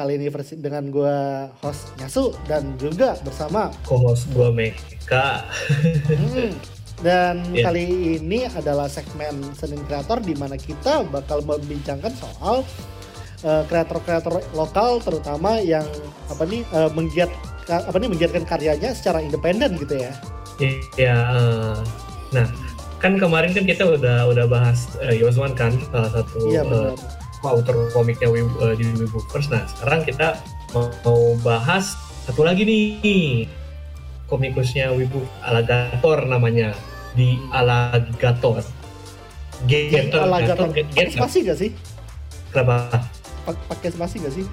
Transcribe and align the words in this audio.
kali 0.00 0.16
ini 0.16 0.32
versi 0.32 0.56
dengan 0.56 0.88
gue 0.88 1.16
host 1.60 1.92
Nyasu 2.00 2.32
dan 2.48 2.72
juga 2.80 3.20
bersama 3.20 3.68
co-host 3.84 4.32
gue 4.32 4.48
Meka. 4.48 5.44
Hmm, 6.08 6.56
dan 7.04 7.44
Iya. 7.52 7.68
kali 7.68 7.84
ini 8.16 8.48
adalah 8.48 8.88
segmen 8.88 9.44
Senin 9.52 9.84
Kreator 9.84 10.24
di 10.24 10.32
mana 10.32 10.56
kita 10.56 11.04
bakal 11.04 11.44
membincangkan 11.44 12.16
soal 12.16 12.64
eh, 13.44 13.62
kreator-kreator 13.68 14.40
lokal 14.56 15.04
terutama 15.04 15.60
yang 15.60 15.84
apa 16.32 16.48
nih 16.48 16.64
eh, 16.64 16.90
menggiat 16.96 17.28
apa 17.68 17.96
nih 18.00 18.08
menggiatkan 18.08 18.48
karyanya 18.48 18.96
secara 18.96 19.20
independen 19.20 19.76
gitu 19.76 20.00
ya. 20.00 20.16
Iya. 20.96 21.16
eh, 21.36 21.76
nah, 22.32 22.48
kan 23.00 23.16
kemarin 23.20 23.52
kan 23.52 23.64
kita 23.68 23.84
udah 23.96 24.28
udah 24.28 24.44
bahas 24.48 24.96
uh, 25.00 25.12
Yosman 25.12 25.56
kan 25.56 25.72
salah 25.88 26.08
satu 26.20 26.48
Iya 26.48 26.64
eh, 26.64 26.68
benar. 26.68 27.19
Author 27.44 27.88
komiknya 27.92 28.28
eh, 28.32 28.74
di 28.76 28.84
Wibookers. 28.96 29.48
Nah, 29.48 29.64
sekarang 29.64 30.04
kita 30.04 30.36
mau, 31.04 31.34
bahas 31.40 31.96
satu 32.28 32.44
lagi 32.44 32.62
nih 32.62 33.48
komikusnya 34.30 34.94
Wibu 34.94 35.26
Alagator 35.42 36.22
namanya 36.28 36.76
di 37.18 37.34
Alagator. 37.50 38.62
Gator, 39.66 40.24
Alagator. 40.24 40.70
Gator, 40.72 40.88
Pakai 40.94 41.10
spasi 41.12 41.38
gak 41.44 41.58
sih? 41.58 41.70
Kenapa? 42.54 42.88
Pa- 43.44 43.64
Pakai 43.68 43.90
spasi 43.92 44.16
gak 44.22 44.32
sih? 44.32 44.46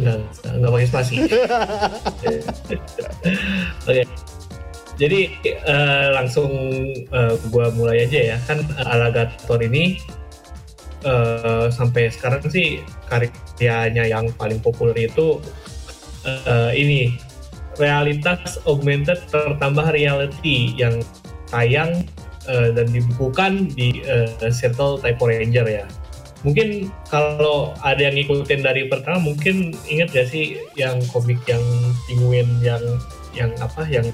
Enggak, 0.00 0.24
enggak 0.48 0.70
pakai 0.72 0.88
spasi. 0.88 1.14
Oke. 3.88 4.02
Jadi 5.00 5.20
eh, 5.48 6.06
langsung 6.12 6.52
eh, 6.92 7.34
gua 7.48 7.72
mulai 7.72 8.04
aja 8.04 8.34
ya. 8.34 8.36
Kan 8.44 8.60
Alagator 8.84 9.60
ini 9.64 9.96
eh, 11.04 11.66
sampai 11.70 12.10
sekarang 12.10 12.42
sih 12.48 12.82
karyanya 13.06 14.06
yang 14.06 14.30
paling 14.34 14.58
populer 14.58 15.10
itu 15.10 15.38
eh, 16.26 16.70
ini 16.74 17.18
realitas 17.80 18.60
augmented 18.68 19.18
tertambah 19.32 19.92
reality 19.96 20.76
yang 20.76 21.00
tayang 21.48 22.04
eh, 22.48 22.68
dan 22.72 22.86
dibukukan 22.90 23.72
di 23.72 24.02
eh, 24.04 24.28
Circle 24.50 25.00
Typo 25.00 25.28
Ranger 25.28 25.66
ya. 25.68 25.86
Mungkin 26.42 26.90
kalau 27.06 27.70
ada 27.86 28.02
yang 28.02 28.18
ngikutin 28.18 28.66
dari 28.66 28.90
pertama 28.90 29.22
mungkin 29.22 29.78
inget 29.86 30.10
gak 30.10 30.26
sih 30.26 30.58
yang 30.74 30.98
komik 31.14 31.38
yang 31.46 31.62
penguin 32.10 32.50
yang 32.58 32.82
yang 33.30 33.54
apa 33.62 33.86
yang 33.86 34.10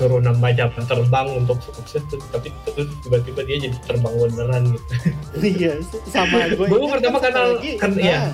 suruh 0.00 0.16
nambah 0.16 0.56
jam 0.56 0.72
terbang 0.72 1.28
untuk 1.36 1.60
sukses 1.60 2.00
tapi 2.32 2.48
terus 2.64 2.88
tiba-tiba 3.04 3.44
dia 3.44 3.68
jadi 3.68 3.76
terbang 3.84 4.14
beneran 4.16 4.62
gitu. 4.72 4.92
iya, 5.60 5.72
sama 6.08 6.48
gue. 6.48 6.64
Gua 6.64 6.88
pertama 6.88 7.20
kenal- 7.20 7.60
kan, 7.76 7.92
iya. 8.00 8.32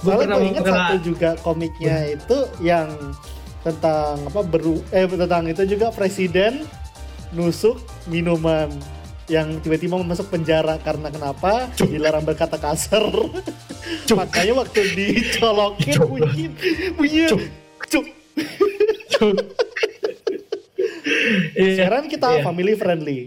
Gua 0.00 0.16
Soalnya 0.16 0.24
pernah 0.24 0.36
gue 0.40 0.48
ingat 0.48 0.64
kenal- 0.64 0.80
satu 0.80 0.96
juga 1.04 1.30
komiknya 1.44 1.96
itu 2.16 2.38
yang 2.64 2.88
tentang 3.60 4.24
apa 4.24 4.40
beru 4.40 4.80
eh 4.88 5.04
tentang 5.04 5.44
itu 5.44 5.68
juga 5.68 5.92
presiden 5.92 6.64
nusuk 7.30 7.76
minuman 8.08 8.72
yang 9.28 9.60
tiba-tiba 9.60 10.00
masuk 10.00 10.32
penjara 10.32 10.80
karena 10.80 11.12
kenapa 11.12 11.68
dilarang 11.76 12.24
berkata 12.24 12.56
kasar 12.56 13.04
Cuk. 14.08 14.16
makanya 14.16 14.64
waktu 14.64 14.80
dicolokin 14.96 15.92
Cuk. 15.92 16.08
bunyi 16.08 16.44
bunyi 16.96 17.28
Cuk. 17.28 17.40
cuk 17.86 18.06
Iya. 21.54 21.74
sekarang 21.76 22.04
kita 22.10 22.28
Iya. 22.38 22.42
family 22.42 22.74
friendly 22.74 23.20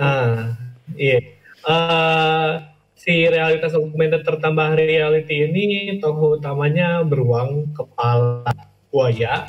Ah, 0.00 0.56
iya. 0.96 1.20
Eh, 1.62 2.50
si 2.96 3.28
realitas 3.28 3.76
augmented 3.76 4.24
tertambah 4.24 4.74
reality 4.74 5.46
ini 5.46 5.64
tokoh 6.00 6.40
utamanya 6.40 7.04
beruang 7.04 7.68
kepala 7.76 8.48
buaya 8.88 9.46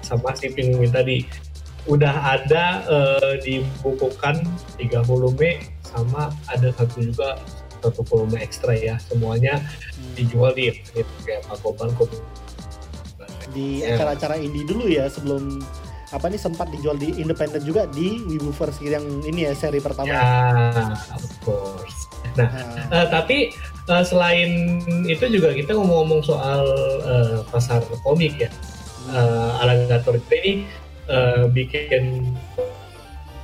sama 0.00 0.32
si 0.38 0.48
penguin 0.54 0.94
tadi. 0.94 1.26
Udah 1.90 2.38
ada 2.38 2.86
eh, 2.86 3.34
dibukukan 3.42 4.46
3 4.78 5.02
volume 5.04 5.58
sama 5.82 6.30
ada 6.46 6.70
satu 6.70 7.02
juga 7.02 7.36
satu 7.82 8.06
volume 8.06 8.38
ekstra 8.40 8.72
ya. 8.78 8.94
Semuanya 9.02 9.58
dijual 10.14 10.54
di 10.54 10.70
internet 10.70 11.08
kayak 11.26 11.42
Pakoban 11.50 11.90
di 13.50 13.82
acara-acara 13.82 14.38
indie 14.38 14.62
dulu 14.62 14.86
ya 14.86 15.10
sebelum 15.10 15.58
apa 16.10 16.26
nih 16.26 16.40
sempat 16.42 16.66
dijual 16.74 16.98
di 16.98 17.14
independen 17.22 17.62
juga 17.62 17.86
di 17.86 18.18
Wibuverse 18.26 18.82
yang 18.82 19.06
ini 19.22 19.46
ya 19.46 19.54
seri 19.54 19.78
pertama 19.78 20.10
Ya, 20.10 20.90
of 21.14 21.34
course. 21.46 22.10
Nah, 22.34 22.50
Eh, 22.90 23.06
tapi 23.10 23.54
eh, 23.86 24.04
selain 24.06 24.82
itu 25.06 25.24
juga 25.30 25.54
kita 25.54 25.74
ngomong-ngomong 25.78 26.22
soal 26.26 26.66
eh, 27.06 27.38
pasar 27.50 27.82
komik 28.02 28.38
ya. 28.38 28.50
Alligator 29.62 30.18
itu 30.18 30.34
ini 30.42 30.52
eh, 31.10 31.46
bikin 31.50 32.34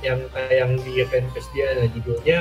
yang 0.03 0.19
yang 0.51 0.71
di 0.83 1.03
fanpage 1.07 1.47
dia 1.51 1.67
nah, 1.75 1.87
judulnya 1.91 2.37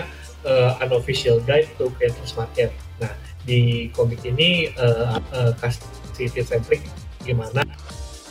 eh, 0.47 0.70
Unofficial 0.87 1.38
Guide 1.47 1.70
to 1.78 1.91
Creators 1.98 2.34
Market. 2.34 2.70
Nah, 3.03 3.10
di 3.47 3.91
komik 3.94 4.22
ini 4.26 4.70
eh, 4.75 5.06
eh, 5.34 5.53
kasih 5.62 5.87
tips 6.34 6.50
and 6.50 6.62
trick 6.66 6.82
gimana 7.22 7.62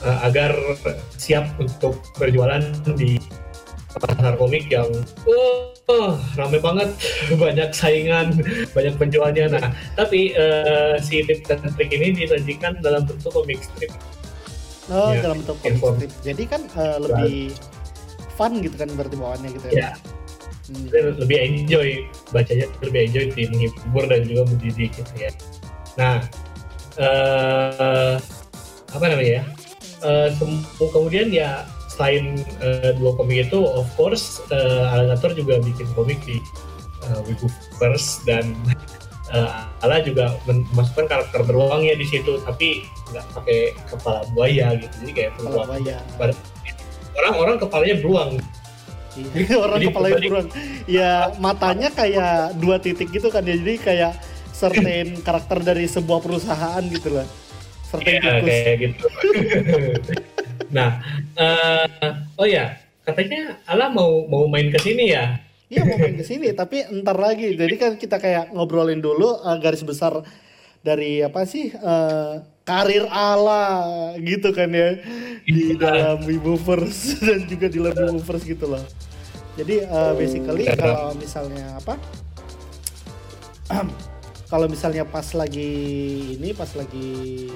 eh, 0.03 0.17
agar 0.27 0.51
siap 1.15 1.55
untuk 1.61 2.01
berjualan 2.19 2.63
di 2.97 3.21
pasar 3.95 4.35
komik 4.35 4.67
yang 4.67 4.91
oh, 5.87 6.19
rame 6.35 6.59
banget, 6.59 6.91
banyak 7.39 7.71
saingan, 7.71 8.35
banyak 8.75 8.95
penjualnya. 8.99 9.47
Nah, 9.47 9.71
tapi 9.95 10.35
eh, 10.35 10.99
si 10.99 11.23
tips 11.23 11.47
dan 11.47 11.63
trik 11.79 11.95
ini 11.95 12.11
disajikan 12.11 12.75
dalam 12.83 13.07
bentuk 13.07 13.31
komik 13.31 13.63
strip. 13.63 13.91
oh 14.91 15.15
ya, 15.15 15.23
dalam 15.23 15.41
bentuk 15.41 15.57
inform. 15.65 15.97
strip 15.97 16.11
jadi 16.21 16.43
kan 16.45 16.61
eh, 16.75 16.97
lebih 17.01 17.35
fun 18.35 18.59
gitu 18.59 18.75
kan 18.75 18.89
berarti 18.93 19.15
bawaannya 19.15 19.49
gitu 19.55 19.67
ya, 19.71 19.73
Ya, 19.73 19.91
Hmm. 20.65 20.89
lebih 21.21 21.37
enjoy 21.45 22.09
bacanya, 22.33 22.65
lebih 22.81 23.05
enjoy 23.05 23.25
di 23.37 23.45
menghibur 23.53 24.09
dan 24.09 24.25
juga 24.25 24.49
mendidik 24.49 24.97
gitu 24.97 25.13
ya. 25.13 25.29
Nah, 25.93 26.25
eh, 26.97 28.17
apa 28.89 29.05
namanya 29.05 29.31
ya? 29.41 29.43
Eh, 30.05 30.29
kemudian 30.77 31.33
ya 31.33 31.65
selain 31.89 32.37
eh, 32.61 32.93
dua 32.95 33.17
komik 33.17 33.49
itu, 33.49 33.57
of 33.57 33.89
course, 33.97 34.45
eh, 34.47 34.93
Alligator 34.93 35.33
juga 35.33 35.57
bikin 35.59 35.87
komik 35.97 36.21
di 36.21 36.37
uh, 37.07 37.25
Wibuverse 37.25 38.21
dan 38.23 38.53
eh, 39.33 39.49
Ala 39.81 40.05
juga 40.05 40.37
memasukkan 40.45 41.09
karakter 41.09 41.41
beruangnya 41.41 41.97
di 41.97 42.05
situ, 42.05 42.37
tapi 42.45 42.85
nggak 43.09 43.25
pakai 43.33 43.59
kepala 43.89 44.21
buaya 44.29 44.77
gitu, 44.77 44.93
jadi 45.01 45.11
kayak 45.13 45.31
Kepala 45.35 45.49
beruang. 45.49 45.67
buaya. 45.73 45.97
Orang-orang 47.15 47.55
kepalanya 47.57 47.95
beruang. 47.97 48.31
Iya, 49.15 49.55
orang 49.55 49.79
Jadi 49.79 49.87
kepala 49.87 50.07
berbanding- 50.11 50.27
buruan 50.27 50.47
ya 50.91 51.11
matanya 51.39 51.87
kayak 51.87 52.59
dua 52.59 52.75
titik 52.83 53.15
gitu 53.15 53.31
kan 53.31 53.47
ya 53.47 53.55
jadi 53.55 53.73
kayak 53.79 54.13
certain 54.51 55.23
karakter 55.23 55.63
dari 55.63 55.87
sebuah 55.87 56.19
perusahaan 56.19 56.83
gitu 56.83 57.15
lah 57.15 57.23
certain 57.97 58.15
Iya, 58.15 58.31
tikus 58.39 58.47
kayak 58.49 58.77
gitu. 58.79 59.05
nah, 60.75 60.89
eh, 61.35 62.11
oh 62.35 62.47
ya, 62.47 62.75
katanya 63.01 63.59
Ala 63.65 63.87
mau 63.87 64.27
mau 64.27 64.45
main 64.45 64.69
ke 64.69 64.79
sini 64.79 65.11
ya? 65.11 65.39
Iya 65.65 65.81
mau 65.81 65.97
main 65.97 66.13
ke 66.13 66.23
sini 66.23 66.53
tapi 66.53 66.85
ntar 67.01 67.17
lagi. 67.17 67.55
Jadi 67.55 67.75
kan 67.75 67.91
kita 67.95 68.17
kayak 68.17 68.53
ngobrolin 68.53 68.99
dulu 68.99 69.41
eh, 69.41 69.57
garis 69.57 69.81
besar 69.81 70.21
dari 70.79 71.19
apa 71.19 71.41
sih 71.43 71.73
eh, 71.73 72.33
karir 72.61 73.05
ala 73.09 74.13
gitu 74.17 74.53
kan 74.53 74.69
ya 74.69 74.97
di 75.41 75.73
Iya. 75.73 75.81
dalam 75.81 76.17
Wibuverse 76.25 77.17
dan 77.25 77.45
juga 77.45 77.65
di 77.65 77.77
luar 77.81 77.97
Wibuverse 77.97 78.45
gitu 78.45 78.69
loh. 78.69 78.85
Jadi 79.55 79.81
eh, 79.81 80.13
basically 80.13 80.65
Iya. 80.67 80.77
kalau 80.77 81.13
misalnya 81.15 81.77
apa? 81.77 81.95
kalau 84.45 84.69
misalnya 84.69 85.01
pas 85.03 85.25
lagi 85.33 85.73
ini 86.37 86.53
pas 86.53 86.69
lagi 86.77 87.49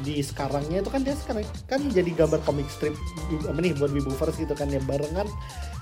di 0.00 0.24
sekarangnya 0.24 0.80
itu 0.80 0.88
kan 0.88 1.04
dia 1.04 1.12
sekarang 1.12 1.44
kan 1.68 1.80
jadi 1.92 2.10
gambar 2.16 2.40
komik 2.48 2.64
strip 2.72 2.96
nih 3.28 3.76
buat 3.76 3.92
Wibuverse 3.92 4.40
gitu 4.40 4.56
kan 4.56 4.72
ya 4.72 4.80
barengan 4.88 5.28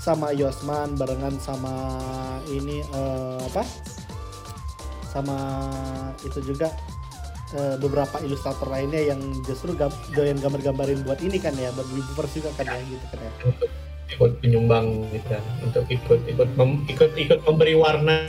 sama 0.03 0.35
Yosman 0.35 0.99
barengan 0.99 1.39
sama 1.39 1.71
ini 2.51 2.83
eh, 2.83 3.39
apa? 3.39 3.63
Sama 5.07 5.39
itu 6.27 6.43
juga 6.43 6.75
eh, 7.55 7.79
beberapa 7.79 8.19
ilustrator 8.27 8.67
lainnya 8.67 9.15
yang 9.15 9.23
justru 9.47 9.79
gam- 9.79 9.95
doyan 10.11 10.43
gambar-gambarin 10.43 11.07
buat 11.07 11.23
ini 11.23 11.39
kan 11.39 11.55
ya 11.55 11.71
buat 11.71 11.87
Wibuverse 11.95 12.43
juga 12.43 12.51
kan 12.59 12.67
ya 12.67 12.83
gitu 12.83 13.07
kan 13.15 13.19
ya. 13.23 13.31
Ikut 14.11 14.43
penyumbang 14.43 15.07
gitu 15.15 15.23
kan, 15.31 15.43
untuk 15.63 15.87
ikut 15.87 16.21
ikut 16.27 16.49
mem- 16.59 16.83
ikut 16.91 17.15
ikut 17.15 17.47
memberi 17.47 17.79
warna 17.79 18.27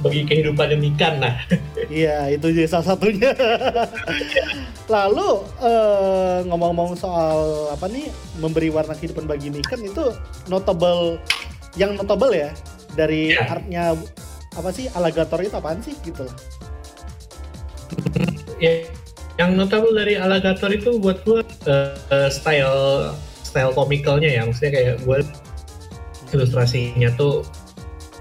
bagi 0.00 0.24
kehidupan 0.24 0.76
demikian 0.76 1.20
nah. 1.20 1.36
Iya, 1.90 2.30
itu 2.30 2.54
jadi 2.54 2.70
salah 2.70 2.94
satunya. 2.94 3.34
Lalu 4.94 5.28
eh, 5.62 6.38
ngomong-ngomong 6.46 6.94
soal 6.94 7.70
apa 7.74 7.86
nih 7.90 8.10
memberi 8.38 8.70
warna 8.70 8.94
kehidupan 8.94 9.26
bagi 9.26 9.50
Mikan 9.50 9.82
itu 9.82 10.14
notable 10.46 11.18
yang 11.78 11.94
notable 11.94 12.34
ya 12.34 12.50
dari 12.94 13.34
Iya. 13.34 13.46
artnya 13.46 13.84
apa 14.58 14.70
sih 14.74 14.90
alligator 14.98 15.38
itu 15.38 15.54
apaan 15.54 15.78
sih 15.78 15.94
gitu 16.02 16.26
ya, 18.64 18.82
yang 19.38 19.56
notable 19.56 19.94
dari 19.96 20.20
Alligator 20.20 20.68
itu 20.68 21.00
buat 21.00 21.22
gue 21.24 21.40
uh, 21.64 21.96
uh, 22.12 22.28
style 22.28 23.14
style 23.40 23.72
komikalnya 23.72 24.28
ya 24.28 24.42
maksudnya 24.44 24.72
kayak 24.76 24.94
gue 25.06 25.18
ilustrasinya 26.30 27.08
tuh 27.16 27.42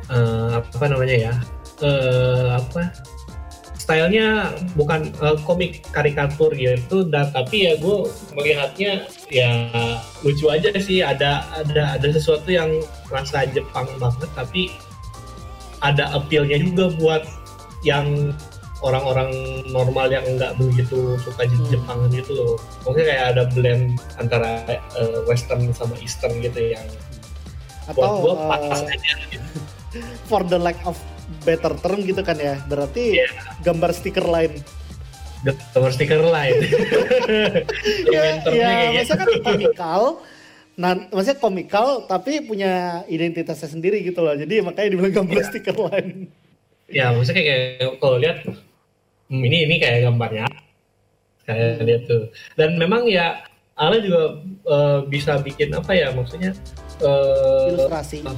uh, 0.10 0.64
apa 0.64 0.86
namanya 0.88 1.30
ya 1.30 1.34
uh, 1.82 2.60
apa 2.60 2.94
stylenya 3.80 4.54
bukan 4.78 5.10
uh, 5.18 5.34
komik 5.42 5.82
karikatur 5.90 6.54
gitu 6.54 7.10
dan 7.10 7.34
tapi 7.34 7.66
ya 7.66 7.74
gue 7.82 8.06
melihatnya 8.38 9.10
ya 9.34 9.50
lucu 10.22 10.46
aja 10.46 10.70
sih 10.78 11.02
ada 11.02 11.42
ada 11.58 11.98
ada 11.98 12.08
sesuatu 12.14 12.54
yang 12.54 12.70
rasa 13.10 13.50
Jepang 13.50 13.90
banget 13.98 14.30
tapi 14.38 14.70
ada 15.82 16.12
appealnya 16.14 16.60
juga 16.62 16.92
buat 17.02 17.24
yang 17.82 18.36
orang-orang 18.80 19.32
normal 19.72 20.08
yang 20.12 20.24
nggak 20.40 20.56
begitu 20.56 21.20
suka 21.20 21.44
hmm. 21.48 21.68
Jepang 21.72 22.00
gitu 22.12 22.32
loh. 22.36 22.56
Mungkin 22.88 23.04
kayak 23.04 23.26
ada 23.36 23.44
blend 23.52 24.00
antara 24.20 24.64
uh, 24.96 25.24
Western 25.28 25.72
sama 25.76 25.96
Eastern 26.00 26.40
gitu 26.40 26.76
yang 26.76 26.86
atau 27.90 27.98
buat 27.98 28.12
gua 28.22 28.34
pas 28.48 28.64
uh, 28.64 28.88
aja 28.88 29.14
gitu. 29.34 29.60
For 30.30 30.46
the 30.46 30.60
lack 30.60 30.80
of 30.86 30.96
better 31.46 31.74
term 31.80 32.00
gitu 32.04 32.22
kan 32.22 32.38
ya. 32.38 32.62
Berarti 32.66 33.20
yeah. 33.24 33.32
gambar 33.64 33.92
stiker 33.96 34.26
lain. 34.26 34.60
Gambar 35.46 35.92
stiker 35.96 36.20
lain. 36.20 36.58
ya, 38.16 38.22
ya 38.52 38.72
maksudnya 38.96 39.20
kan 39.24 39.30
komikal. 39.46 40.02
Nah, 40.80 40.92
maksudnya 41.12 41.40
komikal 41.40 41.88
tapi 42.08 42.44
punya 42.44 43.04
identitasnya 43.08 43.72
sendiri 43.72 44.04
gitu 44.04 44.20
loh. 44.24 44.36
Jadi 44.36 44.64
makanya 44.64 44.96
dibilang 44.96 45.16
gambar 45.24 45.38
yeah. 45.40 45.48
stiker 45.48 45.78
lain. 45.78 46.08
Ya, 46.90 47.14
maksudnya 47.14 47.44
kayak 47.46 48.02
kalau 48.02 48.18
lihat 48.18 48.44
hmm, 49.30 49.42
ini 49.46 49.58
ini 49.70 49.76
kayak 49.78 50.10
gambarnya 50.10 50.50
kayak 51.50 51.82
hmm. 51.82 51.86
lihat 51.86 52.02
tuh 52.06 52.24
dan 52.58 52.78
memang 52.78 53.10
ya 53.10 53.42
Ale 53.80 54.04
juga 54.04 54.44
uh, 54.68 55.00
bisa 55.08 55.40
bikin 55.40 55.72
apa 55.72 55.96
ya 55.96 56.12
maksudnya 56.12 56.52
uh, 57.00 57.72
ilustrasi 57.72 58.22
uh, 58.28 58.36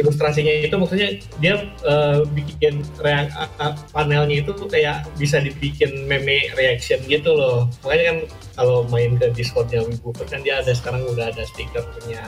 ilustrasinya 0.00 0.64
itu 0.64 0.74
maksudnya 0.78 1.20
dia 1.42 1.68
uh, 1.84 2.24
bikin 2.32 2.80
reak 3.02 3.28
uh, 3.36 3.76
panelnya 3.92 4.40
itu 4.40 4.52
kayak 4.68 5.04
bisa 5.20 5.42
dibikin 5.42 6.08
meme 6.08 6.48
reaction 6.56 7.00
gitu 7.08 7.32
loh. 7.32 7.68
Makanya 7.84 8.04
kan 8.08 8.18
kalau 8.56 8.84
main 8.88 9.16
ke 9.20 9.32
discordnya 9.32 9.84
Wibuper 9.84 10.24
kan 10.28 10.40
dia 10.40 10.60
ada 10.60 10.72
sekarang 10.72 11.04
udah 11.08 11.32
ada 11.32 11.44
stikernya 11.44 12.22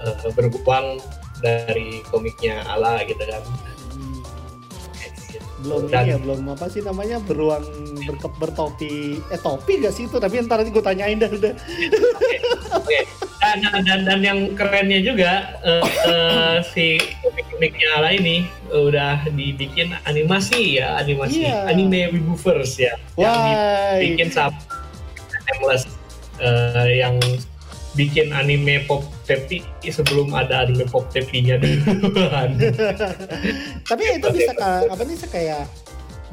uh, 0.00 0.28
beruang 0.32 1.00
dari 1.44 2.00
komiknya 2.08 2.64
Ala 2.70 3.04
gitu 3.04 3.20
kan 3.20 3.44
belum 5.64 5.88
Dan, 5.88 6.04
ini 6.04 6.10
ya 6.12 6.18
belum 6.20 6.40
apa 6.52 6.66
sih 6.68 6.84
namanya 6.84 7.16
beruang 7.24 7.64
berkep 8.04 8.32
bertopi 8.36 9.18
eh 9.32 9.40
topi 9.40 9.80
gak 9.80 9.96
sih 9.96 10.04
itu 10.04 10.16
tapi 10.20 10.44
ntar 10.44 10.60
nanti 10.60 10.70
gue 10.70 10.84
tanyain 10.84 11.16
dah 11.16 11.30
udah 11.32 11.54
oke 12.76 12.84
okay. 12.84 13.02
dan, 13.40 13.64
dan 13.88 14.00
dan 14.04 14.20
yang 14.20 14.38
kerennya 14.52 15.00
juga 15.00 15.56
uh, 15.64 15.84
uh, 16.04 16.56
si 16.76 17.00
komik-komiknya 17.24 17.88
ala 17.96 18.12
ini 18.12 18.44
udah 18.68 19.24
dibikin 19.32 19.96
animasi 20.04 20.78
ya 20.78 21.00
animasi 21.00 21.48
yeah. 21.48 21.64
anime 21.72 22.12
Wibuverse 22.12 22.76
ya 22.76 22.94
Why? 23.16 23.24
yang 23.24 23.40
dibikin 23.98 24.28
sama 24.30 24.60
Timeless 25.44 25.84
uh, 26.40 26.88
yang 26.88 27.16
bikin 27.94 28.34
anime 28.34 28.82
pop 28.86 29.06
tepi 29.26 29.62
sebelum 29.86 30.34
ada 30.34 30.66
anime 30.66 30.86
pop 30.90 31.06
tepinya 31.10 31.58
duluan. 31.58 32.58
Tapi 33.90 34.02
itu 34.18 34.28
bisa 34.34 34.52
apa 34.90 35.02
nih 35.02 35.16
kayak 35.30 35.64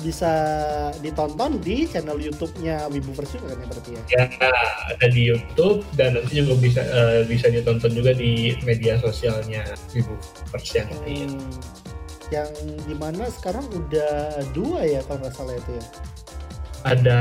bisa 0.02 0.34
ditonton 1.00 1.62
di 1.62 1.86
channel 1.86 2.18
YouTube-nya 2.18 2.90
Wibuverse 2.90 3.38
juga 3.38 3.54
kan 3.54 3.62
ya 3.62 3.68
berarti 3.70 3.92
ya? 3.94 4.02
Ya, 4.10 4.24
ada 4.90 5.08
di 5.14 5.22
YouTube 5.30 5.86
dan 5.96 6.18
nanti 6.18 6.42
juga 6.42 6.58
bisa 6.58 6.82
uh, 6.82 7.22
bisa 7.30 7.48
ditonton 7.54 7.94
juga 7.94 8.12
di 8.18 8.58
media 8.66 8.98
sosialnya 8.98 9.64
Wibuverse 9.94 10.82
yang 10.82 10.90
hmm. 11.06 11.38
Yang 12.34 12.50
di 12.88 12.96
mana 12.98 13.30
sekarang 13.30 13.66
udah 13.70 14.42
dua 14.58 14.82
ya 14.88 15.00
kalau 15.06 15.22
nggak 15.22 15.34
salah 15.38 15.56
itu 15.56 15.72
ya? 15.78 15.86
Ada 16.82 17.18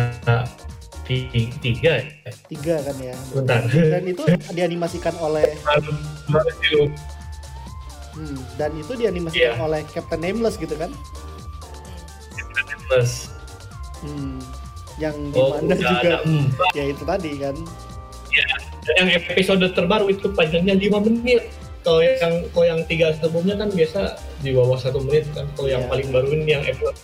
tiga 1.59 1.93
ya? 1.99 2.33
Tiga 2.47 2.77
kan 2.87 2.97
ya. 3.03 3.15
Bentar. 3.35 3.61
Dan 3.67 4.05
itu 4.07 4.23
dianimasikan 4.55 5.15
oleh. 5.19 5.47
Hmm, 8.11 8.39
dan 8.59 8.71
itu 8.75 8.93
dianimasikan 8.99 9.55
yeah. 9.55 9.67
oleh 9.67 9.81
Captain 9.91 10.21
Nameless 10.23 10.59
gitu 10.59 10.75
kan? 10.75 10.91
Captain 12.35 12.65
Nameless. 12.67 13.31
Hmm, 14.03 14.39
yang 14.99 15.17
oh, 15.35 15.59
di 15.61 15.71
mana 15.71 15.75
juga 15.79 16.11
ya 16.75 16.85
itu 16.91 17.03
tadi 17.07 17.33
kan. 17.39 17.57
Ya, 18.31 18.47
yang 19.03 19.09
episode 19.11 19.67
terbaru 19.75 20.11
itu 20.11 20.31
panjangnya 20.35 20.79
5 20.79 21.07
menit 21.07 21.51
kalau 21.81 22.01
yang 22.05 22.35
kalau 22.53 22.67
yang 22.67 22.81
tiga 22.85 23.17
sebelumnya 23.17 23.57
kan 23.57 23.69
biasa 23.73 24.21
di 24.41 24.51
bawah 24.57 24.77
satu 24.81 25.05
menit 25.05 25.29
kan. 25.37 25.47
Kalau 25.55 25.69
yeah. 25.69 25.77
yang 25.79 25.85
iya. 25.87 25.91
paling 25.93 26.09
baru 26.13 26.29
ini 26.33 26.51
yang 26.51 26.65
episode 26.65 26.99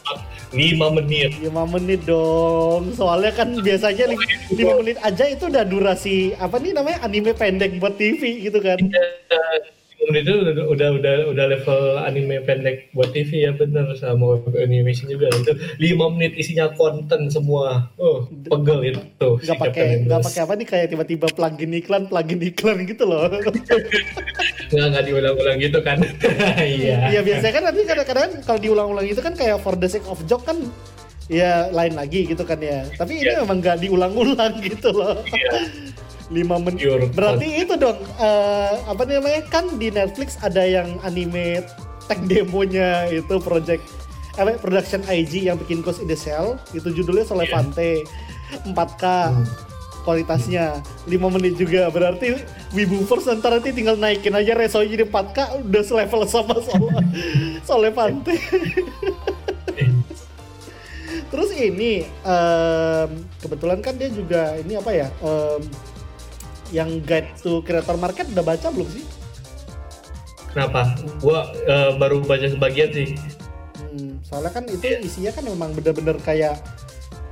4 0.53 0.57
lima 0.57 0.87
menit. 0.97 1.31
Lima 1.43 1.65
menit 1.69 2.01
dong. 2.09 2.83
Soalnya 2.97 3.33
kan 3.37 3.49
biasanya 3.61 4.05
lima 4.53 4.75
menit 4.81 4.97
aja 5.05 5.25
itu 5.29 5.45
udah 5.47 5.65
durasi 5.69 6.33
apa 6.41 6.57
nih 6.57 6.73
namanya 6.73 7.05
anime 7.05 7.37
pendek 7.37 7.77
buat 7.77 7.95
TV 8.01 8.49
gitu 8.49 8.59
kan. 8.65 8.81
Yeah 8.81 9.76
itu 10.15 10.33
udah, 10.33 10.65
udah 10.71 10.89
udah 11.01 11.15
udah 11.35 11.45
level 11.51 11.81
anime 12.05 12.39
pendek 12.47 12.93
buat 12.95 13.11
TV 13.11 13.49
ya 13.49 13.53
bener. 13.57 13.91
Sama 13.99 14.39
animation 14.61 15.11
juga. 15.11 15.33
Itu 15.33 15.57
lima 15.83 16.13
menit 16.13 16.39
isinya 16.39 16.71
konten 16.79 17.33
semua. 17.33 17.91
Oh 17.99 18.29
pegel 18.29 18.95
itu. 18.95 19.29
Nggak 19.43 19.59
pakai 19.59 19.87
nggak 20.07 20.21
pakai 20.23 20.41
apa 20.47 20.53
nih? 20.55 20.67
Kayak 20.67 20.87
tiba-tiba 20.95 21.27
plugin 21.33 21.73
iklan 21.75 22.03
plugin 22.07 22.41
iklan 22.43 22.87
gitu 22.87 23.05
loh. 23.09 23.27
Nggak 24.67 24.87
nggak 24.93 25.05
diulang-ulang 25.07 25.59
gitu 25.63 25.79
kan. 25.83 25.99
Iya. 26.57 27.15
Iya 27.15 27.21
biasanya 27.23 27.53
kan 27.55 27.65
nanti 27.71 27.81
kadang-kadang 27.87 28.31
kalau 28.43 28.59
diulang-ulang 28.61 29.07
itu 29.07 29.21
kan 29.23 29.35
kayak 29.39 29.63
for 29.63 29.79
the 29.79 29.87
sake 29.87 30.07
of 30.11 30.19
joke 30.27 30.43
kan 30.43 30.59
ya 31.27 31.71
lain 31.71 31.95
lagi 31.95 32.27
gitu 32.27 32.43
kan 32.43 32.59
ya. 32.59 32.87
Tapi 32.95 33.23
ini 33.23 33.35
yeah. 33.35 33.43
memang 33.43 33.63
nggak 33.63 33.79
diulang-ulang 33.83 34.55
gitu 34.69 34.91
loh. 34.91 35.23
Yeah. 35.31 35.95
5 36.31 36.67
menit. 36.67 37.13
Berarti 37.15 37.47
itu 37.63 37.75
dong 37.79 37.99
uh, 38.19 38.75
apa 38.87 39.03
namanya? 39.07 39.47
Kan 39.47 39.79
di 39.79 39.89
Netflix 39.95 40.39
ada 40.43 40.63
yang 40.63 40.99
anime 41.07 41.63
tag 42.07 42.23
demonya 42.27 43.11
itu 43.11 43.39
project 43.43 43.83
apa 44.37 44.61
production 44.61 45.03
IG 45.07 45.49
yang 45.49 45.57
bikin 45.57 45.81
Ghost 45.81 46.03
in 46.03 46.11
the 46.11 46.19
Shell. 46.19 46.59
Itu 46.75 46.91
judulnya 46.91 47.25
Solevante 47.27 48.03
yeah. 48.03 48.75
4K 48.75 49.05
hmm. 49.05 49.45
kualitasnya. 50.03 50.83
5 51.07 51.35
menit 51.39 51.55
juga. 51.57 51.89
Berarti 51.95 52.35
Wibuverse 52.75 53.39
ntar 53.39 53.57
nanti 53.57 53.71
tinggal 53.71 53.95
naikin 53.97 54.35
aja 54.35 54.53
resonya 54.59 54.99
jadi 54.99 55.05
4K 55.07 55.39
udah 55.63 55.83
selevel 55.87 56.23
sama 56.27 56.59
Sol 56.59 56.91
Solevante 57.63 58.35
terus 61.31 61.51
ini 61.55 62.07
um, 62.23 63.11
kebetulan 63.43 63.79
kan 63.83 63.95
dia 63.99 64.11
juga 64.11 64.57
ini 64.61 64.79
apa 64.79 64.91
ya 64.95 65.09
um, 65.23 65.63
yang 66.75 67.03
guide 67.03 67.31
to 67.41 67.63
creator 67.63 67.95
market 67.99 68.27
udah 68.33 68.45
baca 68.45 68.69
belum 68.73 68.89
sih? 68.91 69.05
Kenapa? 70.51 70.97
Gua 71.21 71.53
uh, 71.69 71.95
baru 72.01 72.25
baca 72.25 72.49
sebagian 72.49 72.91
sih. 72.95 73.09
Hmm, 73.77 74.21
soalnya 74.25 74.53
kan 74.57 74.65
itu 74.69 75.05
isinya 75.05 75.33
kan 75.37 75.45
memang 75.45 75.77
bener-bener 75.77 76.17
kayak 76.25 76.57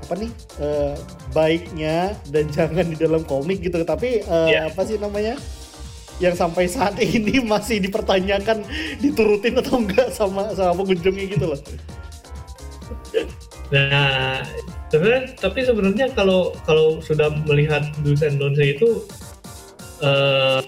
apa 0.04 0.20
nih 0.20 0.32
uh, 0.60 0.92
baiknya 1.32 2.12
dan 2.28 2.44
jangan 2.56 2.84
di 2.84 2.96
dalam 3.00 3.24
komik 3.24 3.64
gitu 3.64 3.80
tapi 3.88 4.20
uh, 4.28 4.52
yeah. 4.52 4.68
apa 4.68 4.84
sih 4.84 5.00
namanya 5.00 5.40
yang 6.22 6.36
sampai 6.36 6.68
saat 6.68 6.94
ini 7.00 7.42
masih 7.52 7.82
dipertanyakan 7.82 8.62
diturutin 9.00 9.58
atau 9.58 9.82
enggak 9.82 10.12
sama 10.12 10.52
sama 10.54 10.76
pengunjungnya 10.84 11.26
gitu 11.32 11.46
loh. 11.50 11.60
Nah, 13.72 14.44
sebenarnya 14.92 15.34
tapi 15.40 15.66
sebenarnya 15.66 16.06
kalau 16.14 16.54
kalau 16.68 17.02
sudah 17.02 17.32
melihat 17.48 17.82
do's 18.06 18.22
and 18.22 18.38
don'ts 18.38 18.60
itu 18.60 19.02
uh, 20.04 20.60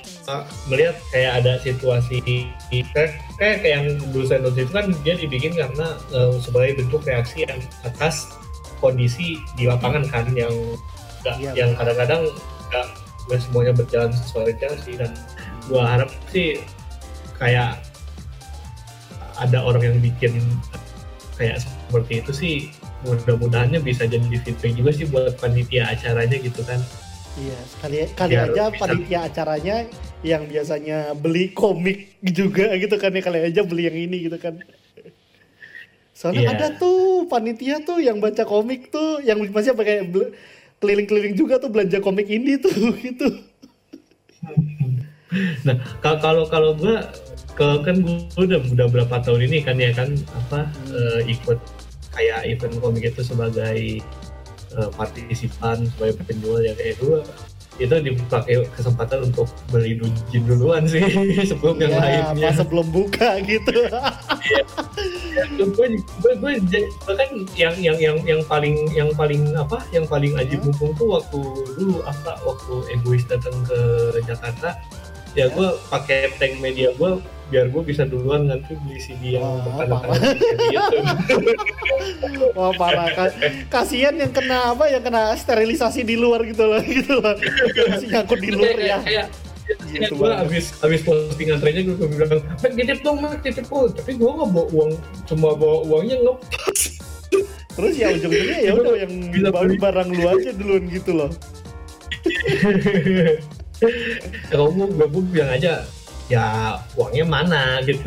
melihat 0.67 0.97
kayak 1.13 1.45
ada 1.45 1.53
situasi 1.61 2.49
kayak 2.73 3.15
kayak 3.39 3.63
yang 3.63 3.87
do's 4.11 4.33
and 4.33 4.43
don'ts 4.43 4.59
itu 4.59 4.73
kan 4.73 4.91
dia 5.05 5.15
dibikin 5.15 5.53
karena 5.55 6.01
uh, 6.17 6.35
sebagai 6.41 6.83
bentuk 6.83 7.05
reaksi 7.05 7.45
yang 7.45 7.61
atas 7.85 8.33
kondisi 8.81 9.41
di 9.57 9.69
lapangan 9.69 10.05
kan 10.09 10.27
yang 10.33 10.53
gak, 11.25 11.37
ya, 11.41 11.53
yang 11.53 11.71
kadang-kadang 11.77 12.29
nggak 12.73 12.87
-kadang 13.27 13.41
semuanya 13.43 13.73
berjalan 13.75 14.11
sesuai 14.13 14.55
rencana 14.55 14.77
sih. 14.83 14.95
Dan 14.99 15.11
gua 15.67 15.83
harap 15.85 16.11
sih 16.31 16.63
kayak 17.37 17.81
ada 19.37 19.59
orang 19.61 19.83
yang 19.85 19.97
bikin 20.01 20.41
kayak 21.37 21.61
seperti 21.61 22.25
itu 22.25 22.33
sih 22.33 22.55
mudah-mudahannya 23.05 23.85
bisa 23.85 24.09
jadi 24.09 24.25
feedback 24.41 24.73
juga 24.73 24.91
sih 24.97 25.07
buat 25.07 25.37
panitia 25.37 25.93
acaranya 25.93 26.41
gitu 26.41 26.65
kan 26.65 26.81
iya 27.37 27.59
kali 27.79 27.97
kali 28.13 28.33
Biar 28.33 28.49
aja 28.49 28.65
bisa. 28.69 28.81
panitia 28.81 29.19
acaranya 29.23 29.77
yang 30.23 30.43
biasanya 30.45 30.99
beli 31.15 31.53
komik 31.53 31.99
juga 32.23 32.73
gitu 32.75 32.97
kan 32.97 33.11
ya 33.11 33.21
kali 33.21 33.39
aja 33.45 33.61
beli 33.63 33.83
yang 33.85 33.99
ini 33.99 34.27
gitu 34.27 34.39
kan 34.39 34.57
Soalnya 36.11 36.49
Iya. 36.49 36.53
ada 36.57 36.67
tuh 36.75 37.29
panitia 37.29 37.85
tuh 37.85 38.01
yang 38.01 38.17
baca 38.17 38.41
komik 38.43 38.89
tuh, 38.89 39.21
yang 39.21 39.37
masih 39.53 39.77
pakai 39.77 40.01
keliling-keliling 40.81 41.37
juga 41.37 41.61
tuh 41.61 41.69
belanja 41.69 42.01
komik 42.01 42.25
indie 42.27 42.57
tuh 42.57 42.73
gitu. 43.05 43.45
Nah, 45.69 45.77
ka- 46.01 46.17
kalau 46.17 46.49
kalau 46.49 46.73
gue 46.73 46.97
ke 47.53 47.69
kan 47.85 47.97
gue 48.01 48.17
udah 48.41 48.61
udah 48.65 48.87
berapa 48.89 49.17
tahun 49.21 49.45
ini 49.45 49.61
kan 49.61 49.77
ya 49.77 49.93
kan 49.93 50.17
apa 50.33 50.65
eh, 50.89 51.29
ikut 51.29 51.61
kayak 52.13 52.49
event 52.49 52.81
komik 52.81 53.05
itu 53.05 53.21
sebagai 53.21 54.01
eh, 54.77 54.91
partisipan 54.93 55.89
sebagai 55.89 56.21
penjual 56.23 56.61
ya 56.61 56.73
kayak 56.73 56.97
gue 56.99 57.19
itu 57.77 57.93
dipakai 57.93 58.65
kesempatan 58.73 59.29
untuk 59.29 59.45
beli 59.69 60.01
dujin 60.01 60.43
duluan 60.43 60.89
sih 60.89 60.97
sebelum 61.51 61.77
yang 61.77 61.93
Ya, 61.93 62.01
lainnya. 62.33 62.49
pas 62.49 62.57
sebelum 62.57 62.89
buka 62.89 63.37
gitu. 63.43 63.69
gue 65.57 65.87
gue 65.99 66.33
gue 66.35 66.53
bahkan 67.05 67.29
yang 67.53 67.75
yang 67.77 67.99
yang 67.99 68.17
yang 68.25 68.41
paling 68.43 68.89
yang 68.91 69.13
paling 69.13 69.53
apa 69.53 69.85
yang 69.91 70.05
paling 70.05 70.33
ajib 70.35 70.57
Hmm. 70.57 70.73
mumpung 70.73 70.93
tuh 70.97 71.09
waktu 71.13 71.41
dulu 71.77 72.01
apa 72.03 72.41
waktu 72.43 72.75
egois 72.91 73.25
datang 73.27 73.53
ke 73.63 73.79
Jakarta 74.25 74.73
ya 75.33 75.47
gue 75.47 75.69
pakai 75.87 76.33
tank 76.35 76.57
media 76.59 76.97
gue 76.97 77.21
biar 77.47 77.71
gue 77.71 77.79
bisa 77.81 78.03
duluan 78.03 78.47
nanti 78.47 78.75
beli 78.77 78.99
CD 78.99 79.39
yang 79.39 79.47
Wah, 79.47 79.63
makanan 79.79 80.03
parah. 80.03 80.19
gitu. 80.67 80.99
Wah 82.53 82.73
parah 82.75 83.07
Ka- 83.09 83.37
kasihan 83.71 84.15
yang 84.15 84.31
kena 84.31 84.75
apa 84.75 84.87
yang 84.87 85.01
kena 85.01 85.31
sterilisasi 85.33 86.03
di 86.03 86.15
luar 86.15 86.43
gitu 86.43 86.65
loh 86.65 86.83
gitu 86.83 87.17
loh. 87.17 87.39
Yang 87.71 87.87
masih 87.89 88.09
nyangkut 88.11 88.39
di 88.39 88.51
luar 88.51 88.75
ya. 88.75 88.99
kayak 88.99 88.99
kayak 89.03 89.27
Gitu 89.85 90.15
gue 90.15 90.31
abis 90.31 90.79
abis 90.79 91.03
postingan 91.03 91.59
trennya 91.59 91.83
gue 91.85 91.99
bilang 91.99 92.39
mak 92.39 92.71
titip 92.71 92.99
dong 93.01 93.19
mak 93.19 93.43
titip 93.43 93.67
dong 93.67 93.91
tapi 93.91 94.15
gue 94.15 94.23
nggak 94.25 94.47
bawa 94.49 94.67
uang 94.71 94.91
cuma 95.27 95.49
bawa 95.53 95.83
uangnya 95.85 96.17
ngepas 96.21 96.81
Terus 97.75 97.93
ya 97.95 98.09
ujung-ujungnya 98.09 98.59
ya 98.63 98.73
udah 98.73 98.95
yang 98.97 99.13
Bisa 99.29 99.49
baru 99.51 99.69
beli. 99.69 99.83
barang 99.83 100.09
lu 100.09 100.23
aja 100.25 100.51
duluan 100.55 100.85
gitu 100.87 101.11
loh. 101.13 101.31
kalau 104.49 104.67
gue 104.71 104.87
gue 104.89 105.23
bilang 105.29 105.51
aja 105.51 105.83
ya 106.27 106.75
uangnya 106.95 107.25
mana 107.25 107.63
gitu 107.83 108.03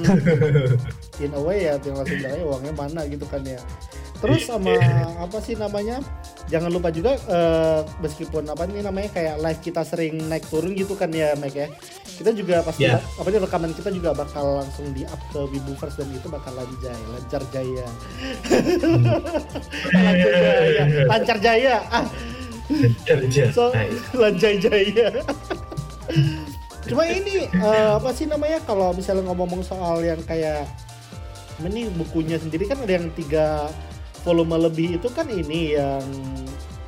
Hmm. 0.00 0.76
In 1.20 1.36
a 1.36 1.40
way 1.40 1.68
ya 1.68 1.76
tinggal 1.76 2.00
langsung 2.00 2.16
bilang, 2.16 2.32
"Eh, 2.32 2.44
uangnya 2.44 2.72
mana 2.72 3.00
gitu 3.04 3.28
kan 3.28 3.44
ya. 3.44 3.60
Terus 4.16 4.44
sama 4.44 4.72
apa 5.16 5.36
sih 5.38 5.52
namanya? 5.52 6.00
Jangan 6.48 6.68
lupa 6.68 6.88
juga 6.88 7.16
eh, 7.16 7.80
meskipun 8.00 8.48
apa 8.48 8.64
nih 8.64 8.80
namanya 8.80 9.08
kayak 9.12 9.36
live 9.38 9.60
kita 9.60 9.84
sering 9.84 10.16
naik 10.26 10.48
turun 10.48 10.72
gitu 10.72 10.96
kan 10.96 11.12
ya 11.12 11.36
Mike 11.36 11.56
ya. 11.56 11.68
Kita 12.16 12.32
juga 12.32 12.60
pasti 12.60 12.84
Ya. 12.84 13.00
apa 13.00 13.28
nih 13.28 13.40
rekaman 13.40 13.72
kita 13.72 13.88
juga 13.88 14.12
bakal 14.12 14.60
langsung 14.60 14.92
di 14.92 15.04
up 15.04 15.20
ke 15.28 15.40
Wibuverse 15.46 16.00
dan 16.00 16.08
itu 16.10 16.28
bakal 16.28 16.52
lanjai, 16.52 16.96
lancar 17.10 17.42
jaya. 17.48 17.86
lancar 19.92 20.28
jaya, 20.32 21.04
lancar 21.12 21.36
jaya. 21.38 21.76
Ah, 21.90 22.04
kerja 23.04 23.44
so 23.50 23.72
Nah, 23.72 23.84
lanjai 24.24 24.56
jaya. 24.56 25.08
Cuma 26.88 27.04
ini 27.04 27.44
eh, 27.50 27.90
apa 27.92 28.10
sih 28.16 28.24
namanya 28.24 28.62
kalau 28.64 28.96
misalnya 28.96 29.28
ngomong-ngomong 29.28 29.64
soal 29.66 30.00
yang 30.00 30.20
kayak 30.24 30.64
ini 31.60 31.92
bukunya 31.92 32.40
sendiri 32.40 32.64
kan 32.64 32.80
ada 32.80 32.96
yang 32.96 33.12
tiga 33.12 33.68
volume 34.24 34.56
lebih 34.56 34.96
itu 34.96 35.08
kan 35.12 35.28
ini 35.28 35.76
yang 35.76 36.04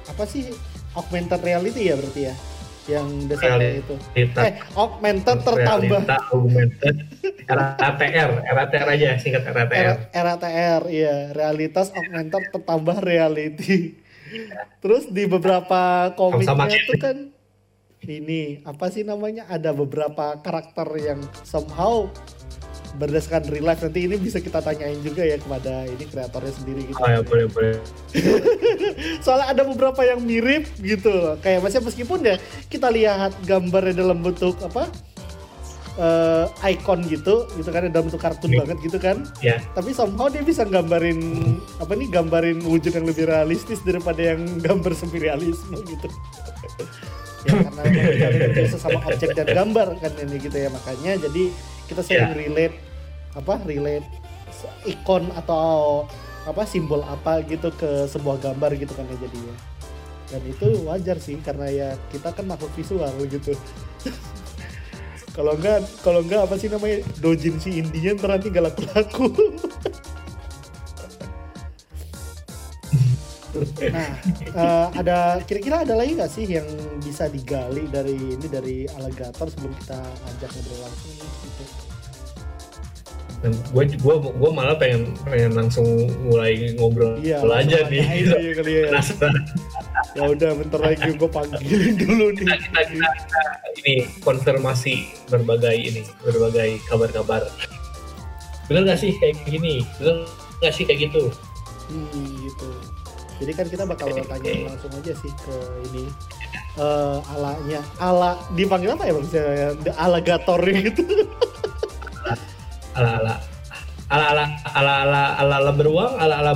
apa 0.08 0.24
sih 0.24 0.52
augmented 0.96 1.40
reality 1.44 1.92
ya 1.92 1.94
berarti 1.96 2.22
ya? 2.28 2.34
Yang 2.82 3.08
desainnya 3.30 3.70
itu. 3.78 3.94
Eh 4.18 4.58
augmented 4.74 5.38
tertambah. 5.46 6.02
Realita 6.02 6.18
augmented. 6.34 6.94
RATR 7.46 8.30
RATR 8.42 8.86
aja 8.90 9.08
singkat 9.22 9.46
RATR 9.46 10.10
RATR 10.10 10.82
iya. 10.90 11.30
Realitas 11.30 11.94
augmented 11.94 12.42
tertambah 12.50 12.98
reality. 13.00 13.96
Terus 14.82 15.06
di 15.12 15.28
beberapa 15.28 16.10
komiknya 16.16 16.80
tuh 16.88 16.98
kan 16.98 17.16
ini 18.04 18.58
apa 18.62 18.88
sih 18.88 19.02
namanya? 19.02 19.46
Ada 19.46 19.70
beberapa 19.70 20.34
karakter 20.36 20.88
yang 20.96 21.20
somehow 21.42 22.10
berdasarkan 22.92 23.48
real 23.48 23.64
life. 23.64 23.80
Nanti 23.80 24.04
ini 24.04 24.16
bisa 24.16 24.36
kita 24.36 24.60
tanyain 24.60 25.00
juga 25.00 25.22
ya 25.22 25.38
kepada 25.38 25.86
ini 25.86 26.04
kreatornya 26.04 26.52
sendiri 26.52 26.80
gitu. 26.84 26.98
Oh 26.98 27.08
ya 27.08 27.20
boleh 27.22 27.46
boleh. 27.48 27.76
Soalnya 29.24 29.48
ada 29.48 29.62
beberapa 29.64 30.02
yang 30.02 30.20
mirip 30.20 30.68
gitu 30.76 31.08
loh. 31.08 31.34
kayak 31.38 31.62
maksudnya 31.62 31.88
meskipun 31.88 32.18
ya 32.22 32.36
kita 32.66 32.88
lihat 32.88 33.32
gambarnya 33.42 33.96
dalam 33.96 34.20
bentuk 34.20 34.60
apa 34.60 34.92
eh, 35.96 36.44
icon 36.68 37.00
gitu 37.08 37.48
gitu 37.54 37.68
kan 37.68 37.88
dalam 37.88 38.08
bentuk 38.08 38.20
kartun 38.20 38.52
Iya. 38.52 38.60
banget 38.60 38.76
gitu 38.84 38.98
kan. 39.00 39.16
Ya 39.40 39.56
tapi 39.72 39.96
somehow 39.96 40.28
dia 40.28 40.44
bisa 40.44 40.68
gambarin 40.68 41.16
apa 41.80 41.96
nih 41.96 42.12
gambarin 42.12 42.60
wujud 42.60 42.92
yang 42.92 43.08
lebih 43.08 43.24
realistis 43.24 43.80
daripada 43.80 44.36
yang 44.36 44.44
gambar 44.60 44.92
semi 44.92 45.16
realisme 45.16 45.80
gitu 45.86 46.08
ya 47.46 47.52
karena 47.68 47.80
memang 47.84 48.04
kita 48.14 48.26
ada 48.26 48.38
terbiasa 48.48 48.76
sama 48.78 48.98
objek 49.08 49.30
dan 49.34 49.48
gambar 49.50 49.88
kan 49.98 50.12
ini 50.18 50.36
gitu 50.38 50.56
ya. 50.56 50.68
Makanya 50.70 51.12
jadi 51.28 51.44
kita 51.90 52.00
sering 52.02 52.34
relate 52.38 52.76
apa 53.32 53.54
relate 53.64 54.06
ikon 54.86 55.32
atau 55.34 56.04
apa 56.46 56.62
simbol 56.66 57.02
apa 57.06 57.42
gitu 57.46 57.70
ke 57.74 58.06
sebuah 58.10 58.38
gambar 58.42 58.74
gitu 58.78 58.92
kan 58.94 59.06
ya 59.06 59.16
jadinya 59.26 59.56
dan 60.32 60.42
itu 60.48 60.68
wajar 60.88 61.20
sih 61.20 61.36
karena 61.44 61.66
ya 61.68 61.88
kita 62.08 62.32
kan 62.32 62.48
makhluk 62.48 62.72
visual 62.72 63.12
gitu. 63.28 63.52
Kalau 65.32 65.56
enggak 65.56 65.88
kalau 66.04 66.20
enggak 66.20 66.44
apa 66.44 66.60
sih 66.60 66.68
namanya? 66.68 67.00
Dojin 67.24 67.56
si 67.56 67.80
indinya 67.80 68.12
ntar 68.20 68.36
nanti 68.36 68.52
gak 68.52 68.68
laku-laku 68.68 69.32
nah 73.86 74.08
eh, 74.42 74.86
ada 74.96 75.16
kira-kira 75.42 75.84
ada 75.84 75.92
lagi 75.92 76.16
nggak 76.16 76.30
sih 76.30 76.48
yang 76.48 76.64
bisa 76.98 77.28
digali 77.28 77.84
dari 77.86 78.16
ini 78.16 78.46
dari 78.46 78.76
alligator 78.90 79.44
sebelum 79.46 79.72
kita 79.76 79.98
ajak 80.00 80.50
ngobrol 80.50 80.80
langsung 80.80 81.12
gitu. 81.12 81.64
gue 83.42 83.84
gue 83.92 84.14
gue 84.22 84.50
malah 84.50 84.76
pengen 84.76 85.02
pengen 85.22 85.52
langsung 85.52 85.84
mulai 86.22 86.72
ngobrol 86.72 87.18
Iya, 87.18 87.42
aja 87.42 87.84
nih 87.84 88.00
aja 88.00 88.38
kali 88.54 88.72
ya. 88.72 88.84
penasaran 88.88 89.34
Ya 90.12 90.28
udah 90.28 90.50
bentar 90.54 90.76
lagi 90.78 91.08
gue 91.10 91.26
panggilin 91.26 91.96
dulu 91.96 92.26
nih. 92.32 92.44
kita, 92.44 92.54
kita, 92.54 92.80
kita, 92.86 93.08
kita 93.10 93.42
ini 93.78 93.94
konfirmasi 94.20 94.94
berbagai 95.26 95.74
ini 95.74 96.02
berbagai 96.20 96.78
kabar-kabar 96.86 97.48
bener 98.64 98.82
gak 98.86 99.00
sih 99.00 99.12
kayak 99.18 99.36
gini 99.42 99.82
bener 99.98 100.22
gak 100.58 100.72
sih 100.72 100.84
kayak 100.84 101.10
gitu 101.10 101.28
Hmm, 101.82 102.24
gitu. 102.40 102.68
Jadi 103.42 103.52
kan 103.58 103.66
kita 103.66 103.82
bakal 103.82 104.06
tanya 104.14 104.70
langsung 104.70 104.92
aja 104.94 105.12
sih 105.18 105.32
ke 105.34 105.54
ini 105.90 106.06
uh, 106.78 107.18
alanya 107.34 107.82
ala 107.98 108.38
dipanggil 108.54 108.94
apa 108.94 109.02
ya 109.10 109.12
bang? 109.18 109.26
Ya, 109.34 109.68
The 109.74 109.92
alligator 109.98 110.60
gitu. 110.62 111.02
ala 112.96 113.18
ala 113.18 113.34
ala 114.12 114.26
ala 114.30 114.44
ala 114.78 114.94
ala 114.94 115.22
ala, 115.42 115.54
ala 115.58 115.70
beruang 115.74 116.14
ala 116.22 116.38
ala 116.38 116.52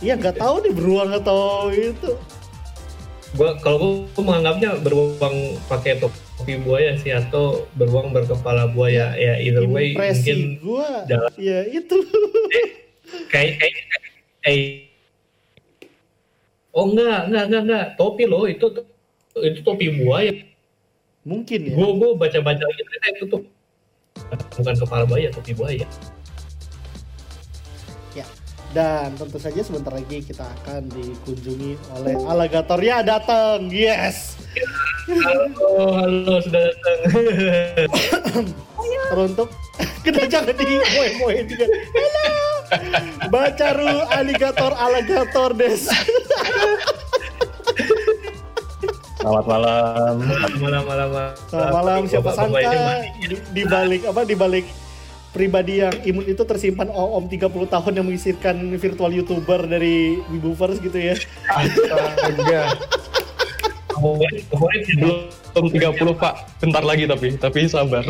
Iya 0.00 0.16
nggak 0.16 0.40
tahu 0.40 0.54
nih 0.64 0.72
beruang 0.72 1.10
atau 1.12 1.68
itu. 1.70 2.10
Gua 3.36 3.54
kalau 3.60 4.08
gua 4.16 4.22
menganggapnya 4.24 4.80
beruang 4.80 5.60
pakai 5.68 6.00
topi 6.00 6.56
buaya 6.58 6.96
sih 6.96 7.12
atau 7.12 7.68
beruang 7.76 8.16
berkepala 8.16 8.72
buaya 8.72 9.12
ya 9.14 9.38
either 9.38 9.68
way 9.68 9.92
mungkin 9.92 10.56
gua. 10.64 11.04
Ya 11.36 11.68
itu. 11.68 12.00
Eh, 13.12 13.28
kayak 13.28 13.60
kayak 13.60 13.76
eh, 14.48 14.81
oh 16.72 16.84
enggak 16.92 17.28
enggak 17.28 17.44
enggak 17.48 17.62
enggak 17.68 17.86
topi 18.00 18.24
loh 18.28 18.44
itu 18.48 18.66
itu 19.40 19.60
topi 19.64 19.86
buaya 20.02 20.32
Mungkin 21.22 21.70
ya. 21.70 21.74
gua 21.78 21.88
gua 21.94 22.10
baca 22.18 22.38
baca 22.42 22.64
lagi 22.66 22.82
ternyata 22.82 23.08
itu 23.14 23.24
tuh 23.30 23.42
bukan 24.58 24.74
kepala 24.74 25.04
buaya 25.06 25.28
topi 25.30 25.52
buaya 25.54 25.86
Dan 28.72 29.12
tentu 29.20 29.36
saja 29.36 29.60
sebentar 29.60 29.92
lagi 29.92 30.24
kita 30.24 30.48
akan 30.48 30.88
dikunjungi 30.96 31.76
oleh 31.92 32.16
alligator 32.24 32.80
ya 32.80 33.04
datang. 33.04 33.68
Yes. 33.68 34.40
halo 35.04 35.92
halo 35.92 36.40
sudah 36.40 36.72
datang 36.72 38.48
Teruntuk 39.12 39.52
kita 40.00 40.24
jangan 40.24 40.56
di 40.56 40.76
moe 40.96 41.08
moe 41.20 41.36
juga. 41.44 41.68
Halo. 41.68 42.51
Bacaru 43.32 43.90
alligator 44.12 44.72
alligator 44.76 45.50
des. 45.56 45.88
Selamat 49.22 49.46
malam. 49.46 50.14
malam 50.18 50.52
malam 50.58 50.82
malam 50.82 51.30
Selamat 51.46 51.70
malam 51.70 52.00
siapa 52.10 52.30
sangka 52.34 52.74
di, 53.22 53.36
di 53.54 53.62
balik 53.62 54.02
apa 54.10 54.26
di 54.26 54.34
balik 54.34 54.66
pribadi 55.30 55.80
yang 55.80 55.94
imun 56.04 56.26
itu 56.28 56.42
tersimpan 56.42 56.90
om 56.92 57.24
30 57.24 57.48
tahun 57.48 57.92
yang 57.96 58.06
mengisirkan 58.10 58.56
virtual 58.76 59.14
youtuber 59.14 59.64
dari 59.64 60.20
Wibuverse 60.28 60.82
gitu 60.82 60.98
ya. 60.98 61.14
Astaga. 61.48 62.74
Belum 65.54 65.70
30 65.70 65.94
pak. 66.18 66.34
Bentar 66.58 66.82
lagi 66.82 67.06
tapi. 67.06 67.38
Tapi 67.38 67.70
sabar. 67.70 68.02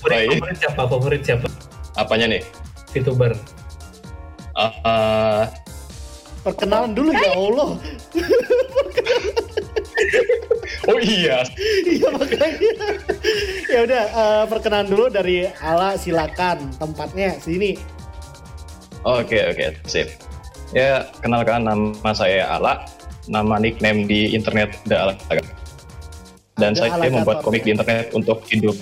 Favorit 0.00 0.56
siapa 0.56 0.82
favorit 0.88 1.22
siapa 1.22 1.67
Apanya 1.98 2.30
nih? 2.30 2.42
VTuber? 2.94 3.34
Eh, 4.58 5.44
Perkenalan 6.46 6.94
dulu 6.94 7.10
ya 7.10 7.30
Allah. 7.34 7.70
oh 10.88 10.98
iya, 11.02 11.42
Iya 11.84 12.08
makanya. 12.14 12.88
ya 13.66 13.78
udah 13.84 14.04
eh, 14.06 14.44
perkenalan 14.46 14.88
dulu 14.88 15.04
dari 15.10 15.50
Ala 15.58 15.98
silakan 15.98 16.70
tempatnya 16.78 17.36
sini. 17.42 17.74
oke 19.02 19.38
oke, 19.54 19.66
sip. 19.86 20.08
Ya, 20.70 21.08
kenalkan 21.24 21.64
nama 21.64 22.12
saya 22.14 22.46
Ala, 22.46 22.86
nama 23.26 23.58
nickname 23.58 24.06
di 24.06 24.32
internet 24.32 24.78
The 24.86 24.96
Alagator. 24.96 25.42
Dan 26.58 26.74
saya 26.74 26.98
membuat 26.98 27.46
komik 27.46 27.62
di 27.62 27.74
internet 27.74 28.10
untuk 28.14 28.42
hidup. 28.50 28.74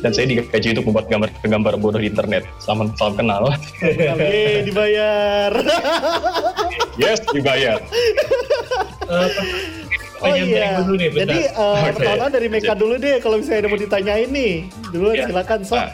Dan 0.00 0.10
saya 0.10 0.26
digaji 0.26 0.68
untuk 0.76 0.84
membuat 0.90 1.06
gambar-gambar 1.08 1.74
bodoh 1.78 2.00
di 2.00 2.08
internet. 2.08 2.44
Salam, 2.58 2.90
salam 2.96 3.14
kenal. 3.14 3.50
Yeay 3.82 4.64
dibayar. 4.64 5.52
yes, 7.00 7.20
dibayar. 7.30 7.78
Eh, 9.10 9.28
oh 10.22 10.34
iya. 10.36 10.84
dulu 10.84 10.94
nih. 11.00 11.08
Jadi 11.12 11.38
eh, 11.48 11.56
Oke. 11.56 11.90
pertama 11.98 12.24
dari 12.28 12.46
Meka 12.52 12.74
dulu 12.76 12.94
deh 13.00 13.16
kalau 13.18 13.36
misalnya 13.40 13.66
ada 13.66 13.68
mau 13.72 13.80
ditanyain 13.80 14.28
nih. 14.30 14.54
Dulu 14.92 15.08
Iya. 15.16 15.26
silakan 15.30 15.60
sok. 15.64 15.78
Nah, 15.80 15.90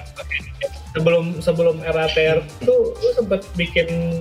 sebelum 0.93 1.25
sebelum 1.41 1.77
RATR 1.85 2.41
tuh 2.65 2.97
lu 2.97 3.09
sempat 3.15 3.45
bikin 3.55 4.21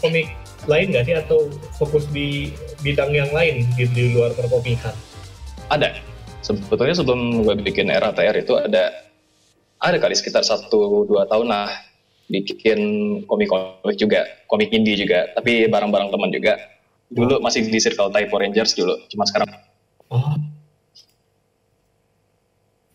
komik 0.00 0.30
lain 0.64 0.90
nggak 0.90 1.04
sih 1.06 1.14
atau 1.14 1.52
fokus 1.76 2.08
di 2.08 2.50
bidang 2.80 3.12
yang 3.12 3.28
lain 3.30 3.68
di, 3.76 3.84
di 3.92 4.16
luar 4.16 4.32
perkomikan? 4.32 4.94
ada. 5.68 5.96
Sebetulnya 6.44 6.92
sebelum 6.92 7.40
gue 7.40 7.56
bikin 7.64 7.88
RATR 7.88 8.36
itu 8.36 8.52
ada 8.60 8.92
ada 9.80 9.96
kali 9.96 10.12
sekitar 10.12 10.44
satu 10.44 11.08
dua 11.08 11.24
tahun 11.24 11.48
lah 11.48 11.72
bikin 12.28 12.80
komik-komik 13.24 13.96
juga, 13.96 14.28
komik 14.48 14.68
indie 14.72 14.96
juga, 14.96 15.32
tapi 15.32 15.64
bareng-bareng 15.68 16.12
teman 16.12 16.28
juga. 16.28 16.60
Dulu 17.08 17.40
masih 17.40 17.64
di 17.64 17.80
circle 17.80 18.12
Typo 18.12 18.36
Rangers 18.40 18.76
dulu, 18.76 18.96
cuma 19.08 19.24
sekarang 19.28 19.48
Oh. 20.12 20.36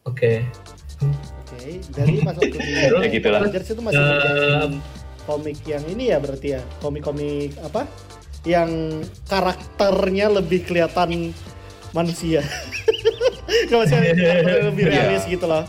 Oke. 0.05 0.45
Oke, 1.01 1.81
dari 1.91 2.21
pas 2.21 2.37
waktu 2.37 2.57
di 2.57 3.19
Ya. 3.25 3.41
Rangers 3.41 3.67
itu 3.67 3.81
masih 3.81 3.97
ngerjain 3.97 4.73
komik 5.25 5.57
yang 5.69 5.83
ini 5.89 6.09
ya 6.09 6.17
berarti 6.17 6.57
ya 6.57 6.61
komik-komik 6.81 7.53
apa 7.61 7.85
yang 8.47 9.01
karakternya 9.29 10.31
lebih 10.41 10.65
kelihatan 10.65 11.35
manusia 11.93 12.41
kalau 13.69 13.83
saya 13.85 14.13
lebih 14.67 14.83
Iya. 14.87 14.93
realis 15.09 15.23
gitu 15.25 15.45
loh 15.45 15.65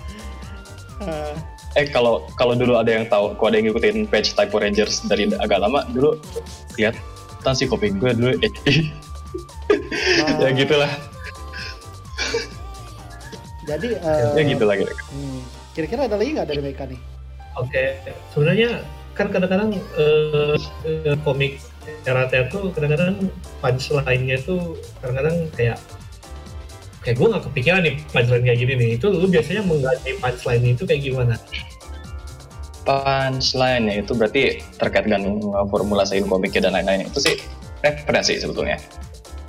Eh, 1.01 1.33
eh 1.81 1.87
kalau 1.89 2.29
kalau 2.37 2.53
dulu 2.53 2.77
ada 2.77 2.93
yang 2.93 3.09
tahu, 3.09 3.33
kalau 3.41 3.49
ada 3.49 3.57
yang 3.57 3.73
ngikutin 3.73 4.05
page 4.05 4.37
Typo 4.37 4.61
Rangers 4.61 5.01
dari 5.09 5.33
agak 5.33 5.65
lama 5.65 5.81
dulu 5.89 6.21
kelihatan 6.77 7.53
sih 7.57 7.65
komik 7.65 7.97
gue 7.97 8.13
dulu 8.13 8.37
eh, 8.37 8.53
ya 10.45 10.53
gitulah 10.53 10.93
jadi 13.65 13.89
eh, 13.97 14.29
ya 14.37 14.43
gitulah 14.45 14.75
gitu. 14.77 14.93
hmm, 14.93 15.41
kira-kira 15.73 16.01
ada 16.05 16.17
lagi 16.21 16.31
nggak 16.37 16.49
dari 16.49 16.61
mereka 16.61 16.85
nih 16.85 17.01
Oke. 17.59 17.99
Sebenarnya 18.31 18.79
kan 19.13 19.27
kadang-kadang 19.29 19.75
eh, 19.99 20.55
eh, 20.87 21.17
komik 21.27 21.59
RATR 22.07 22.47
tuh 22.47 22.71
kadang-kadang 22.71 23.27
punchline-nya 23.59 24.39
tuh 24.41 24.79
kadang-kadang 25.03 25.51
kayak 25.57 25.77
kayak 27.01 27.17
gue 27.17 27.27
nggak 27.33 27.45
kepikiran 27.49 27.81
nih 27.85 27.95
punchline 28.13 28.45
kayak 28.45 28.59
gini 28.59 28.73
nih. 28.77 28.89
Itu 29.01 29.07
lu 29.13 29.27
biasanya 29.27 29.63
mengganti 29.65 30.11
punchline 30.21 30.65
itu 30.77 30.83
kayak 30.85 31.03
gimana? 31.05 31.35
punchline 32.85 33.87
itu 33.93 34.13
berarti 34.17 34.65
terkait 34.81 35.05
dengan 35.07 35.39
formulasiin 35.69 36.27
komiknya 36.27 36.69
dan 36.69 36.73
lain-lain 36.81 37.07
itu 37.07 37.21
sih 37.21 37.37
referensi 37.85 38.41
sebetulnya 38.41 38.81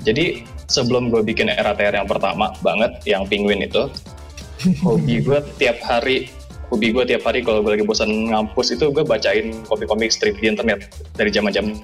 jadi 0.03 0.43
sebelum 0.67 1.11
gue 1.13 1.21
bikin 1.23 1.51
RATR 1.51 1.95
yang 1.95 2.07
pertama 2.09 2.51
banget 2.61 2.91
yang 3.07 3.23
penguin 3.27 3.63
itu 3.63 3.87
hobi 4.85 5.23
gue 5.23 5.39
tiap 5.57 5.79
hari 5.81 6.29
hobi 6.71 6.93
gue 6.95 7.03
tiap 7.07 7.23
hari 7.27 7.43
kalau 7.43 7.63
gue 7.63 7.79
lagi 7.79 7.85
bosan 7.87 8.31
ngampus 8.31 8.75
itu 8.75 8.91
gue 8.91 9.03
bacain 9.03 9.51
komik-komik 9.67 10.11
strip 10.11 10.35
di 10.39 10.51
internet 10.51 10.91
dari 11.15 11.31
zaman-zaman 11.31 11.75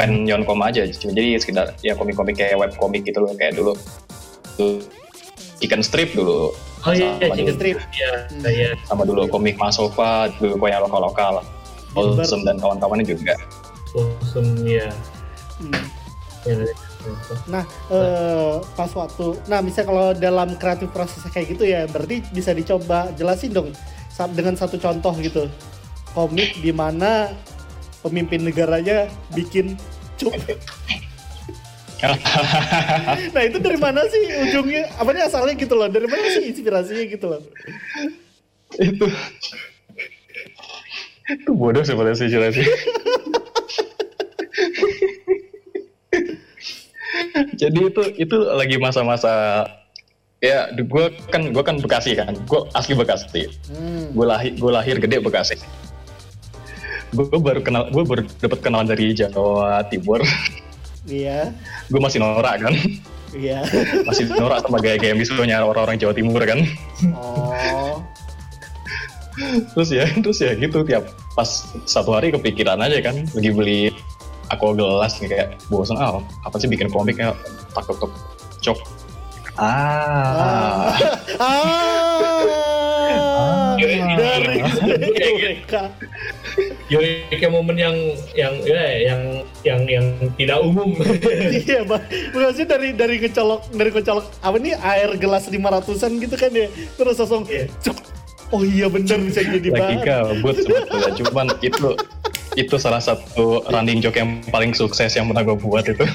bukan 0.00 0.24
yonkoma 0.24 0.72
aja 0.72 0.88
cuma 0.96 1.12
jadi 1.12 1.36
sekitar 1.36 1.76
ya 1.84 1.92
komik-komik 1.92 2.40
kayak 2.40 2.56
webkomik 2.56 3.04
gitu 3.04 3.20
loh 3.20 3.36
kayak 3.36 3.52
dulu 3.52 3.76
chicken 5.60 5.84
strip 5.84 6.16
dulu 6.16 6.56
Oh 6.80 6.96
iya, 6.96 7.12
Sama 7.20 7.36
chicken 7.36 7.56
strip. 7.60 7.76
Iya, 7.92 8.12
Hmm. 8.32 8.48
iya. 8.48 8.70
sama 8.88 9.04
dulu 9.04 9.28
komik 9.28 9.60
Masova, 9.60 10.32
dulu 10.40 10.56
yang 10.64 10.80
lokal-lokal. 10.80 11.44
Olsem 11.92 12.40
dan 12.40 12.56
kawan-kawannya 12.56 13.04
juga. 13.04 13.36
Langsung 13.92 14.64
ya. 14.64 14.88
Hmm. 15.60 15.76
ya. 16.48 16.56
Nah, 17.52 17.68
eh, 17.92 18.64
pas 18.72 18.88
waktu, 18.96 19.44
nah 19.44 19.60
misalnya 19.60 19.92
kalau 19.92 20.06
dalam 20.16 20.48
kreatif 20.56 20.88
prosesnya 20.88 21.28
kayak 21.28 21.52
gitu 21.52 21.68
ya, 21.68 21.84
berarti 21.84 22.24
bisa 22.32 22.56
dicoba 22.56 23.12
jelasin 23.12 23.52
dong 23.52 23.76
dengan 24.32 24.56
satu 24.56 24.80
contoh 24.80 25.12
gitu, 25.20 25.52
komik 26.16 26.64
di 26.64 26.72
mana 26.72 27.28
pemimpin 28.02 28.44
negaranya 28.44 29.08
bikin 29.36 29.76
cup. 30.18 30.34
Nah 33.36 33.42
itu 33.44 33.60
dari 33.60 33.76
mana 33.76 34.00
sih 34.08 34.24
ujungnya? 34.48 34.88
Apa 34.96 35.12
nih 35.12 35.28
asalnya 35.28 35.52
gitu 35.52 35.76
loh? 35.76 35.84
Dari 35.84 36.08
mana 36.08 36.24
sih 36.32 36.48
inspirasinya 36.48 37.04
gitu 37.04 37.28
loh? 37.28 37.44
itu 38.78 39.06
itu 41.30 41.50
bodoh 41.54 41.82
sebenarnya 41.82 42.16
sih 42.18 42.28
jelasin. 42.30 42.66
Jadi 47.60 47.78
itu 47.92 48.02
itu 48.16 48.36
lagi 48.48 48.76
masa-masa 48.80 49.66
ya 50.40 50.72
gue 50.72 51.04
kan 51.28 51.52
gue 51.52 51.62
kan 51.62 51.76
Bekasi 51.76 52.16
kan, 52.16 52.32
gue 52.32 52.60
asli 52.72 52.96
Bekasi. 52.96 53.46
Hmm. 53.68 54.10
Gue 54.16 54.26
lahir 54.26 54.56
gue 54.56 54.72
lahir 54.72 54.96
gede 54.96 55.20
Bekasi. 55.20 55.60
Gue 57.10 57.26
baru 57.42 57.60
kenal 57.60 57.90
gue 57.90 58.02
baru 58.06 58.22
dapat 58.38 58.58
kenalan 58.62 58.86
dari 58.86 59.10
Jawa 59.12 59.82
Timur. 59.90 60.22
Iya, 61.08 61.50
gue 61.88 62.00
masih 62.00 62.20
norak 62.22 62.60
kan. 62.60 62.74
iya. 63.34 63.62
masih 64.04 64.26
norak 64.30 64.62
sama 64.62 64.78
gaya-gaya 64.82 65.16
misalnya 65.16 65.64
orang-orang 65.64 65.96
Jawa 65.98 66.12
Timur 66.14 66.42
kan? 66.44 66.60
Oh, 67.16 67.98
terus 69.72 69.90
ya 69.90 70.04
terus 70.20 70.38
ya 70.44 70.52
gitu 70.54 70.84
tiap 70.84 71.08
pas 71.32 71.48
satu 71.88 72.12
hari 72.14 72.30
kepikiran 72.30 72.78
aja 72.84 73.00
kan? 73.00 73.26
Lagi 73.32 73.50
beli 73.50 73.80
aku 74.52 74.76
gelas 74.76 75.16
nih 75.22 75.28
kayak 75.30 75.48
bosan 75.72 75.96
ah 75.96 76.20
apa 76.44 76.56
sih 76.60 76.68
bikin 76.68 76.92
komik 76.92 77.16
ya? 77.16 77.32
Takut 77.72 77.96
takut 77.96 78.12
cok. 78.60 78.78
Ah. 79.58 79.64
Ah, 79.66 80.94
Dari- 81.40 82.09
dari 83.80 84.60
dari- 85.40 85.58
kayak 87.30 87.48
momen 87.48 87.74
yang 87.74 87.96
yang 88.32 88.54
ya 88.60 88.82
yang 89.00 89.20
yang 89.62 89.80
yang 89.86 90.06
tidak 90.34 90.58
umum. 90.60 90.92
Iya, 91.60 91.84
bang. 91.84 92.02
Maksudnya 92.30 92.68
dari 92.68 92.88
dari 92.92 93.16
kecolok 93.18 93.70
dari 93.70 93.90
kecolok 93.90 94.26
apa 94.40 94.56
nih 94.56 94.74
air 94.76 95.10
gelas 95.16 95.46
500-an 95.46 96.12
gitu 96.18 96.34
kan 96.34 96.50
ya. 96.50 96.66
Terus 96.94 97.16
langsung 97.16 97.44
Iya. 97.46 97.66
cuk. 97.80 97.98
Oh 98.50 98.66
iya 98.66 98.90
bener 98.90 99.14
bisa 99.22 99.40
jadi 99.40 99.70
lagi 99.70 100.02
bahan. 100.02 100.02
gabut 100.02 100.58
sebetulnya 100.58 101.10
cuman 101.22 101.46
itu 101.62 101.94
itu 102.58 102.74
salah 102.76 102.98
satu 102.98 103.62
running 103.70 104.02
joke 104.02 104.18
yang 104.18 104.42
paling 104.50 104.74
sukses 104.74 105.14
yang 105.14 105.30
pernah 105.30 105.46
gue 105.46 105.54
buat 105.54 105.86
itu 105.86 106.02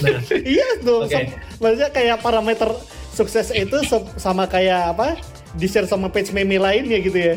nah, 0.00 0.16
Iya 0.32 0.68
tuh. 0.80 1.04
Oke. 1.04 1.12
sam- 1.12 1.36
Maksudnya 1.60 1.90
kayak 1.92 2.16
parameter 2.18 2.72
sukses 3.10 3.50
itu 3.50 3.78
se- 3.84 4.10
sama 4.16 4.46
kayak 4.46 4.94
apa? 4.94 5.18
Di 5.52 5.66
share 5.66 5.84
sama 5.84 6.06
page 6.06 6.30
meme 6.30 6.56
lainnya 6.56 6.98
gitu 6.98 7.18
ya. 7.18 7.34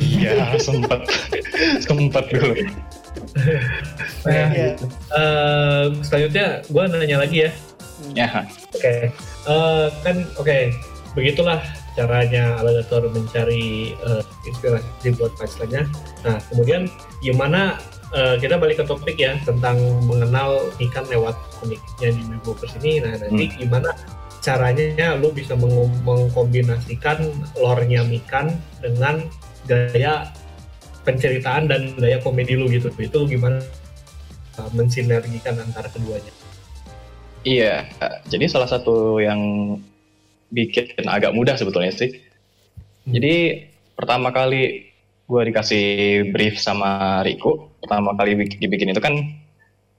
ya 0.00 0.56
sempet 0.56 1.04
sempet 1.84 2.24
dulu 2.32 2.56
nah, 4.24 4.48
Iya. 4.48 4.72
eh, 5.12 5.84
selanjutnya 6.00 6.46
gue 6.64 6.82
nanya 6.88 7.16
lagi 7.20 7.38
ya. 7.44 7.50
ya 8.16 8.28
Oke, 8.72 9.12
Eh, 9.44 9.86
kan 10.02 10.16
oke 10.36 10.72
begitulah 11.12 11.60
caranya 11.92 12.56
alligator 12.60 13.08
mencari 13.08 13.92
eh, 13.92 14.22
inspirasi 14.44 15.12
buat 15.16 15.32
punchline-nya. 15.36 15.84
Nah, 16.22 16.36
kemudian 16.48 16.88
gimana 17.20 17.76
eh, 18.12 18.36
kita 18.38 18.56
balik 18.56 18.80
ke 18.80 18.84
topik 18.84 19.16
ya 19.16 19.36
tentang 19.42 19.76
mengenal 20.04 20.68
ikan 20.80 21.04
lewat 21.08 21.36
komiknya 21.60 22.12
di 22.12 22.22
Bibopers 22.28 22.72
ini. 22.80 23.00
Nah, 23.00 23.16
nanti 23.18 23.52
gimana 23.56 23.92
caranya 24.48 25.12
lu 25.20 25.28
bisa 25.28 25.52
meng- 25.52 26.00
mengkombinasikan 26.08 27.20
lore-nya 27.60 28.00
Mikan 28.08 28.56
dengan 28.80 29.28
gaya 29.68 30.32
penceritaan 31.04 31.68
dan 31.68 31.92
gaya 32.00 32.16
komedi 32.24 32.56
lu 32.56 32.64
gitu. 32.72 32.88
Itu 32.96 33.28
gimana 33.28 33.60
eh, 34.56 34.70
mensinergikan 34.72 35.60
antara 35.60 35.92
keduanya? 35.92 36.32
Iya, 37.44 37.86
jadi 38.26 38.44
salah 38.48 38.66
satu 38.66 39.20
yang 39.20 39.40
bikin 40.48 41.04
agak 41.04 41.36
mudah 41.36 41.54
sebetulnya 41.60 41.92
sih. 41.92 42.10
Jadi 43.04 43.68
pertama 43.94 44.32
kali 44.32 44.90
gue 45.28 45.42
dikasih 45.52 45.86
brief 46.32 46.56
sama 46.56 47.20
Riko, 47.20 47.68
pertama 47.84 48.16
kali 48.16 48.48
dibikin 48.56 48.96
itu 48.96 49.00
kan 49.00 49.12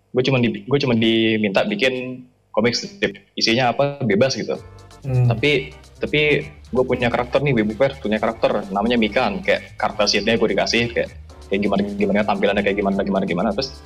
gue 0.09 0.23
cuma 0.25 0.41
di, 0.41 0.65
gue 0.65 0.79
cuma 0.81 0.97
diminta 0.97 1.61
bikin 1.69 2.25
komik 2.59 2.75
strip 2.75 3.23
isinya 3.39 3.71
apa 3.71 4.03
bebas 4.03 4.35
gitu. 4.35 4.59
Hmm. 5.07 5.31
Tapi 5.31 5.71
tapi 5.99 6.43
gue 6.69 6.83
punya 6.85 7.07
karakter 7.07 7.39
nih 7.43 7.53
Baby 7.55 7.75
punya 7.75 8.19
karakter 8.19 8.67
namanya 8.69 8.99
Mikan 8.99 9.41
kayak 9.41 9.79
karakter 9.79 10.05
sheetnya 10.05 10.35
gue 10.37 10.49
dikasih 10.51 10.91
kayak 10.91 11.09
kayak 11.49 11.61
gimana 11.65 11.81
gimana 11.97 12.19
tampilannya 12.23 12.61
kayak 12.61 12.77
gimana 12.77 13.01
gimana 13.01 13.25
gimana 13.25 13.49
terus 13.51 13.81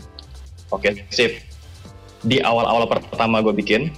oke 0.69 0.83
okay, 0.83 1.07
sip 1.07 1.39
di 2.27 2.43
awal-awal 2.43 2.83
pertama 2.87 3.39
gue 3.39 3.55
bikin 3.55 3.91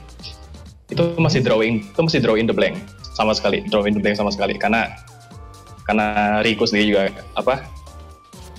itu 0.94 1.02
masih 1.18 1.42
drawing 1.42 1.82
itu 1.82 2.00
masih 2.00 2.22
draw 2.22 2.38
in 2.38 2.46
the 2.46 2.54
blank 2.54 2.78
sama 3.18 3.34
sekali 3.34 3.66
draw 3.74 3.82
in 3.90 3.98
the 3.98 4.02
blank 4.02 4.18
sama 4.18 4.30
sekali 4.30 4.54
karena 4.54 4.94
karena 5.90 6.40
Rico 6.46 6.70
sendiri 6.70 6.94
juga 6.94 7.02
apa 7.34 7.66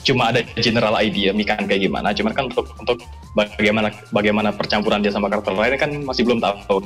cuma 0.07 0.31
ada 0.31 0.47
general 0.63 0.95
idea 1.03 1.35
Mikan 1.35 1.67
kayak 1.67 1.83
gimana 1.91 2.15
cuman 2.15 2.33
kan 2.33 2.45
untuk 2.47 2.71
untuk 2.79 3.03
bagaimana 3.35 3.91
bagaimana 4.15 4.55
percampuran 4.55 5.03
dia 5.03 5.11
sama 5.11 5.27
karakter 5.27 5.51
lainnya 5.51 5.83
kan 5.83 5.91
masih 6.07 6.23
belum 6.23 6.39
tahu 6.39 6.79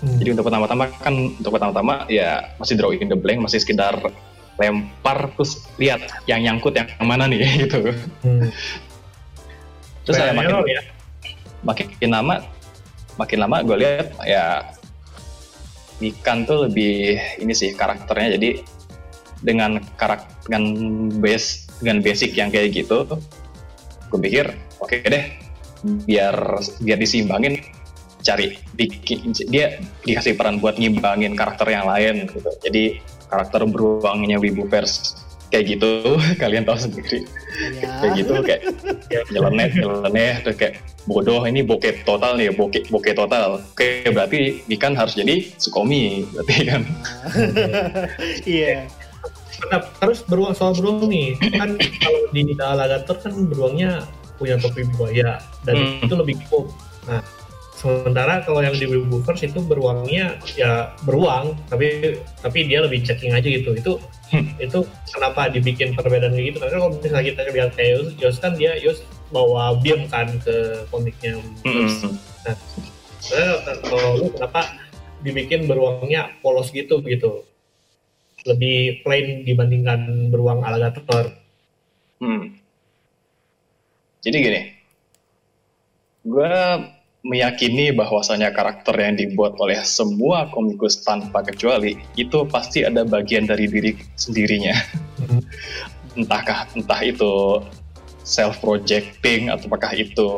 hmm. 0.00 0.16
jadi 0.16 0.28
untuk 0.32 0.48
pertama-tama 0.48 0.88
kan 1.04 1.12
untuk 1.12 1.52
pertama-tama 1.52 2.08
ya 2.08 2.56
masih 2.56 2.80
draw 2.80 2.90
in 2.96 3.12
the 3.12 3.18
blank 3.18 3.44
masih 3.44 3.60
sekedar 3.60 4.00
lempar 4.58 5.30
terus 5.36 5.62
lihat 5.76 6.02
yang 6.24 6.40
nyangkut 6.42 6.74
yang 6.74 6.88
mana 7.04 7.30
nih 7.30 7.44
gitu. 7.68 7.92
Hmm. 8.24 8.48
terus 10.08 10.16
saya 10.16 10.32
makin 10.32 10.64
ya. 10.64 10.82
makin 11.60 12.10
lama 12.10 12.34
makin 13.20 13.38
lama 13.44 13.56
gue 13.60 13.76
lihat 13.76 14.08
ya 14.24 14.72
ikan 15.98 16.48
tuh 16.48 16.70
lebih 16.70 17.20
ini 17.42 17.52
sih 17.52 17.76
karakternya 17.76 18.40
jadi 18.40 18.62
dengan 19.42 19.78
karakter 20.00 20.32
dengan 20.48 20.64
base 21.20 21.67
dengan 21.82 22.02
basic 22.02 22.34
yang 22.34 22.50
kayak 22.50 22.74
gitu 22.74 23.06
gue 24.08 24.20
pikir 24.20 24.46
oke 24.80 24.88
okay 24.88 25.04
deh 25.06 25.24
biar 26.08 26.34
biar 26.82 26.98
disimbangin 26.98 27.62
cari 28.22 28.58
bikin 28.74 29.30
dia 29.46 29.78
dikasih 30.02 30.34
peran 30.34 30.58
buat 30.58 30.76
ngimbangin 30.76 31.38
karakter 31.38 31.70
yang 31.70 31.86
lain 31.86 32.26
gitu 32.26 32.50
jadi 32.60 32.98
karakter 33.30 33.62
beruangnya 33.68 34.42
Wibuverse 34.42 35.28
kayak 35.48 35.78
gitu 35.78 36.18
kalian 36.42 36.64
tahu 36.68 36.76
sendiri 36.76 37.24
ya. 37.78 37.88
kayak 38.02 38.12
gitu 38.20 38.32
kayak 38.44 38.62
ya, 39.08 39.20
nyeleneh 39.32 39.68
nyeleneh 39.72 40.32
terus 40.44 40.56
kayak 40.60 40.74
bodoh 41.08 41.40
ini 41.48 41.64
bokeh 41.64 42.04
total 42.04 42.36
nih 42.36 42.52
bokeh 42.52 42.84
bokeh 42.92 43.16
total 43.16 43.64
oke 43.64 43.88
berarti 44.12 44.60
ikan 44.76 44.92
harus 44.92 45.16
jadi 45.16 45.48
sukomi 45.56 46.28
berarti 46.36 46.54
kan 46.68 46.82
iya 48.44 48.84
yeah. 48.84 49.07
Terus 49.98 50.22
beruang 50.26 50.54
soal 50.54 50.72
beruang 50.74 51.10
nih 51.10 51.34
kan 51.54 51.74
kalau 51.78 52.20
di 52.30 52.40
Nita 52.46 52.74
Alagator 52.74 53.16
kan 53.18 53.34
beruangnya 53.46 54.06
punya 54.38 54.54
topi 54.58 54.86
buaya 54.94 55.42
dan 55.66 55.74
hmm. 55.74 56.06
itu 56.06 56.14
lebih 56.14 56.36
cool 56.46 56.70
nah 57.10 57.22
Sementara 57.78 58.42
kalau 58.42 58.58
yang 58.58 58.74
di 58.74 58.90
Wibuverse 58.90 59.46
itu 59.46 59.62
beruangnya 59.62 60.34
ya 60.58 60.98
beruang, 61.06 61.54
tapi 61.70 62.18
tapi 62.42 62.66
dia 62.66 62.82
lebih 62.82 63.06
checking 63.06 63.30
aja 63.30 63.46
gitu. 63.46 63.70
Itu 63.70 64.02
hmm. 64.34 64.58
itu 64.58 64.82
kenapa 65.14 65.46
dibikin 65.46 65.94
perbedaan 65.94 66.34
kayak 66.34 66.50
gitu? 66.50 66.58
Karena 66.58 66.74
kalau 66.82 66.90
misalnya 66.98 67.26
kita 67.30 67.40
lihat 67.54 67.70
kayak 67.78 67.90
Yos, 67.94 68.08
Yos 68.18 68.36
kan 68.42 68.58
dia 68.58 68.74
Yos 68.82 69.06
bawa 69.30 69.78
beam 69.78 70.10
kan 70.10 70.26
ke 70.42 70.82
komiknya 70.90 71.38
Hmm. 71.62 72.18
Nah, 72.48 73.76
kalau 73.86 74.10
lu 74.18 74.26
kenapa 74.34 74.74
dibikin 75.22 75.70
beruangnya 75.70 76.34
polos 76.42 76.74
gitu 76.74 76.98
gitu? 77.06 77.46
Lebih 78.46 79.02
plain 79.02 79.42
dibandingkan 79.42 80.30
beruang 80.30 80.62
alligator. 80.62 81.34
Hmm. 82.18 82.58
Jadi 84.22 84.36
gini, 84.42 84.62
gue 86.26 86.54
meyakini 87.26 87.90
bahwasanya 87.94 88.54
karakter 88.54 88.94
yang 88.94 89.18
dibuat 89.18 89.58
oleh 89.58 89.78
semua 89.82 90.46
komikus 90.54 91.02
tanpa 91.02 91.42
kecuali 91.42 91.98
itu 92.14 92.46
pasti 92.46 92.86
ada 92.86 93.02
bagian 93.02 93.46
dari 93.46 93.66
diri 93.66 93.94
sendirinya. 94.14 94.74
Hmm. 95.22 95.42
Entahkah 96.18 96.66
entah 96.74 97.02
itu 97.02 97.62
self 98.22 98.60
projecting 98.60 99.48
atau 99.48 99.66
apakah 99.66 99.92
itu 99.96 100.28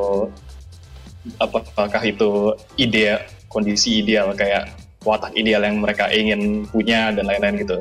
apakah 1.36 2.02
itu 2.06 2.56
ide 2.80 3.20
kondisi 3.50 4.00
ideal 4.00 4.32
kayak 4.32 4.72
watak 5.04 5.32
ideal 5.36 5.64
yang 5.64 5.80
mereka 5.80 6.08
ingin 6.12 6.68
punya 6.68 7.12
dan 7.14 7.28
lain-lain 7.28 7.64
gitu. 7.64 7.78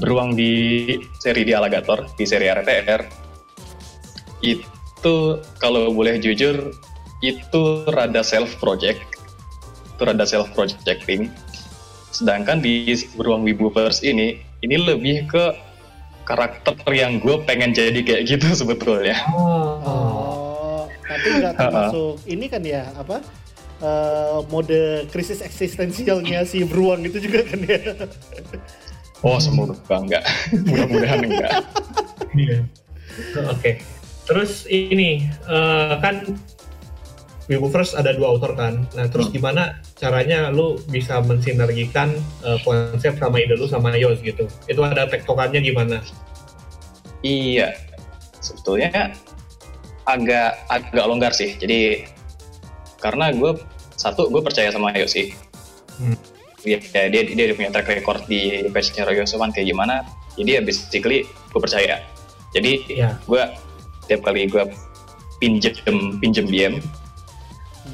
Beruang 0.00 0.36
di 0.36 0.96
seri 1.20 1.44
di 1.44 1.52
Alligator 1.52 2.08
di 2.16 2.24
seri 2.24 2.48
RTR 2.48 3.00
itu 4.42 5.16
kalau 5.60 5.92
boleh 5.92 6.18
jujur 6.18 6.72
itu 7.22 7.62
rada 7.94 8.24
self 8.26 8.58
project 8.58 8.98
itu 9.94 10.02
rada 10.02 10.26
self 10.26 10.50
projecting 10.58 11.30
sedangkan 12.10 12.58
di 12.58 12.92
beruang 13.14 13.46
Wibuverse 13.46 14.02
ini 14.02 14.42
ini 14.62 14.76
lebih 14.76 15.30
ke 15.30 15.44
karakter 16.28 16.76
yang 16.92 17.18
gue 17.18 17.40
pengen 17.44 17.74
jadi 17.74 17.98
kayak 18.04 18.22
gitu 18.30 18.46
sebetulnya. 18.60 19.18
Oh, 19.34 19.80
oh. 19.82 20.82
Tapi 21.02 21.28
nggak 21.42 21.54
termasuk 21.58 22.14
ini 22.30 22.46
kan 22.48 22.62
ya 22.62 22.88
apa 22.94 23.20
uh, 23.82 24.40
mode 24.48 25.10
krisis 25.10 25.42
eksistensialnya 25.42 26.46
si 26.46 26.64
beruang 26.64 27.04
itu 27.04 27.18
juga 27.18 27.44
kan 27.44 27.60
ya 27.66 27.80
oh 29.26 29.38
semoga 29.42 29.76
enggak 29.90 30.24
mudah-mudahan 30.54 31.20
enggak 31.26 31.52
iya 32.38 32.58
oke 33.44 33.58
okay. 33.58 33.74
terus 34.24 34.64
ini 34.70 35.28
uh, 35.50 35.98
kan 36.00 36.38
Wibuverse 37.50 37.98
ada 37.98 38.14
dua 38.14 38.32
author 38.32 38.54
kan. 38.54 38.86
Nah, 38.94 39.10
terus 39.10 39.28
hmm. 39.28 39.34
gimana 39.34 39.82
caranya 39.98 40.54
lu 40.54 40.78
bisa 40.88 41.18
mensinergikan 41.20 42.14
uh, 42.46 42.56
konsep 42.62 43.18
sama 43.18 43.42
ide 43.42 43.58
lu 43.58 43.66
sama 43.66 43.92
Yos 43.98 44.22
gitu? 44.22 44.46
Itu 44.70 44.80
ada 44.86 45.10
tektokannya 45.10 45.58
gimana? 45.58 46.00
Iya, 47.26 47.74
sebetulnya 48.38 49.12
agak 50.06 50.64
agak 50.70 51.04
longgar 51.04 51.32
sih. 51.34 51.58
Jadi 51.58 52.06
karena 53.02 53.34
gue 53.34 53.58
satu 53.96 54.28
gue 54.28 54.42
percaya 54.44 54.68
sama 54.72 54.92
Yos 54.96 55.12
sih. 55.14 55.32
Hmm. 56.00 56.16
Ya, 56.62 56.78
dia, 57.10 57.26
dia 57.26 57.50
dia 57.50 57.56
punya 57.58 57.74
track 57.74 57.90
record 57.90 58.22
di 58.30 58.70
patchnya 58.70 59.02
Roy 59.02 59.18
Yosoman 59.18 59.50
kayak 59.50 59.74
gimana. 59.74 60.06
Jadi 60.38 60.50
ya 60.56 60.60
basically 60.62 61.26
gue 61.26 61.60
percaya. 61.60 62.06
Jadi 62.54 62.72
yeah. 62.86 63.18
gue 63.26 63.42
tiap 64.06 64.22
kali 64.22 64.46
gue 64.46 64.62
pinjem 65.42 66.20
pinjem 66.22 66.46
BM 66.46 66.74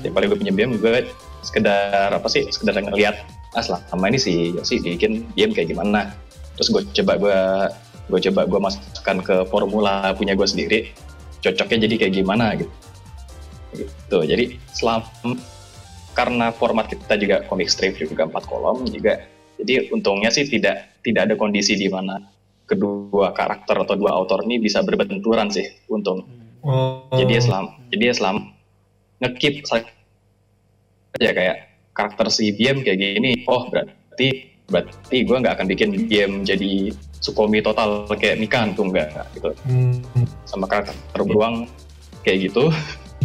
tiap 0.05 0.13
kali 0.15 0.25
gue 0.29 0.39
pinjam 0.39 0.57
BM 0.57 0.71
gue 0.79 1.09
sekedar 1.41 2.13
apa 2.13 2.29
sih 2.29 2.45
sekedar 2.53 2.77
ngeliat 2.77 3.25
ah 3.57 3.65
selama 3.65 4.13
ini 4.13 4.19
si 4.21 4.53
Yosi 4.53 4.85
bikin 4.85 5.25
BM 5.33 5.57
kayak 5.57 5.73
gimana 5.73 6.13
terus 6.59 6.69
gue 6.69 6.83
coba 7.03 7.13
gue 7.17 7.39
gue 8.09 8.21
coba 8.31 8.41
gue 8.45 8.61
masukkan 8.61 9.17
ke 9.25 9.35
formula 9.49 10.13
punya 10.13 10.37
gue 10.37 10.45
sendiri 10.45 10.79
cocoknya 11.41 11.89
jadi 11.89 11.95
kayak 12.07 12.15
gimana 12.21 12.47
gitu 12.59 12.73
gitu 13.77 14.19
jadi 14.25 14.45
selama 14.73 15.09
karena 16.19 16.51
format 16.51 16.91
kita 16.91 17.15
juga 17.15 17.47
comic 17.47 17.71
strip 17.71 17.95
juga 17.95 18.27
empat 18.27 18.43
kolom 18.51 18.83
juga. 18.91 19.23
Jadi 19.63 19.95
untungnya 19.95 20.35
sih 20.35 20.51
tidak 20.51 20.99
tidak 21.07 21.31
ada 21.31 21.35
kondisi 21.39 21.79
di 21.79 21.87
mana 21.87 22.19
kedua 22.67 23.31
karakter 23.31 23.87
atau 23.87 23.95
dua 23.95 24.19
autor 24.19 24.43
ini 24.43 24.59
bisa 24.59 24.83
berbenturan 24.83 25.47
sih 25.55 25.67
untung. 25.87 26.27
Oh. 26.59 27.07
jadi 27.15 27.39
selama 27.39 27.71
jadi 27.95 28.19
selama 28.19 28.51
ngekip 29.23 29.63
aja 29.71 31.31
kayak 31.31 31.57
karakter 31.95 32.27
si 32.35 32.51
BM 32.51 32.83
kayak 32.83 32.99
gini. 32.99 33.47
Oh 33.47 33.71
berarti 33.71 34.59
berarti 34.67 35.17
gue 35.23 35.37
nggak 35.39 35.55
akan 35.55 35.67
bikin 35.71 35.91
BM 36.11 36.43
jadi 36.43 36.91
Sukomi 37.23 37.63
total 37.63 38.11
kayak 38.11 38.43
Mikan 38.43 38.75
tuh 38.75 38.91
enggak 38.91 39.11
gitu. 39.39 39.55
Hmm. 39.71 40.03
sama 40.51 40.67
karakter 40.67 40.95
beruang 41.15 41.71
kayak 42.27 42.51
gitu 42.51 42.75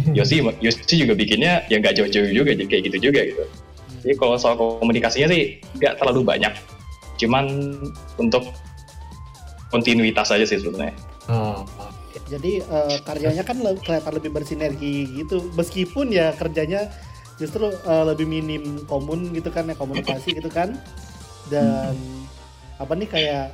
Yosi 0.18 0.44
Yosi 0.60 0.94
juga 1.00 1.14
bikinnya 1.16 1.64
ya 1.72 1.80
nggak 1.80 1.96
jauh-jauh 1.96 2.30
juga 2.30 2.52
jadi 2.52 2.68
kayak 2.68 2.82
gitu 2.92 3.10
juga 3.10 3.20
gitu. 3.24 3.44
Jadi 4.04 4.14
kalau 4.20 4.36
soal 4.36 4.56
komunikasinya 4.60 5.32
sih 5.32 5.58
nggak 5.80 5.96
terlalu 5.96 6.20
banyak. 6.24 6.52
Cuman 7.16 7.44
untuk 8.20 8.52
kontinuitas 9.72 10.28
aja 10.28 10.44
sih 10.44 10.60
sebenarnya. 10.60 10.92
Oh, 11.24 11.64
jadi 12.28 12.60
uh, 12.68 13.00
karyanya 13.00 13.42
kan 13.48 13.56
kelihatan 13.80 14.12
lebih 14.12 14.30
bersinergi 14.30 15.08
gitu. 15.24 15.48
Meskipun 15.56 16.12
ya 16.12 16.36
kerjanya 16.36 16.92
justru 17.40 17.72
uh, 17.88 18.04
lebih 18.06 18.28
minim 18.28 18.84
komun 18.86 19.32
gitu 19.32 19.48
kan 19.48 19.66
ya 19.66 19.74
komunikasi 19.74 20.36
gitu 20.36 20.52
kan. 20.52 20.76
Dan 21.48 21.96
hmm. 21.96 22.82
apa 22.82 22.92
nih 22.92 23.08
kayak 23.08 23.46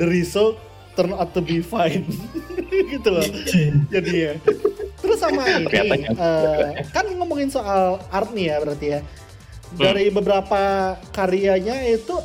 the 0.00 0.08
result 0.08 0.56
turn 0.98 1.14
out 1.14 1.30
to 1.30 1.44
be 1.44 1.60
fine 1.60 2.08
gitu 2.92 3.08
loh. 3.12 3.24
Jadi 3.94 4.12
ya 4.16 4.32
terus 4.98 5.18
sama 5.22 5.46
ini 5.46 6.10
uh, 6.18 6.74
kan? 6.90 7.06
ngomongin 7.14 7.50
soal 7.50 8.02
art 8.10 8.30
nih 8.34 8.54
ya 8.54 8.56
berarti 8.62 8.86
ya. 8.98 9.00
Dari 9.68 10.08
beberapa 10.08 10.96
karyanya 11.12 11.84
itu 11.92 12.16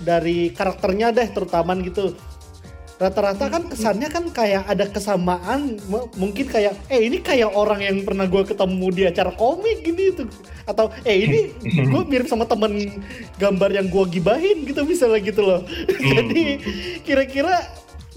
dari 0.00 0.48
karakternya 0.56 1.12
deh 1.12 1.28
terutama 1.28 1.76
gitu. 1.84 2.16
Rata-rata 2.98 3.46
kan 3.46 3.62
kesannya 3.70 4.10
kan 4.10 4.26
kayak 4.34 4.66
ada 4.66 4.88
kesamaan 4.90 5.78
mungkin 6.18 6.50
kayak 6.50 6.74
eh 6.90 6.98
ini 6.98 7.22
kayak 7.22 7.54
orang 7.54 7.84
yang 7.84 8.02
pernah 8.02 8.26
gue 8.26 8.42
ketemu 8.42 8.86
di 8.90 9.02
acara 9.06 9.30
komik 9.36 9.84
gini 9.84 10.16
tuh. 10.16 10.26
Atau 10.66 10.90
eh 11.04 11.28
ini 11.28 11.38
gue 11.92 12.02
mirip 12.08 12.26
sama 12.26 12.48
temen 12.48 13.04
gambar 13.38 13.70
yang 13.70 13.86
gue 13.86 14.04
gibahin 14.18 14.64
gitu 14.66 14.82
misalnya 14.82 15.20
gitu 15.22 15.44
loh. 15.44 15.60
Jadi 16.16 16.58
kira-kira 17.04 17.68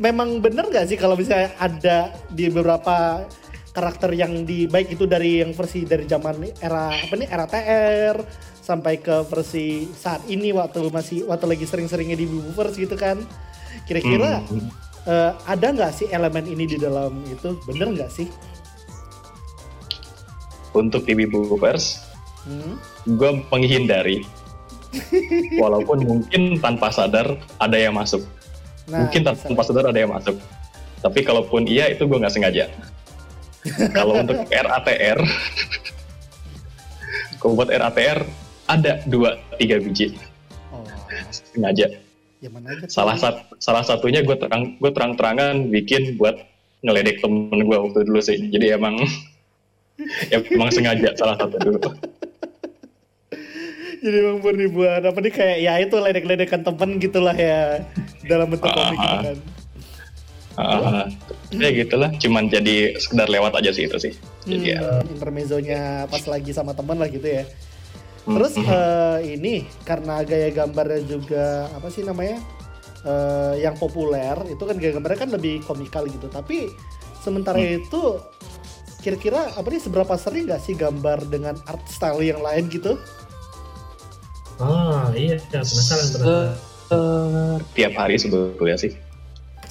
memang 0.01 0.41
bener 0.41 0.65
nggak 0.65 0.89
sih 0.89 0.97
kalau 0.97 1.13
misalnya 1.13 1.53
ada 1.61 2.09
di 2.33 2.49
beberapa 2.49 3.27
karakter 3.71 4.11
yang 4.11 4.43
di 4.43 4.67
baik 4.67 4.91
itu 4.91 5.03
dari 5.03 5.39
yang 5.39 5.51
versi 5.51 5.83
dari 5.83 6.03
zaman 6.03 6.43
era 6.59 6.91
apa 6.91 7.13
nih 7.15 7.27
era 7.27 7.45
TR 7.45 8.15
sampai 8.61 8.99
ke 8.99 9.23
versi 9.25 9.87
saat 9.89 10.27
ini 10.27 10.51
waktu 10.51 10.87
masih 10.87 11.25
waktu 11.25 11.45
lagi 11.47 11.65
sering-seringnya 11.65 12.15
di 12.15 12.27
Bubuverse 12.27 12.77
gitu 12.77 12.93
kan 12.93 13.19
kira-kira 13.83 14.43
Hmm. 14.43 14.67
eh, 15.03 15.31
ada 15.47 15.67
nggak 15.71 15.91
sih 15.91 16.07
elemen 16.07 16.45
ini 16.45 16.67
di 16.67 16.77
dalam 16.77 17.23
itu 17.25 17.55
bener 17.63 17.89
nggak 17.91 18.11
sih 18.11 18.27
Untuk 20.71 21.03
TV 21.03 21.27
Boopers, 21.27 21.99
Hmm? 22.41 22.79
gue 23.05 23.43
menghindari. 23.51 24.23
Walaupun 25.61 25.99
mungkin 26.01 26.57
tanpa 26.57 26.89
sadar 26.89 27.35
ada 27.59 27.75
yang 27.75 27.91
masuk. 27.91 28.23
Nah, 28.87 29.03
mungkin 29.03 29.27
bisa. 29.27 29.45
tanpa 29.45 29.61
sadar 29.61 29.91
ada 29.91 29.99
yang 29.99 30.09
masuk. 30.09 30.39
Tapi 31.03 31.21
kalaupun 31.21 31.67
iya 31.67 31.91
itu 31.91 32.07
gue 32.07 32.15
nggak 32.15 32.31
sengaja. 32.31 32.65
Kalau 33.93 34.17
untuk 34.17 34.41
RATR, 34.49 35.19
kalau 37.37 37.53
buat 37.53 37.69
RATR 37.69 38.25
ada 38.65 39.01
dua 39.05 39.37
tiga 39.57 39.77
biji 39.77 40.17
oh, 40.69 40.81
sengaja. 41.29 41.87
ya 42.41 42.49
mana 42.49 42.73
aja? 42.73 42.89
Salah 42.89 43.13
sat 43.15 43.35
salah 43.61 43.85
satunya 43.85 44.25
gue 44.25 44.33
terang 44.33 44.77
gue 44.77 44.91
terang 44.91 45.13
terangan 45.13 45.69
bikin 45.69 46.17
buat 46.17 46.41
ngeledek 46.81 47.21
temen 47.21 47.53
gue 47.53 47.77
waktu 47.77 48.01
dulu 48.01 48.17
sih. 48.17 48.49
Jadi 48.49 48.73
emang 48.73 48.97
emang 50.33 50.69
sengaja 50.73 51.13
salah 51.13 51.37
satu 51.37 51.57
dulu. 51.61 51.77
jadi 54.01 54.15
emang 54.25 54.41
murni 54.41 54.65
buat 54.65 55.05
apa 55.05 55.19
nih 55.21 55.29
kayak 55.29 55.57
ya 55.61 55.73
itu 55.77 55.93
ledek-ledekan 55.93 56.65
temen 56.65 56.97
gitulah 56.97 57.37
ya 57.37 57.85
dalam 58.25 58.49
bentuk 58.49 58.65
komik 58.65 58.97
gitu 58.97 59.13
Ah. 59.13 59.21
kan 59.21 59.37
Ah, 60.59 61.07
ya 61.51 61.69
gitulah, 61.71 62.11
cuman 62.19 62.51
jadi 62.51 62.99
sekedar 62.99 63.31
lewat 63.31 63.55
aja 63.55 63.71
sih 63.71 63.87
itu 63.87 63.97
sih. 63.97 64.13
Jadi 64.43 64.75
ya. 64.75 64.79
Hmm, 64.83 65.07
intermezzonya 65.15 66.05
pas 66.11 66.23
lagi 66.27 66.51
sama 66.51 66.75
temen 66.75 66.99
lah 66.99 67.07
gitu 67.07 67.23
ya 67.25 67.45
Hmm, 68.21 68.37
Terus 68.37 68.53
hmm. 68.53 68.69
eh, 68.69 69.19
ini 69.33 69.53
karena 69.81 70.21
gaya 70.21 70.53
gambarnya 70.53 71.01
juga 71.09 71.65
apa 71.73 71.89
sih 71.89 72.05
namanya 72.05 72.37
eh, 73.01 73.65
yang 73.65 73.73
populer 73.81 74.37
itu 74.45 74.61
kan 74.61 74.77
gaya 74.77 74.93
gambarnya 74.93 75.19
kan 75.25 75.31
lebih 75.33 75.65
komikal 75.65 76.05
gitu. 76.05 76.29
Tapi 76.29 76.69
sementara 77.17 77.57
Hmm. 77.57 77.81
itu 77.81 78.21
kira-kira 79.01 79.49
apa 79.57 79.65
nih 79.73 79.81
seberapa 79.81 80.13
sering 80.13 80.45
gak 80.45 80.61
sih 80.61 80.77
gambar 80.77 81.25
dengan 81.33 81.57
art 81.65 81.81
style 81.89 82.21
yang 82.21 82.45
lain 82.45 82.69
gitu? 82.69 82.93
Ah 84.61 85.09
iya, 85.17 85.41
ya, 85.49 85.61
penasaran 85.65 86.05
penasaran. 86.13 86.53
Eh, 86.93 87.55
tiap 87.73 87.93
hari 87.97 88.21
sebetulnya 88.21 88.77
sih. 88.77 88.93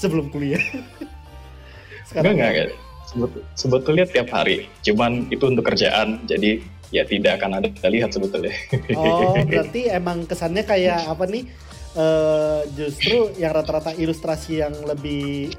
Sebelum 0.00 0.32
kuliah. 0.32 0.56
Enggak, 0.56 2.08
Sekarang 2.08 2.32
enggak, 2.32 2.50
enggak. 2.56 2.68
Sebet- 3.10 3.44
sebetulnya 3.58 4.04
tiap 4.08 4.28
hari. 4.32 4.70
Cuman 4.80 5.28
itu 5.28 5.44
untuk 5.44 5.66
kerjaan, 5.68 6.24
jadi 6.24 6.62
ya 6.90 7.04
tidak 7.06 7.38
akan 7.38 7.60
ada 7.60 7.68
lihat 7.90 8.10
sebetulnya. 8.10 8.54
Oh, 8.96 9.36
berarti 9.50 9.90
emang 9.92 10.24
kesannya 10.24 10.64
kayak 10.64 11.06
apa 11.06 11.26
nih? 11.28 11.44
eh 11.90 12.62
justru 12.78 13.34
yang 13.34 13.50
rata-rata 13.50 13.90
ilustrasi 13.98 14.62
yang 14.62 14.70
lebih 14.86 15.50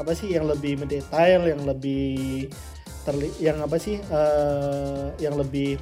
apa 0.00 0.16
sih? 0.16 0.32
Yang 0.32 0.56
lebih 0.56 0.80
mendetail, 0.80 1.44
yang 1.44 1.60
lebih 1.68 2.48
terli 3.04 3.28
yang 3.36 3.60
apa 3.60 3.76
sih? 3.76 4.00
eh 4.00 5.06
yang 5.20 5.36
lebih 5.36 5.76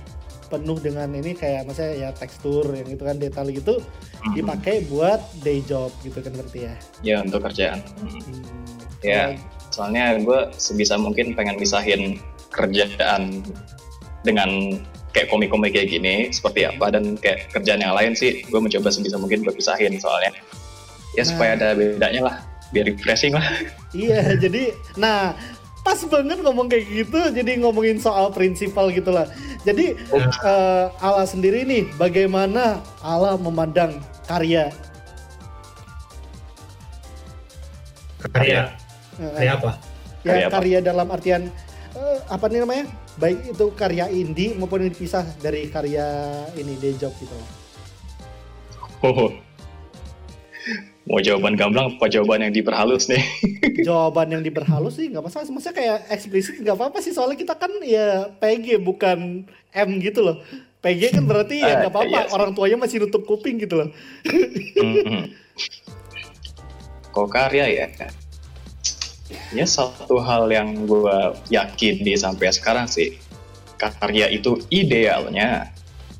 penuh 0.53 0.77
dengan 0.77 1.09
ini 1.09 1.33
kayak 1.33 1.65
maksudnya 1.65 1.93
ya 1.97 2.11
tekstur 2.13 2.69
yang 2.69 2.85
itu 2.85 3.01
kan 3.01 3.17
detail 3.17 3.49
gitu 3.49 3.81
Hmm. 4.23 4.39
dipakai 4.39 4.87
buat 4.87 5.19
day 5.43 5.65
job 5.67 5.91
gitu 6.07 6.23
kan 6.23 6.31
berarti 6.31 6.71
ya. 6.71 6.75
ya 7.03 7.17
untuk 7.25 7.43
kerjaan. 7.43 7.83
Hmm. 7.99 8.45
Ya. 9.03 9.35
Soalnya 9.75 10.15
gue 10.21 10.53
sebisa 10.55 10.95
mungkin 10.95 11.35
pengen 11.35 11.59
misahin 11.59 12.23
kerjaan 12.55 13.43
dengan 14.23 14.79
kayak 15.11 15.27
komik-komik 15.27 15.75
kayak 15.75 15.91
gini 15.91 16.31
seperti 16.31 16.71
apa 16.71 16.95
dan 16.95 17.19
kayak 17.19 17.51
kerjaan 17.51 17.83
yang 17.83 17.97
lain 17.99 18.15
sih 18.15 18.47
gue 18.47 18.61
mencoba 18.63 18.89
sebisa 18.89 19.19
mungkin 19.19 19.43
gue 19.43 19.51
pisahin 19.53 19.99
soalnya 19.99 20.31
ya 21.13 21.25
supaya 21.27 21.59
ada 21.59 21.75
bedanya 21.77 22.21
lah 22.31 22.37
biar 22.71 22.89
refreshing 22.89 23.35
lah 23.37 23.45
Iya, 23.93 24.33
jadi 24.45 24.73
nah 24.97 25.37
pas 25.83 25.99
banget 26.07 26.39
ngomong 26.41 26.71
kayak 26.71 26.87
gitu, 26.87 27.19
jadi 27.35 27.59
ngomongin 27.59 27.99
soal 27.99 28.31
prinsipal 28.31 28.87
gitulah. 28.89 29.27
Jadi 29.67 29.99
eh, 29.99 30.87
Allah 31.03 31.27
sendiri 31.27 31.67
nih, 31.67 31.91
bagaimana 31.99 32.79
Allah 33.03 33.35
memandang 33.39 33.99
karya? 34.27 34.71
Karya, 38.33 38.71
Eh, 39.19 39.29
karya 39.35 39.53
apa? 39.59 39.71
ya 40.23 40.31
karya 40.31 40.47
apa? 40.47 40.55
karya 40.55 40.79
dalam 40.79 41.09
artian 41.11 41.43
eh, 41.99 42.19
apa 42.31 42.47
nih 42.47 42.63
namanya? 42.63 42.87
Baik 43.19 43.53
itu 43.53 43.67
karya 43.77 44.07
indie 44.09 44.55
maupun 44.57 44.87
yang 44.87 44.95
dipisah 44.95 45.27
dari 45.43 45.69
karya 45.69 46.07
ini 46.57 46.79
day 46.79 46.95
job 46.97 47.13
gitu. 47.19 47.35
Oh. 49.03 49.35
Mau 51.03 51.19
jawaban 51.19 51.59
gamblang 51.59 51.99
apa 51.99 52.07
jawaban 52.07 52.47
yang 52.47 52.55
diperhalus 52.55 53.11
nih? 53.11 53.23
Jawaban 53.87 54.31
yang 54.31 54.43
diperhalus 54.47 55.03
sih 55.03 55.11
nggak 55.11 55.25
masalah, 55.27 55.51
maksudnya 55.51 55.75
kayak 55.75 55.99
eksplisit 56.15 56.63
nggak 56.63 56.79
apa-apa 56.79 57.03
sih 57.03 57.11
soalnya 57.11 57.35
kita 57.35 57.59
kan 57.59 57.73
ya 57.83 58.31
PG 58.39 58.79
bukan 58.79 59.43
M 59.75 59.91
gitu 59.99 60.23
loh. 60.23 60.39
PG 60.79 61.19
kan 61.19 61.25
berarti 61.27 61.59
ya 61.59 61.67
Ah, 61.75 61.77
nggak 61.83 61.93
apa-apa, 61.93 62.07
iya 62.07 62.23
orang 62.31 62.55
tuanya 62.55 62.79
masih 62.79 63.03
nutup 63.03 63.27
kuping 63.27 63.59
gitu 63.59 63.83
loh. 63.83 63.89
Hmm. 64.83 65.31
Kok 67.13 67.29
karya 67.29 67.67
ya? 67.71 67.87
Ya 69.53 69.67
satu 69.69 70.19
hal 70.19 70.49
yang 70.49 70.89
gue 70.89 71.19
yakin 71.53 72.03
di 72.03 72.17
sampai 72.17 72.51
sekarang 72.51 72.89
sih 72.89 73.15
karya 73.77 74.31
itu 74.31 74.59
idealnya, 74.71 75.71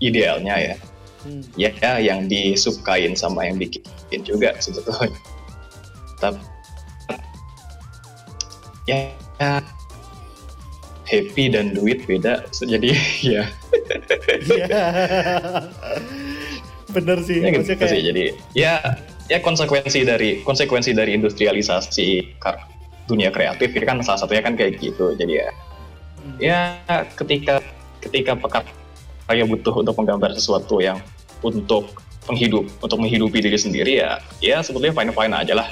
idealnya 0.03 0.55
ya, 0.59 0.75
Hmm. 1.23 1.43
ya 1.55 2.03
yang 2.03 2.27
disukain 2.27 3.15
sama 3.15 3.47
yang 3.47 3.59
bikin 3.59 3.83
juga 4.27 4.59
sebetulnya. 4.59 5.15
Tapi 6.19 6.43
ya, 8.91 9.11
ya, 9.39 9.63
happy 11.07 11.45
dan 11.55 11.75
duit 11.79 12.03
beda, 12.11 12.43
jadi 12.51 12.91
ya. 13.39 13.45
Bener 16.93 17.19
sih, 17.25 17.41
ya 17.41 17.49
gitu 17.49 17.73
kayak 17.73 17.89
sih 17.89 18.01
jadi 18.05 18.25
ya 18.53 18.73
ya 19.33 19.41
konsekuensi 19.41 20.05
dari 20.05 20.45
konsekuensi 20.45 20.93
dari 20.93 21.17
industrialisasi 21.17 22.37
dunia 23.09 23.33
kreatif 23.33 23.73
itu 23.73 23.81
kan 23.89 24.05
salah 24.05 24.21
satunya 24.21 24.45
kan 24.45 24.55
kayak 24.61 24.77
gitu 24.77 25.17
jadi 25.17 25.49
ya 25.49 25.51
Hmm. 26.23 26.39
ya 26.39 26.61
ketika 27.19 27.59
ketika 27.99 28.39
pekarya 29.25 29.45
butuh 29.49 29.75
untuk 29.83 29.95
menggambar 29.99 30.31
sesuatu 30.35 30.83
yang 30.83 30.99
untuk 31.43 31.91
menghidup 32.31 32.71
untuk 32.79 32.99
menghidupi 33.03 33.43
diri 33.43 33.59
sendiri 33.59 33.99
ya 33.99 34.23
ya 34.39 34.63
sebetulnya 34.63 34.95
fine 34.95 35.13
fine 35.15 35.35
aja 35.35 35.55
lah. 35.59 35.69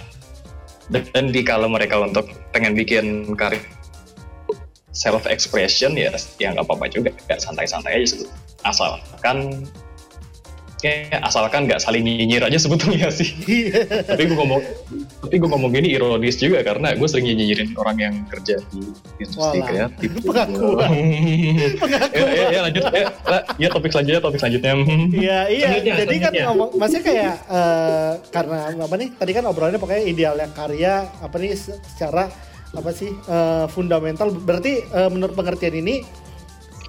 Dan, 0.90 1.30
di 1.30 1.46
kalau 1.46 1.70
mereka 1.70 2.02
untuk 2.02 2.26
pengen 2.50 2.74
bikin 2.74 3.22
karya 3.38 3.62
self 4.90 5.22
expression 5.30 5.94
ya 5.94 6.10
ya 6.42 6.50
nggak 6.50 6.66
apa-apa 6.66 6.90
juga 6.90 7.14
nggak 7.30 7.38
santai-santai 7.38 8.02
aja 8.02 8.06
sebetulnya 8.10 8.34
asalkan 8.66 9.38
ya 10.80 10.92
asalkan 11.20 11.64
nggak 11.64 11.78
saling 11.78 12.00
nyinyir 12.00 12.40
aja 12.42 12.56
sebetulnya 12.56 13.08
sih 13.10 13.28
Iya. 13.44 13.84
tapi 14.04 14.24
gue 14.24 14.34
ngomong 14.34 14.60
tapi 15.20 15.34
gue 15.36 15.48
ngomong 15.48 15.70
gini 15.70 15.88
ironis 15.90 16.36
juga 16.36 16.60
karena 16.60 16.92
gue 16.92 17.04
sering 17.04 17.26
nyinyirin 17.26 17.76
orang 17.76 17.96
yang 17.96 18.14
kerja 18.26 18.58
di 18.68 18.80
industri 19.18 19.60
Walah, 19.60 19.66
kreatif 19.66 20.10
pengakuan. 20.20 20.90
ya, 22.10 22.24
ya, 22.26 22.44
ya 22.48 22.60
lanjut 22.64 22.82
ya, 22.86 23.06
ya 23.56 23.68
topik 23.68 23.90
selanjutnya 23.90 24.20
topik 24.20 24.38
selanjutnya 24.38 24.72
Iya, 25.10 25.38
iya. 25.48 25.66
Selanjutnya, 25.70 25.94
Jadi 26.00 26.16
kan 26.18 26.32
ngomong, 26.46 26.68
maksudnya 26.74 27.04
kayak 27.04 27.34
eh, 27.46 28.12
karena 28.30 28.58
apa 28.72 28.94
nih? 28.96 29.08
Tadi 29.12 29.30
kan 29.32 29.44
obrolannya 29.44 29.76
pokoknya 29.76 30.02
idealnya 30.04 30.46
karya 30.50 30.94
apa 31.18 31.36
nih 31.36 31.52
se- 31.52 31.78
secara 31.86 32.30
apa 32.70 32.90
sih 32.90 33.10
eh, 33.10 33.66
fundamental. 33.68 34.30
Berarti 34.32 34.72
eh, 34.82 35.10
menurut 35.10 35.34
pengertian 35.34 35.76
ini 35.76 36.02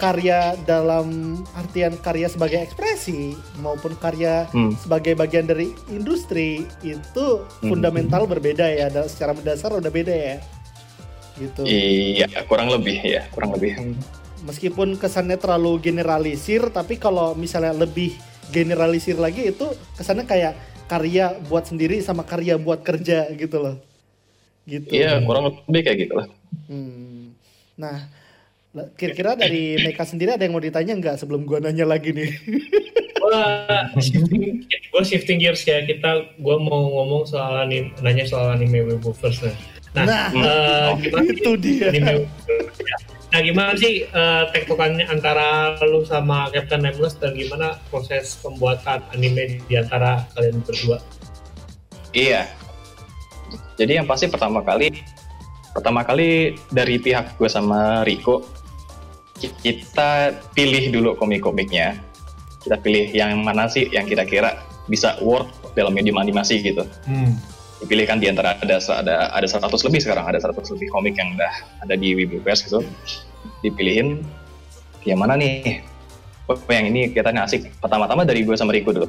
karya 0.01 0.39
dalam 0.61 1.07
artian 1.53 1.93
karya 1.95 2.25
sebagai 2.25 2.57
ekspresi 2.59 3.31
maupun 3.57 3.93
karya 3.95 4.49
Hmm. 4.49 4.73
sebagai 4.75 5.13
bagian 5.13 5.45
dari 5.45 5.69
industri 5.87 6.65
itu 6.81 7.25
Hmm. 7.61 7.69
fundamental 7.69 8.25
berbeda 8.25 8.65
ya. 8.65 8.89
Da- 8.89 9.05
Secara 9.05 9.31
mendasar 9.31 9.69
udah 9.71 9.91
beda 9.91 10.11
ya. 10.11 10.37
Gitu. 11.31 11.63
iya 11.65 12.27
kurang 12.43 12.69
lebih 12.69 13.01
ya 13.01 13.25
kurang 13.31 13.55
lebih 13.55 13.73
meskipun 14.41 14.93
kesannya 14.93 15.37
terlalu 15.37 15.81
generalisir 15.81 16.69
tapi 16.69 16.97
kalau 16.97 17.33
misalnya 17.33 17.73
lebih 17.73 18.13
generalisir 18.49 19.17
lagi 19.17 19.49
itu 19.49 19.65
kesannya 19.95 20.27
kayak 20.27 20.53
karya 20.85 21.33
buat 21.41 21.65
sendiri 21.65 21.97
sama 21.97 22.21
karya 22.21 22.59
buat 22.59 22.83
kerja 22.83 23.25
gitu 23.33 23.57
loh 23.57 23.75
gitu 24.63 24.91
Iya, 24.91 25.23
kurang 25.23 25.49
lebih 25.65 25.81
kayak 25.81 25.97
gitu 25.99 26.13
lah. 26.13 26.27
Hmm. 26.67 27.33
Nah, 27.73 28.05
kira-kira 28.95 29.35
dari 29.35 29.75
Meka 29.77 30.07
sendiri 30.07 30.31
ada 30.31 30.47
yang 30.47 30.55
mau 30.55 30.63
ditanya 30.63 30.95
nggak 30.95 31.19
sebelum 31.19 31.43
gua 31.43 31.59
nanya 31.59 31.83
lagi 31.83 32.15
nih? 32.15 32.31
Gua 33.21 33.37
shifting, 34.01 34.65
gua 34.89 35.03
shifting 35.05 35.37
gears 35.37 35.61
ya 35.61 35.85
kita 35.85 36.33
gua 36.41 36.57
mau 36.57 36.89
ngomong 36.89 37.23
soal 37.23 37.53
anime, 37.61 37.93
nanya 38.01 38.25
soal 38.25 38.49
anime 38.49 38.81
Weebovers 38.81 39.45
nah. 39.45 39.55
Nah, 39.93 40.05
Nah, 40.07 40.25
eh, 40.33 40.89
gimana 40.99 41.21
sih 41.29 41.37
itu 41.37 41.51
dia. 41.55 41.93
anime 41.93 42.11
Weebovers? 42.25 43.01
Nah, 43.29 43.39
gimana 43.39 43.71
sih 43.77 43.93
eh, 44.03 44.43
tektokannya 44.51 45.05
antara 45.05 45.77
lu 45.85 46.01
sama 46.03 46.49
Captain 46.49 46.81
Nameless 46.81 47.15
dan 47.15 47.37
gimana 47.37 47.77
proses 47.87 48.35
pembuatan 48.41 48.99
anime 49.13 49.61
di 49.63 49.75
antara 49.77 50.25
kalian 50.33 50.59
berdua? 50.65 50.97
Iya. 52.11 52.49
Jadi 53.77 54.01
yang 54.01 54.09
pasti 54.09 54.27
pertama 54.27 54.59
kali, 54.59 54.91
pertama 55.71 56.01
kali 56.03 56.57
dari 56.69 56.97
pihak 56.97 57.37
gue 57.37 57.47
sama 57.47 58.01
Riko, 58.03 58.43
kita 59.49 60.37
pilih 60.53 60.93
dulu 60.93 61.17
komik-komiknya. 61.17 61.97
Kita 62.61 62.77
pilih 62.77 63.09
yang 63.09 63.41
mana 63.41 63.65
sih 63.65 63.89
yang 63.89 64.05
kira-kira 64.05 64.61
bisa 64.85 65.17
work 65.25 65.49
dalam 65.73 65.95
medium 65.95 66.21
animasi 66.21 66.61
gitu. 66.61 66.85
Hmm. 67.09 67.33
Dipilihkan 67.81 68.21
di 68.21 68.29
antara 68.29 68.53
ada 68.61 68.77
ada 68.77 69.15
ada 69.33 69.47
100 69.49 69.73
lebih 69.89 70.01
sekarang, 70.05 70.29
ada 70.29 70.37
100 70.37 70.61
lebih 70.77 70.87
komik 70.93 71.17
yang 71.17 71.33
udah 71.33 71.53
ada 71.81 71.95
di 71.97 72.13
Wibuverse 72.13 72.69
gitu. 72.69 72.85
Dipilihin 73.65 74.21
yang 75.01 75.17
mana 75.17 75.33
nih? 75.33 75.81
Oh, 76.45 76.57
yang 76.69 76.91
ini 76.93 77.09
kita 77.09 77.33
asik. 77.33 77.73
Pertama-tama 77.81 78.27
dari 78.27 78.45
gue 78.45 78.53
sama 78.53 78.75
Riko 78.75 78.93
dulu. 78.93 79.07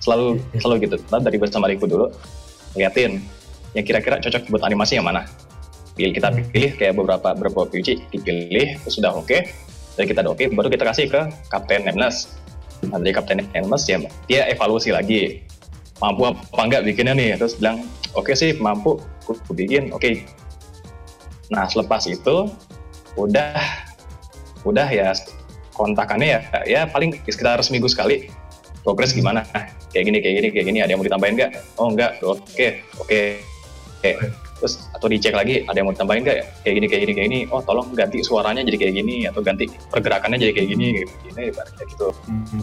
Selalu 0.00 0.40
selalu 0.56 0.88
gitu. 0.88 0.96
Dari 1.10 1.36
gue 1.36 1.48
sama 1.50 1.68
Riko 1.68 1.84
dulu. 1.84 2.06
Liatin 2.78 3.20
yang 3.76 3.84
kira-kira 3.84 4.16
cocok 4.22 4.48
buat 4.48 4.64
animasi 4.64 4.96
yang 4.96 5.04
mana. 5.04 5.28
Pilih 5.98 6.14
kita 6.14 6.30
Hmm. 6.30 6.46
pilih 6.54 6.72
kayak 6.78 6.94
beberapa 6.94 7.34
beberapa 7.34 7.66
biji 7.66 7.98
dipilih 8.14 8.78
sudah 8.86 9.10
oke. 9.18 9.34
Dan 9.98 10.04
kita 10.06 10.22
udah 10.22 10.32
oke 10.38 10.44
baru 10.54 10.70
kita 10.70 10.86
kasih 10.86 11.10
ke 11.10 11.20
Kapten 11.50 11.82
Nemnes. 11.90 12.38
Nah, 12.86 13.02
dari 13.02 13.10
Kapten 13.10 13.42
Nemnes 13.50 13.82
ya 13.90 13.98
dia 14.30 14.46
evaluasi 14.46 14.94
lagi 14.94 15.42
mampu 15.98 16.30
apa 16.30 16.62
enggak 16.62 16.82
bikinnya 16.86 17.14
nih 17.14 17.34
terus 17.34 17.58
bilang 17.58 17.82
oke 18.14 18.30
sih 18.34 18.54
mampu 18.58 19.02
aku 19.26 19.52
bikin 19.52 19.90
oke 19.90 20.24
nah 21.50 21.66
selepas 21.66 22.06
itu 22.06 22.48
udah 23.18 23.58
udah 24.62 24.88
ya 24.88 25.10
kontakannya 25.74 26.38
ya 26.38 26.40
ya 26.66 26.80
paling 26.86 27.18
sekitar 27.26 27.58
seminggu 27.66 27.90
sekali 27.90 28.30
progres 28.86 29.10
gimana 29.10 29.42
kayak 29.90 30.04
gini 30.06 30.18
kayak 30.22 30.34
gini 30.38 30.48
kayak 30.54 30.66
gini 30.70 30.78
ada 30.82 30.90
yang 30.94 31.00
mau 31.02 31.06
ditambahin 31.06 31.34
nggak 31.34 31.52
oh 31.82 31.88
enggak 31.90 32.10
oke 32.22 32.66
oke 33.02 33.20
oke 33.98 34.47
terus 34.58 34.90
atau 34.92 35.06
dicek 35.06 35.34
lagi 35.34 35.62
ada 35.64 35.76
yang 35.78 35.86
mau 35.88 35.94
ditambahin 35.94 36.22
nggak 36.26 36.38
kayak 36.66 36.74
gini 36.74 36.86
kayak 36.86 37.02
gini 37.06 37.12
kayak 37.14 37.28
gini 37.30 37.40
oh 37.54 37.62
tolong 37.62 37.88
ganti 37.94 38.18
suaranya 38.20 38.62
jadi 38.66 38.76
kayak 38.76 38.94
gini 38.98 39.16
atau 39.30 39.40
ganti 39.40 39.64
pergerakannya 39.88 40.38
jadi 40.42 40.52
kayak 40.52 40.68
gini 40.74 40.86
kayak 40.98 41.08
gini 41.30 41.42
ibarat 41.54 41.72
kayak 41.78 41.88
gitu 41.94 42.08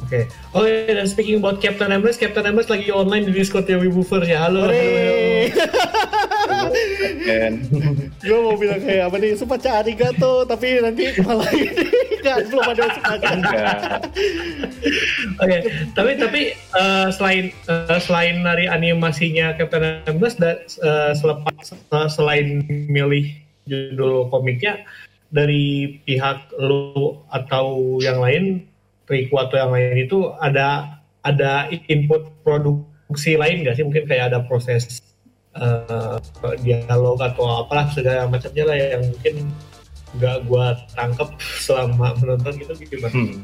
Oke. 0.05 0.19
Oh 0.53 0.63
iya, 0.65 0.93
dan 0.93 1.07
speaking 1.09 1.41
about 1.41 1.61
Captain 1.61 1.89
Nameless, 1.89 2.17
Captain 2.17 2.45
Nameless 2.45 2.69
lagi 2.69 2.89
online 2.91 3.29
di 3.29 3.33
Discord 3.33 3.65
ya 3.65 3.77
Weebovers 3.81 4.27
ya. 4.29 4.45
Halo. 4.45 4.69
halo, 4.69 4.75
halo. 4.75 6.31
Dan 7.25 7.51
gue 8.21 8.39
mau 8.39 8.55
bilang 8.57 8.81
kayak 8.81 9.09
apa 9.09 9.15
nih 9.21 9.31
sumpah 9.37 9.59
cari 9.59 9.93
gato 9.97 10.45
tapi 10.45 10.81
nanti 10.81 11.13
malah 11.21 11.49
ini 11.57 12.05
nggak 12.25 12.37
belum 12.49 12.65
ada 12.73 12.85
enggak. 13.29 13.79
Oke, 15.41 15.57
tapi 15.93 16.11
tapi 16.17 16.41
eh, 16.57 17.07
selain 17.13 17.53
eh, 17.53 17.99
selain 18.01 18.41
dari 18.41 18.65
animasinya 18.65 19.53
Captain 19.53 20.01
Nameless 20.09 20.35
dan 20.41 20.57
eh, 20.65 21.11
selepas 21.13 21.73
eh, 21.73 22.07
selain 22.09 22.65
milih 22.89 23.29
judul 23.69 24.29
komiknya 24.33 24.81
dari 25.29 25.97
pihak 26.05 26.53
lu 26.57 27.21
atau 27.29 27.97
yang 28.01 28.21
lain, 28.21 28.65
Riku 29.05 29.37
atau 29.37 29.61
yang 29.61 29.71
lain 29.73 30.01
itu 30.01 30.33
ada 30.41 30.97
ada 31.21 31.69
input 31.89 32.25
produksi 32.41 33.37
lain 33.37 33.61
nggak 33.61 33.77
sih? 33.77 33.85
Mungkin 33.85 34.09
kayak 34.09 34.33
ada 34.33 34.41
proses 34.49 35.04
eh, 35.55 36.17
dialog 36.61 37.17
atau 37.19 37.65
apalah 37.65 37.87
segala 37.91 38.27
macamnya 38.27 38.63
lah 38.67 38.77
yang 38.77 39.03
mungkin 39.07 39.35
nggak 40.15 40.37
gua 40.47 40.79
tangkep 40.95 41.29
selama 41.59 42.15
menonton 42.19 42.53
gitu 42.59 42.73
gimana? 42.87 43.11
Hmm. 43.11 43.43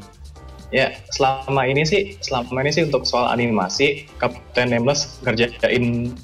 Ya, 0.72 0.88
selama 1.12 1.68
ini 1.68 1.84
sih, 1.84 2.16
selama 2.24 2.64
ini 2.64 2.72
sih 2.72 2.88
untuk 2.88 3.04
soal 3.04 3.28
animasi, 3.28 4.08
Captain 4.16 4.72
Nameless 4.72 5.20
ngerjain 5.20 6.16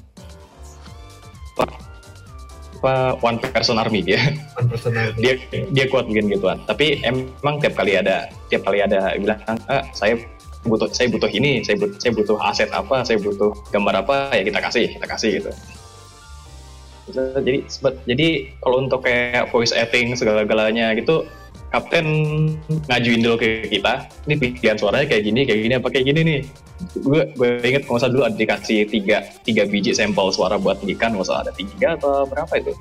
apa, 2.79 3.19
one 3.21 3.37
person 3.37 3.77
army 3.77 4.01
dia. 4.01 4.17
One 4.57 4.71
personal. 4.71 5.11
dia 5.19 5.35
dia 5.51 5.85
kuat 5.91 6.07
bikin 6.07 6.31
gituan. 6.31 6.63
Tapi 6.65 7.03
emang 7.03 7.59
tiap 7.59 7.75
kali 7.75 7.99
ada, 7.99 8.31
tiap 8.47 8.63
kali 8.63 8.79
ada 8.81 9.13
bilang, 9.19 9.37
ah, 9.69 9.83
saya 9.91 10.17
butuh 10.63 10.87
saya 10.91 11.11
butuh 11.11 11.29
ini, 11.29 11.61
saya 11.61 11.75
butuh 11.75 11.97
saya 11.99 12.11
butuh 12.15 12.37
aset 12.39 12.69
apa, 12.71 13.03
saya 13.03 13.19
butuh 13.19 13.51
gambar 13.69 14.01
apa, 14.01 14.15
ya 14.33 14.43
kita 14.47 14.59
kasih, 14.63 14.85
kita 14.95 15.05
kasih 15.05 15.29
gitu. 15.43 15.51
Jadi 17.13 17.65
sebe- 17.67 17.99
jadi 18.05 18.27
kalau 18.61 18.85
untuk 18.85 19.05
kayak 19.05 19.49
voice 19.49 19.73
acting 19.73 20.13
segala-galanya 20.13 20.93
gitu 20.97 21.25
Kapten 21.69 22.05
ngajuin 22.89 23.21
dulu 23.21 23.37
ke 23.37 23.69
kita, 23.69 24.09
ini 24.25 24.41
pilihan 24.41 24.73
suaranya 24.73 25.05
kayak 25.05 25.21
gini, 25.21 25.45
kayak 25.45 25.59
gini, 25.69 25.73
apa 25.77 25.87
kayak 25.93 26.05
gini 26.09 26.21
nih. 26.25 26.39
Gue 26.97 27.29
gue 27.37 27.61
inget 27.61 27.85
nggak 27.85 28.01
salah 28.01 28.09
dulu 28.09 28.23
ada 28.25 28.33
dikasih 28.33 28.89
tiga, 28.89 29.21
tiga 29.45 29.69
biji 29.69 29.93
sampel 29.93 30.33
suara 30.33 30.57
buat 30.57 30.81
ikan, 30.81 31.13
nggak 31.13 31.29
ada 31.29 31.53
tiga 31.53 31.93
atau 31.93 32.25
berapa 32.25 32.49
itu. 32.57 32.73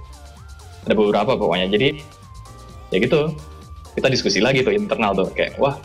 Ada 0.88 0.94
beberapa 0.96 1.36
pokoknya. 1.36 1.68
Jadi 1.68 2.00
ya 2.88 2.96
gitu, 2.96 3.36
kita 3.92 4.08
diskusi 4.08 4.40
lagi 4.40 4.64
tuh 4.64 4.72
internal 4.72 5.12
tuh 5.12 5.28
kayak 5.36 5.60
wah 5.60 5.76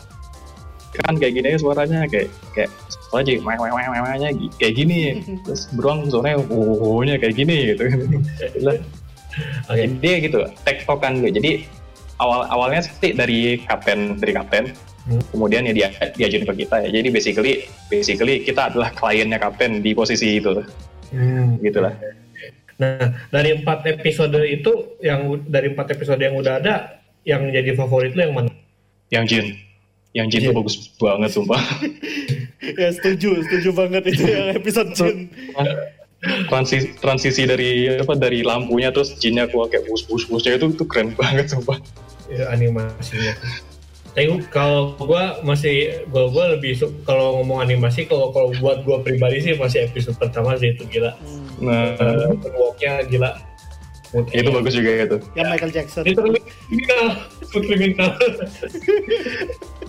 kan 0.94 1.18
kayak 1.20 1.34
gini 1.36 1.48
ya 1.52 1.58
suaranya 1.60 2.06
kayak 2.08 2.30
kayak 2.54 2.70
suara 3.14 3.22
jadi 3.22 3.38
meh 3.38 3.54
meh 3.54 3.70
meh 3.70 4.00
meh 4.02 4.14
nya 4.18 4.30
kayak 4.58 4.74
gini. 4.74 4.98
Terus 5.46 5.70
beruang 5.70 6.10
suaranya 6.10 6.42
oh 6.50 6.98
nya 7.06 7.14
kayak 7.14 7.38
gini 7.38 7.56
gitu. 7.70 7.86
Oke. 9.70 9.82
jadi 9.86 10.10
gitu 10.26 10.38
tektokan 10.66 11.22
gue. 11.22 11.30
Jadi 11.30 11.50
awal 12.18 12.50
awalnya 12.50 12.82
sih 12.82 13.14
dari 13.14 13.62
kapten 13.70 14.18
dari 14.18 14.34
kapten. 14.34 14.74
Hmm. 15.04 15.20
kemudian 15.36 15.68
ya 15.68 15.76
dia 15.76 15.88
diajuin 16.16 16.48
ke 16.48 16.64
kita 16.66 16.76
ya. 16.88 16.88
Jadi 16.90 17.08
basically 17.12 17.52
basically 17.92 18.40
kita 18.40 18.72
adalah 18.72 18.88
kliennya 18.90 19.38
kapten 19.38 19.78
di 19.84 19.94
posisi 19.94 20.42
itu. 20.42 20.58
Hmm. 21.14 21.60
gitulah. 21.62 21.94
Nah, 22.74 23.14
dari 23.30 23.54
empat 23.54 23.86
episode 23.86 24.34
itu, 24.42 24.98
yang 24.98 25.38
dari 25.46 25.70
empat 25.70 25.94
episode 25.94 26.18
yang 26.18 26.34
udah 26.34 26.58
ada, 26.58 26.98
yang 27.22 27.46
jadi 27.54 27.70
favorit 27.78 28.18
lo 28.18 28.26
yang 28.26 28.34
mana? 28.34 28.50
yang 29.14 29.24
Jin 29.30 29.54
yang 30.14 30.26
Jin 30.30 30.48
tuh 30.48 30.52
Jin. 30.54 30.58
bagus 30.62 30.76
banget 30.96 31.30
sumpah 31.34 31.62
ya 32.80 32.88
setuju 32.94 33.42
setuju 33.44 33.70
banget 33.74 34.02
itu 34.14 34.22
yang 34.24 34.48
episode 34.58 34.90
Jin 34.94 35.28
transisi 36.48 36.96
transisi 37.02 37.42
dari 37.44 37.92
apa 38.00 38.16
dari 38.16 38.40
lampunya 38.40 38.88
terus 38.88 39.12
Jinnya 39.20 39.44
keluar 39.50 39.68
kayak 39.68 39.84
bus 39.84 40.06
bus 40.08 40.24
busnya 40.24 40.56
itu 40.56 40.72
tuh 40.72 40.86
keren 40.88 41.12
banget 41.12 41.52
sumpah 41.52 41.76
Ya, 42.32 42.48
animasinya. 42.48 43.36
Tapi 44.14 44.30
kalau 44.48 44.94
gua 44.96 45.42
masih, 45.42 46.06
gua 46.08 46.30
gua 46.30 46.44
lebih 46.56 46.78
kalau 47.02 47.42
ngomong 47.42 47.66
animasi, 47.66 48.06
kalau 48.06 48.30
kalau 48.30 48.54
buat 48.62 48.86
gua 48.86 49.02
pribadi 49.02 49.42
sih 49.42 49.52
masih 49.58 49.90
episode 49.90 50.16
pertama 50.16 50.54
sih 50.56 50.72
itu 50.72 50.86
gila. 50.88 51.12
Hmm. 51.18 51.42
nah 51.60 51.84
Uh, 51.98 52.32
walknya 52.54 53.02
gila. 53.10 53.36
Itu 54.30 54.54
bagus 54.54 54.78
juga 54.78 54.90
itu 55.10 55.16
yang 55.34 55.50
Michael 55.50 55.74
Jackson 55.74 56.06
Literally 56.06 56.38
kriminal, 56.38 57.06
food 57.50 57.66
kriminal. 57.66 58.10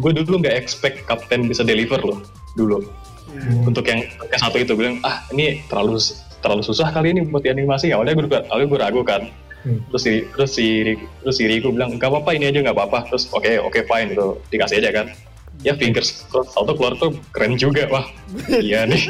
Gue 0.00 0.10
dulu, 0.16 0.40
nggak 0.40 0.56
expect 0.56 1.04
kapten 1.04 1.46
bisa 1.46 1.60
deliver 1.60 2.00
loh 2.00 2.20
dulu. 2.54 2.82
Hmm. 3.34 3.66
untuk 3.66 3.82
yang 3.90 3.98
yang 4.04 4.38
satu 4.38 4.62
itu 4.62 4.78
bilang 4.78 5.02
ah 5.02 5.26
ini 5.34 5.58
terlalu 5.66 5.98
terlalu 6.38 6.62
susah 6.62 6.94
kali 6.94 7.10
ini 7.10 7.26
buat 7.26 7.42
animasi. 7.42 7.90
Awalnya 7.90 8.14
gue 8.14 8.26
awalnya 8.30 8.66
gue 8.70 8.80
ragu 8.80 9.02
kan. 9.02 9.22
Hmm. 9.64 9.80
terus 9.88 10.02
si 10.04 10.12
terus 10.36 10.50
si 10.52 10.92
terus 11.24 11.40
si 11.40 11.48
Riku 11.48 11.72
bilang 11.72 11.96
nggak 11.96 12.04
apa-apa 12.12 12.36
ini 12.36 12.52
aja 12.52 12.62
nggak 12.62 12.76
apa-apa. 12.76 13.10
Terus 13.10 13.32
oke 13.34 13.48
oke 13.64 13.80
fine 13.90 14.14
itu 14.14 14.38
dikasih 14.54 14.78
aja 14.84 14.90
kan. 15.02 15.06
Ya 15.64 15.72
fingers 15.74 16.28
crossed. 16.30 16.54
Auto 16.54 16.76
keluar 16.76 16.94
tuh 17.00 17.16
keren 17.34 17.58
juga. 17.58 17.88
Wah 17.90 18.06
iya 18.60 18.86
nih. 18.86 19.02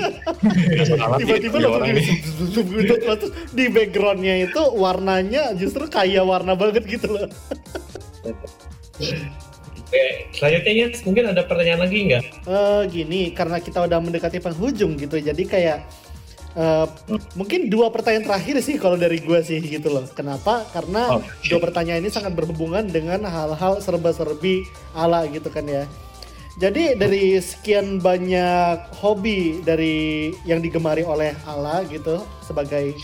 Tiba-tiba 1.20 1.56
lo 1.58 1.68
orang 1.82 1.98
nih 1.98 2.06
gitu. 2.24 3.26
Di 3.52 3.64
backgroundnya 3.68 4.48
itu 4.48 4.62
warnanya 4.78 5.52
justru 5.58 5.84
kayak 5.90 6.24
warna 6.24 6.56
banget 6.56 6.86
gitu 6.86 7.12
loh 7.12 7.28
Oke, 8.98 10.04
selanjutnya 10.34 10.72
ya, 10.72 10.86
mungkin 11.06 11.24
ada 11.30 11.42
pertanyaan 11.46 11.80
lagi 11.86 11.98
nggak? 12.10 12.22
Eh, 12.46 12.82
gini 12.90 13.20
karena 13.34 13.58
kita 13.62 13.84
udah 13.86 13.98
mendekati 14.02 14.38
penghujung 14.42 14.98
gitu 14.98 15.18
jadi 15.18 15.44
kayak 15.46 15.80
Uh, 16.54 16.86
mungkin 17.34 17.66
dua 17.66 17.90
pertanyaan 17.90 18.30
terakhir 18.30 18.62
sih 18.62 18.78
kalau 18.78 18.94
dari 18.94 19.18
gue 19.18 19.42
sih 19.42 19.58
gitu 19.58 19.90
loh. 19.90 20.06
Kenapa? 20.14 20.62
Karena 20.70 21.18
Oh, 21.18 21.22
dua 21.50 21.58
pertanyaan 21.58 21.98
ini 21.98 22.14
sangat 22.14 22.30
berhubungan 22.30 22.86
dengan 22.86 23.26
hal-hal 23.26 23.82
serba-serbi 23.82 24.62
ala 24.94 25.26
gitu 25.26 25.50
kan 25.50 25.66
ya. 25.66 25.82
Jadi 26.62 26.94
dari 26.94 27.34
sekian 27.42 27.98
banyak 27.98 28.86
hobi 29.02 29.66
dari 29.66 30.30
yang 30.46 30.62
digemari 30.62 31.02
oleh 31.02 31.34
Ala 31.42 31.82
gitu 31.90 32.22
sebagai 32.46 32.94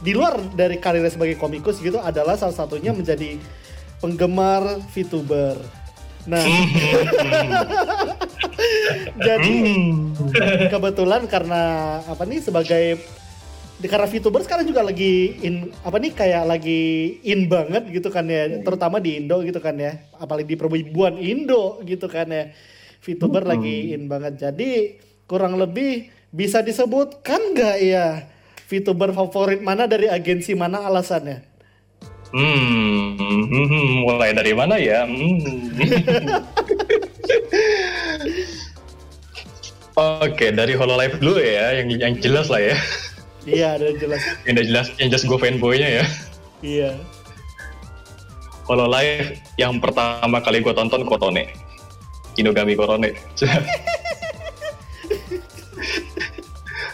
di 0.00 0.16
luar 0.16 0.40
dari 0.56 0.80
karirnya 0.80 1.12
sebagai 1.12 1.36
komikus 1.36 1.84
gitu 1.84 2.00
adalah 2.00 2.40
salah 2.40 2.56
satunya 2.56 2.96
menjadi 2.96 3.36
penggemar 3.98 4.82
VTuber. 4.94 5.56
Nah, 6.28 6.44
jadi 9.26 9.56
kebetulan 10.68 11.24
karena 11.24 11.62
apa 12.04 12.22
nih 12.28 12.44
sebagai 12.44 13.00
karena 13.78 14.10
VTuber 14.10 14.42
sekarang 14.42 14.66
juga 14.66 14.82
lagi 14.82 15.38
in 15.40 15.70
apa 15.86 15.96
nih 16.02 16.12
kayak 16.12 16.44
lagi 16.44 16.82
in 17.22 17.46
banget 17.46 17.86
gitu 17.88 18.10
kan 18.10 18.26
ya. 18.26 18.60
Terutama 18.60 18.98
di 18.98 19.16
Indo 19.22 19.40
gitu 19.40 19.62
kan 19.62 19.78
ya. 19.78 20.04
Apalagi 20.18 20.52
di 20.52 20.58
perwibuan 20.58 21.16
Indo 21.16 21.80
gitu 21.86 22.10
kan 22.10 22.28
ya. 22.28 22.50
VTuber 23.00 23.46
lagi 23.46 23.94
in 23.94 24.10
banget. 24.10 24.36
Jadi 24.36 24.98
kurang 25.30 25.56
lebih 25.56 26.10
bisa 26.28 26.60
disebutkan 26.60 27.56
nggak 27.56 27.76
ya 27.80 28.28
VTuber 28.68 29.16
favorit 29.16 29.64
mana 29.64 29.88
dari 29.88 30.12
agensi 30.12 30.52
mana 30.52 30.84
alasannya 30.84 31.40
Hmm, 32.28 33.16
hmm, 33.16 33.44
hmm, 33.48 34.04
mulai 34.04 34.36
dari 34.36 34.52
mana 34.52 34.76
ya? 34.76 35.08
Hmm. 35.08 35.40
Oke, 39.98 40.54
dari 40.54 40.78
Hololive 40.78 41.18
dulu 41.18 41.42
ya, 41.42 41.82
yang 41.82 41.90
yang 41.90 42.14
jelas 42.22 42.46
lah 42.46 42.62
ya. 42.62 42.76
iya 43.48 43.80
ada 43.80 43.88
jelas 43.96 44.20
Yang 44.44 44.52
udah 44.54 44.66
jelas, 44.68 44.86
yang 45.00 45.08
jelas 45.10 45.24
gue 45.24 45.38
fanboynya 45.40 45.88
ya. 45.88 46.04
iya 46.60 46.90
Hololive 48.68 49.40
yang 49.56 49.80
pertama 49.80 50.44
kali 50.44 50.60
gue 50.60 50.74
tonton 50.76 51.08
Korone. 51.08 51.48
Kinogami 52.36 52.76
Korone. 52.76 53.16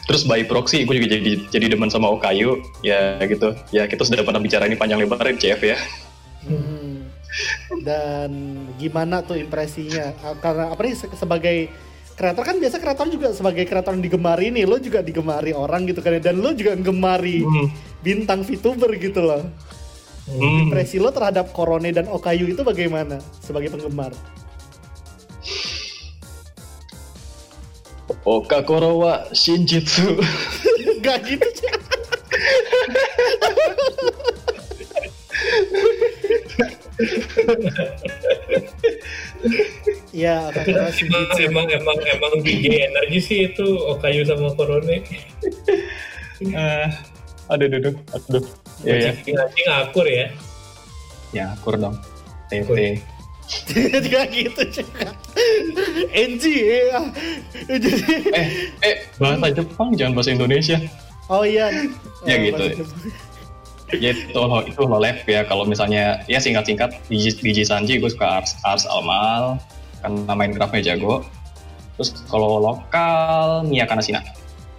Terus 0.04 0.22
by 0.22 0.44
proxy 0.44 0.84
gue 0.84 0.94
juga 0.96 1.16
jadi 1.16 1.48
jadi 1.48 1.66
demen 1.72 1.88
sama 1.88 2.12
Okayu 2.12 2.60
ya 2.80 3.16
gitu. 3.20 3.56
Ya 3.70 3.88
kita 3.88 4.04
sudah 4.04 4.20
pernah 4.20 4.38
bicara 4.38 4.68
ini 4.68 4.76
panjang 4.76 5.00
lebar 5.00 5.20
di 5.24 5.38
CF 5.38 5.60
ya. 5.64 5.78
Hmm. 6.44 7.08
Dan 7.80 8.30
gimana 8.76 9.24
tuh 9.24 9.34
impresinya? 9.34 10.12
Karena 10.38 10.70
apa 10.70 10.80
nih 10.80 10.94
se- 10.94 11.14
sebagai 11.14 11.72
kreator 12.14 12.44
kan 12.44 12.56
biasa 12.60 12.78
kreator 12.78 13.10
juga 13.10 13.34
sebagai 13.34 13.64
kreator 13.64 13.96
yang 13.96 14.04
digemari 14.04 14.52
nih, 14.52 14.68
lo 14.68 14.78
juga 14.78 15.02
digemari 15.02 15.50
orang 15.50 15.88
gitu 15.88 15.98
kan 15.98 16.14
ya. 16.14 16.20
dan 16.22 16.38
lo 16.38 16.52
juga 16.52 16.76
gemari 16.76 17.42
Hmm. 17.42 17.66
bintang 18.00 18.44
VTuber 18.44 18.92
gitu 19.00 19.18
loh. 19.18 19.42
Hmm. 20.24 20.68
Impresi 20.68 20.96
lo 20.96 21.10
terhadap 21.10 21.50
Korone 21.50 21.90
dan 21.90 22.06
Okayu 22.06 22.46
itu 22.46 22.60
bagaimana 22.60 23.18
sebagai 23.40 23.68
penggemar? 23.68 24.12
Okakoro 28.24 29.00
wa 29.00 29.14
Shinjitsu. 29.32 30.20
Gak 31.04 31.24
gitu 31.28 31.48
sih. 31.56 31.72
Ya, 40.14 40.48
emang 40.52 40.92
Shinjitsu. 40.94 41.40
emang 41.48 41.66
emang 41.68 41.98
emang 42.06 42.32
DJ 42.40 42.88
energi 42.88 43.18
sih 43.20 43.38
itu 43.52 43.66
Okayu 43.92 44.24
sama 44.24 44.52
Korone. 44.56 45.04
Eh, 46.44 46.88
aduh, 47.50 47.66
aduh, 47.68 47.78
aduh, 47.78 47.94
aduh. 48.12 48.44
Ya, 48.84 48.94
ya. 49.00 49.10
Anjing 49.12 49.68
akur 49.70 50.06
ya. 50.06 50.26
Ya, 51.34 51.44
akur 51.56 51.76
dong. 51.80 51.96
TT. 52.52 53.00
Juga 54.00 54.20
gitu 54.26 54.62
juga. 54.72 55.08
NG 56.10 56.44
ya. 56.64 57.00
Jadi 57.66 57.88
Eh, 58.32 58.46
eh, 58.80 58.94
bahasa 59.16 59.48
Jepang 59.52 59.92
jangan 59.94 60.12
bahasa 60.14 60.30
Indonesia. 60.32 60.78
oh 61.26 61.44
iya. 61.44 61.68
Ya 62.24 62.34
Oh, 62.34 62.42
gitu. 62.42 62.64
bahasa- 62.82 63.32
Ya 63.94 64.10
itu 64.10 64.40
itu 64.66 64.80
Hololive 64.80 65.22
ya. 65.24 65.44
Kalau 65.44 65.62
misalnya 65.62 66.18
ya 66.26 66.40
singkat-singkat 66.40 66.98
DJ, 67.06 67.24
DJ 67.38 67.58
Sanji 67.62 68.00
gue 68.00 68.10
suka 68.10 68.40
Ars, 68.40 68.56
Ars 68.64 68.84
Almal 68.84 69.60
karena 70.00 70.32
Minecraftnya 70.34 70.96
jago. 70.96 71.22
Terus 71.94 72.10
kalau 72.26 72.58
lokal 72.58 73.62
Mia 73.64 73.86
Kanashina. 73.86 74.24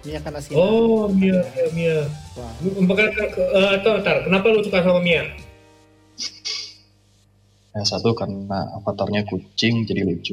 Mia 0.04 0.20
Kanashina. 0.20 0.58
Oh 0.58 1.08
Mia 1.08 1.38
Mia 1.48 1.66
Mia. 1.72 1.98
Wah. 2.36 2.50
Bukan, 2.60 3.06
eh, 3.08 3.76
tar, 3.80 3.96
tar, 4.04 4.16
kenapa 4.28 4.46
lu 4.52 4.60
suka 4.60 4.84
sama 4.84 5.00
Mia? 5.00 5.24
Ya 7.76 7.84
satu 7.84 8.16
karena 8.16 8.72
avatarnya 8.80 9.28
kucing 9.28 9.84
jadi 9.84 10.08
lucu. 10.08 10.32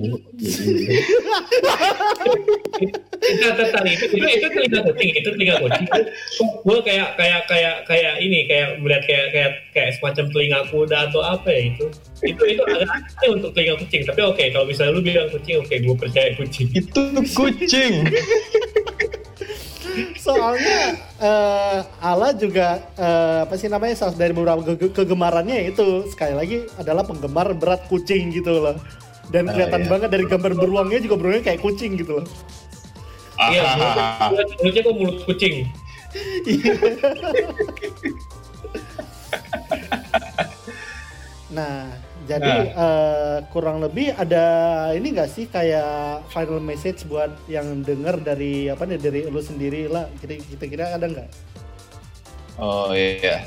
Jadi 3.19 3.91
itu, 3.99 4.05
itu, 4.15 4.27
itu 4.39 4.47
telinga 4.47 4.79
kucing, 4.87 5.09
itu 5.11 5.29
telinga 5.35 5.55
kucing. 5.59 5.87
Gue 6.63 6.79
kayak 6.87 7.19
kayak 7.19 7.43
kayak 7.51 7.83
kayak 7.83 8.13
ini 8.23 8.47
kayak 8.47 8.79
melihat 8.79 9.03
kayak 9.03 9.27
kayak 9.35 9.51
kayak 9.75 9.91
semacam 9.99 10.25
telinga 10.31 10.59
kuda 10.71 10.97
atau 11.11 11.19
apa 11.19 11.51
ya 11.51 11.61
itu. 11.75 11.85
Itu 12.23 12.43
itu 12.47 12.63
agak 12.63 12.87
aneh 12.87 13.29
untuk 13.35 13.51
telinga 13.51 13.75
kucing. 13.75 14.07
Tapi 14.07 14.21
oke 14.23 14.43
kalau 14.55 14.63
misalnya 14.63 14.95
lu 14.95 15.03
bilang 15.03 15.27
kucing, 15.27 15.59
oke 15.59 15.75
gue 15.75 15.95
percaya 15.99 16.31
kucing. 16.39 16.71
itu 16.71 17.03
kucing. 17.35 18.07
Soalnya 20.15 20.79
eh, 21.17 21.77
Ala 21.99 22.31
juga 22.33 22.79
eh, 22.95 23.37
apa 23.43 23.53
sih 23.53 23.67
namanya 23.67 23.95
salah 23.95 24.13
dari 24.13 24.31
beberapa 24.31 24.61
ke- 24.63 24.91
kegemarannya 24.91 25.67
itu 25.67 26.07
sekali 26.07 26.33
lagi 26.33 26.57
adalah 26.75 27.03
penggemar 27.03 27.51
berat 27.53 27.87
kucing 27.87 28.29
gitu 28.29 28.59
loh. 28.59 28.75
Dan 29.29 29.47
Ah, 29.47 29.51
kelihatan 29.55 29.81
iya. 29.85 29.89
banget 29.89 30.09
dari 30.11 30.23
gambar 30.27 30.51
beruangnya 30.53 30.99
juga 30.99 31.15
beruangnya 31.15 31.43
kayak 31.45 31.59
kucing 31.59 31.95
gitu 31.95 32.19
loh. 32.19 32.25
Iya, 33.39 33.61
Ah, 33.65 34.29
mulut- 34.29 34.55
mulutnya 34.59 34.81
kok 34.81 34.95
mulut 34.95 35.17
kucing. 35.25 35.53
Nah, 41.49 41.89
jadi 42.23 42.71
eh, 42.71 43.37
kurang 43.51 43.83
lebih 43.83 44.15
ada 44.15 44.45
ini 44.95 45.11
nggak 45.11 45.29
sih 45.29 45.45
kayak 45.51 46.23
final 46.31 46.63
message 46.63 47.03
buat 47.07 47.35
yang 47.51 47.83
denger 47.83 48.23
dari 48.23 48.71
apa 48.71 48.87
nih 48.87 48.99
dari 48.99 49.21
lu 49.27 49.43
sendiri 49.43 49.91
lah. 49.91 50.07
Kita 50.23 50.39
kita 50.39 50.65
kira 50.71 50.85
ada 50.95 51.03
nggak? 51.03 51.29
Oh 52.61 52.95
iya. 52.95 53.43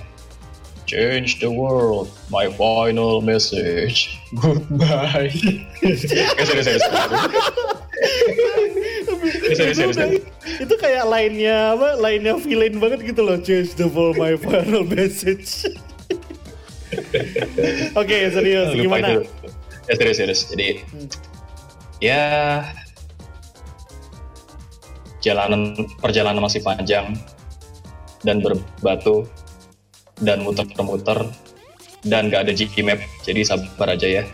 Change 0.86 1.42
the 1.42 1.50
world. 1.50 2.12
My 2.30 2.46
final 2.54 3.18
message. 3.18 4.14
Goodbye. 4.42 5.34
Eh, 5.82 5.96
serius, 5.98 6.30
serius, 6.38 6.66
serius. 6.66 6.84
Serius, 9.16 9.56
serius, 9.58 9.76
serius, 9.76 9.96
serius. 9.98 10.24
itu 10.62 10.74
kayak 10.78 11.04
lainnya 11.10 11.74
apa? 11.74 11.98
Lainnya 11.98 12.38
villain 12.38 12.78
banget 12.78 13.02
gitu 13.02 13.20
loh. 13.26 13.34
Change 13.42 13.74
the 13.74 13.90
world, 13.90 14.14
my 14.14 14.38
final 14.38 14.86
message. 14.86 15.66
Oke, 17.94 18.16
serius. 18.30 18.68
Lupa 18.72 18.99
Gimana? 18.99 19.09
itu. 19.14 19.20
Ya 19.86 19.94
serius, 19.94 20.16
serius. 20.18 20.40
Jadi 20.51 20.66
Hmm. 20.86 21.09
ya 21.99 22.20
jalanan 25.20 25.74
perjalanan 25.99 26.38
masih 26.38 26.62
panjang 26.62 27.16
dan 28.22 28.38
berbatu 28.38 29.26
dan 30.22 30.42
muter-muter 30.42 31.26
dan 32.07 32.30
gak 32.30 32.47
ada 32.47 32.53
G-map 32.55 33.01
jadi 33.22 33.42
sabar 33.42 33.92
aja 33.92 34.22
ya 34.22 34.24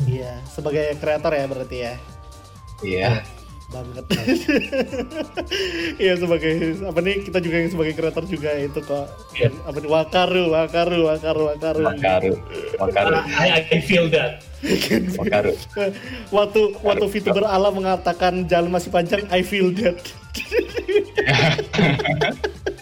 Iya, 0.00 0.32
sebagai 0.48 0.96
kreator 0.96 1.32
ya 1.32 1.44
berarti 1.44 1.76
ya. 1.78 1.94
iya 2.80 3.10
banget. 3.70 4.04
Iya 6.00 6.16
sebagai 6.16 6.54
apa 6.86 6.98
nih 7.04 7.16
kita 7.26 7.38
juga 7.44 7.56
yang 7.60 7.70
sebagai 7.70 7.94
kreator 7.94 8.24
juga 8.26 8.50
itu 8.58 8.80
kok. 8.82 9.06
Iya. 9.36 9.50
Apa 9.64 9.78
nih 9.78 9.90
wakaru, 9.90 10.44
wakaru, 10.50 10.98
wakaru, 11.06 11.42
wakaru. 11.54 11.82
Wakaru 11.86 12.32
Wakaru 12.80 13.14
I, 13.38 13.66
I 13.68 13.78
feel 13.80 14.10
that. 14.10 14.42
Wakaru 15.16 15.52
waktu 16.34 16.60
waktu 16.82 17.06
VTuber 17.08 17.44
ala 17.46 17.70
mengatakan 17.72 18.48
jalan 18.50 18.70
masih 18.72 18.90
panjang, 18.92 19.22
I 19.30 19.42
feel 19.44 19.70
that. 19.78 20.00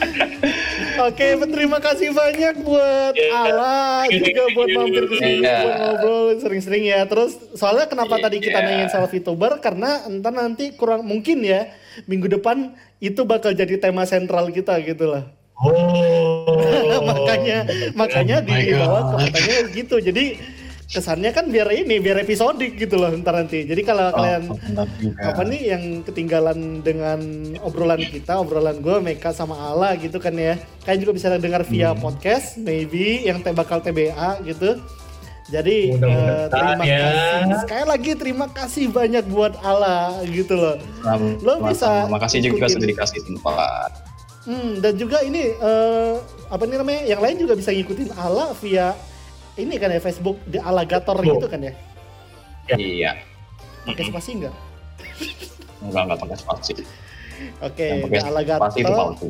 Oke, 1.08 1.32
terima 1.48 1.78
kasih 1.80 2.12
banyak 2.12 2.60
buat 2.60 3.14
Iya. 3.16 3.32
Ala 3.32 4.04
juga 4.10 4.42
buat 4.52 4.68
mampir 4.68 5.04
ke 5.08 5.14
sini 5.16 5.40
Iya. 5.40 5.58
buat 5.64 5.76
ngobrol 5.80 6.24
sering-sering 6.40 6.84
ya. 6.84 7.00
Terus 7.08 7.36
soalnya 7.56 7.88
kenapa 7.88 8.20
tadi 8.20 8.40
kita 8.40 8.60
Iya. 8.60 8.66
nanyain 8.68 8.90
soal 8.92 9.08
VTuber 9.08 9.60
karena 9.64 10.04
entar 10.04 10.32
nanti 10.34 10.76
kurang 10.76 11.08
mungkin 11.08 11.40
ya 11.40 11.72
minggu 12.04 12.28
depan 12.28 12.76
itu 13.00 13.24
bakal 13.24 13.56
jadi 13.56 13.80
tema 13.80 14.04
sentral 14.04 14.52
kita 14.52 14.76
gitu 14.84 15.08
lah. 15.08 15.24
Oh. 15.60 17.00
makanya 17.10 17.68
makanya 17.92 18.36
Oh 18.40 18.46
dibawa 18.48 19.00
ke 19.08 19.16
katanya 19.28 19.58
gitu. 19.72 19.96
Jadi 20.00 20.24
kesannya 20.90 21.30
kan 21.30 21.46
biar 21.46 21.70
ini 21.70 21.96
biar 21.96 22.18
episodik 22.18 22.74
gitu 22.74 22.98
loh 22.98 23.14
ntar 23.16 23.32
nanti 23.32 23.62
jadi 23.62 23.78
kalau 23.80 24.10
Oh, 24.10 24.14
kalian 24.16 24.42
juga. 24.98 25.22
apa 25.24 25.42
nih 25.44 25.62
yang 25.68 25.82
ketinggalan 26.02 26.58
dengan 26.80 27.22
obrolan 27.60 28.02
kita 28.02 28.34
obrolan 28.36 28.78
gue 28.78 28.98
Meka 28.98 29.30
sama 29.30 29.54
Ala 29.68 29.94
gitu 29.94 30.18
kan 30.18 30.34
ya 30.34 30.58
kalian 30.82 31.00
juga 31.00 31.12
bisa 31.14 31.30
dengar 31.32 31.62
via 31.62 31.90
Hmm. 31.90 32.00
podcast 32.00 32.58
maybe 32.58 33.22
yang 33.22 33.38
te 33.38 33.50
bakal 33.50 33.78
TBA 33.78 34.42
gitu 34.44 34.82
jadi 35.46 35.94
eh, 35.94 36.44
terima 36.48 36.82
ya. 36.84 36.98
kasih 37.00 37.58
sekali 37.60 37.84
lagi 37.84 38.10
terima 38.14 38.46
kasih 38.48 38.86
banyak 38.86 39.24
buat 39.26 39.58
Ala 39.58 40.22
gitu 40.24 40.54
loh 40.54 40.74
Sama- 41.00 41.38
Lo 41.40 41.54
bisa 41.64 41.86
sama- 42.02 42.10
Makasih 42.12 42.38
juga 42.44 42.66
sudah 42.66 42.86
dikasih 42.88 43.18
tempat. 43.24 43.90
Hmm, 44.40 44.78
dan 44.78 44.94
juga 44.94 45.20
ini 45.20 45.52
eh, 45.52 46.14
apa 46.46 46.62
nih 46.64 46.78
namanya? 46.78 47.02
Yang 47.04 47.20
lain 47.20 47.36
juga 47.38 47.54
bisa 47.54 47.70
ngikutin 47.70 48.10
Ala 48.12 48.54
via 48.56 48.94
ini 49.60 49.74
kan 49.76 49.88
ya 49.88 50.00
Facebook 50.00 50.40
The 50.46 50.60
Alagator 50.60 51.16
Oh. 51.16 51.24
gitu 51.24 51.46
kan 51.46 51.60
ya. 51.60 51.72
Ya. 52.66 52.76
Iya. 52.76 53.10
Pakai 53.84 54.04
spasi 54.08 54.30
enggak? 54.36 54.54
Enggak 55.80 56.02
enggak 56.06 56.20
pakai 56.20 56.36
spasi. 56.36 56.72
Oke, 57.60 57.86
Yang 57.86 57.98
The 57.98 58.20
pakai 58.20 58.56
spasi 58.56 58.78
itu 58.78 58.92
palsu. 58.92 59.28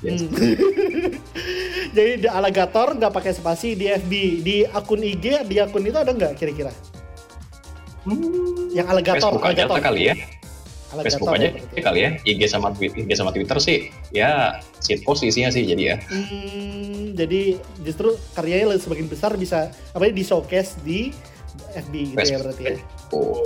Yes. 0.00 0.20
Hmm. 0.22 0.32
Jadi 1.96 2.12
The 2.22 2.30
Alagator 2.30 2.88
nggak 2.94 3.12
pakai 3.12 3.32
spasi 3.34 3.74
di 3.74 3.86
FB, 3.86 4.12
di 4.40 4.56
akun 4.64 5.02
IG, 5.02 5.44
di 5.44 5.56
akun 5.58 5.82
itu 5.82 5.98
ada 5.98 6.08
nggak 6.08 6.38
kira-kira? 6.38 6.72
Yang 8.70 8.86
Alagator, 8.88 9.34
Facebook 9.34 9.44
aja 9.44 9.62
Alagator. 9.66 9.78
kali 9.82 10.02
ya. 10.08 10.14
Alagator 10.90 11.06
Facebook 11.06 11.30
aja 11.32 11.48
berarti. 11.50 11.80
kali 11.80 12.00
ya. 12.00 12.10
IG 12.24 12.40
sama 12.46 12.68
Twitter, 12.70 12.98
IG 13.00 13.10
sama 13.14 13.30
Twitter 13.30 13.56
sih 13.58 13.78
ya 14.10 14.58
shitpost 14.78 15.22
isinya 15.22 15.48
sih 15.48 15.62
jadi 15.62 15.82
ya. 15.82 15.96
Hmm, 16.06 17.14
jadi 17.14 17.56
justru 17.80 18.14
karyanya 18.32 18.74
lebih 18.74 18.82
sebagian 18.82 19.08
besar 19.08 19.30
bisa 19.34 19.58
apa 19.90 20.02
ya 20.02 20.12
di 20.12 20.24
showcase 20.24 20.76
di 20.82 21.14
FB 21.70 21.94
gitu 21.94 22.18
ya 22.18 22.18
Facebook. 22.18 22.42
berarti 22.42 22.62
ya. 22.62 22.74
Oh, 23.10 23.42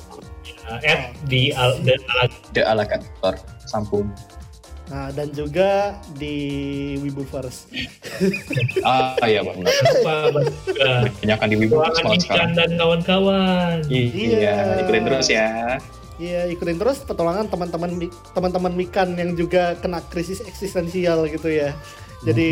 Nah, 0.64 0.80
F 0.80 1.01
di 1.28 1.53
al, 1.53 1.76
dan 1.84 2.01
al, 2.16 2.28
The 2.57 2.64
Alagator 2.64 3.36
Sampung. 3.68 4.09
Nah, 4.88 5.12
dan 5.12 5.28
juga 5.32 5.97
di 6.16 6.36
Wibuverse. 7.01 7.68
Ah 8.84 9.12
iya 9.24 9.40
benar. 9.40 9.68
juga. 9.68 10.40
Kebanyakan 11.20 11.47
di 11.49 11.57
Wibu 11.57 11.74
Ruangan 11.74 11.97
semangat 11.97 12.16
Ican 12.16 12.24
sekarang. 12.24 12.51
dan 12.55 12.70
kawan-kawan. 12.76 13.76
Iya. 13.88 14.05
Iya, 14.12 14.55
ikutin 14.80 15.03
terus 15.05 15.28
ya. 15.28 15.49
Iya, 16.15 16.47
ikutin 16.47 16.79
terus 16.79 17.03
petualangan 17.03 17.51
teman-teman 17.51 18.07
teman-teman 18.31 18.73
Mikan 18.79 19.19
yang 19.19 19.35
juga 19.35 19.75
kena 19.83 19.99
krisis 20.07 20.39
eksistensial 20.47 21.27
gitu 21.27 21.51
ya. 21.51 21.75
Jadi 22.23 22.51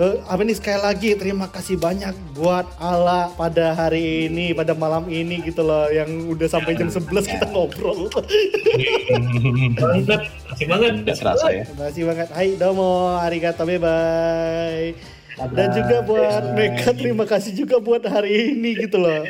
ke 0.00 0.16
apa 0.24 0.40
nih 0.40 0.56
sekali 0.56 0.80
lagi 0.80 1.10
terima 1.12 1.44
kasih 1.52 1.76
banyak 1.76 2.16
buat 2.32 2.64
Ala 2.80 3.28
pada 3.36 3.76
hari 3.76 4.32
ini, 4.32 4.56
pada 4.56 4.72
malam 4.72 5.12
ini 5.12 5.44
gitu 5.44 5.60
loh 5.60 5.92
yang 5.92 6.08
udah 6.32 6.48
sampai 6.48 6.72
jam 6.72 6.88
11 6.88 7.04
kita 7.20 7.44
ngobrol. 7.52 8.08
Banget, 9.80 10.20
masih 10.48 10.66
banget. 10.72 10.92
Terasa 11.04 11.46
ya. 11.52 11.68
Terima 11.68 11.84
kasih 11.92 12.02
banget. 12.08 12.28
Hai, 12.32 12.48
domo, 12.56 13.20
arigato, 13.20 13.68
bye 13.68 13.76
bye. 13.76 14.96
Dan 15.52 15.68
juga 15.72 15.96
buat 16.04 16.44
Meka 16.56 16.90
terima 16.96 17.24
kasih 17.28 17.52
juga 17.52 17.76
buat 17.76 18.00
hari 18.08 18.56
ini 18.56 18.76
gitu 18.88 19.00
loh. 19.00 19.24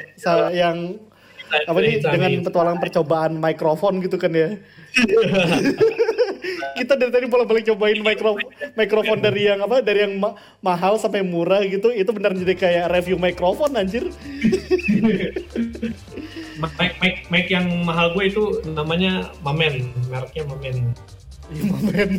Yang 0.55 1.03
apa 1.51 1.79
nih 1.83 2.01
dengan 2.01 2.31
petualangan 2.47 2.81
percobaan 2.81 3.33
mikrofon 3.37 4.01
gitu 4.05 4.17
kan 4.17 4.33
ya. 4.33 4.49
Kita 6.81 6.97
dari 6.97 7.13
tadi 7.13 7.27
bolak-balik 7.29 7.69
cobain 7.69 8.01
mikro 8.01 8.41
mikrofon 8.73 9.21
dari 9.21 9.53
yang 9.53 9.61
apa 9.61 9.85
dari 9.85 10.09
yang 10.09 10.17
ma- 10.17 10.33
mahal 10.65 10.97
sampai 10.97 11.21
murah 11.21 11.61
gitu. 11.69 11.93
Itu 11.93 12.17
benar 12.17 12.33
jadi 12.33 12.57
kayak 12.57 12.87
review 12.89 13.21
mikrofon 13.21 13.77
anjir. 13.77 14.09
Mic, 16.61 16.93
mic, 17.01 17.17
mic 17.29 17.47
yang 17.53 17.69
mahal 17.85 18.13
gue 18.17 18.33
itu 18.33 18.65
namanya 18.73 19.29
Mamen, 19.45 19.93
mereknya 20.09 20.45
Mamen. 20.49 20.77
Ih, 21.51 21.67
Mamen. 21.67 22.11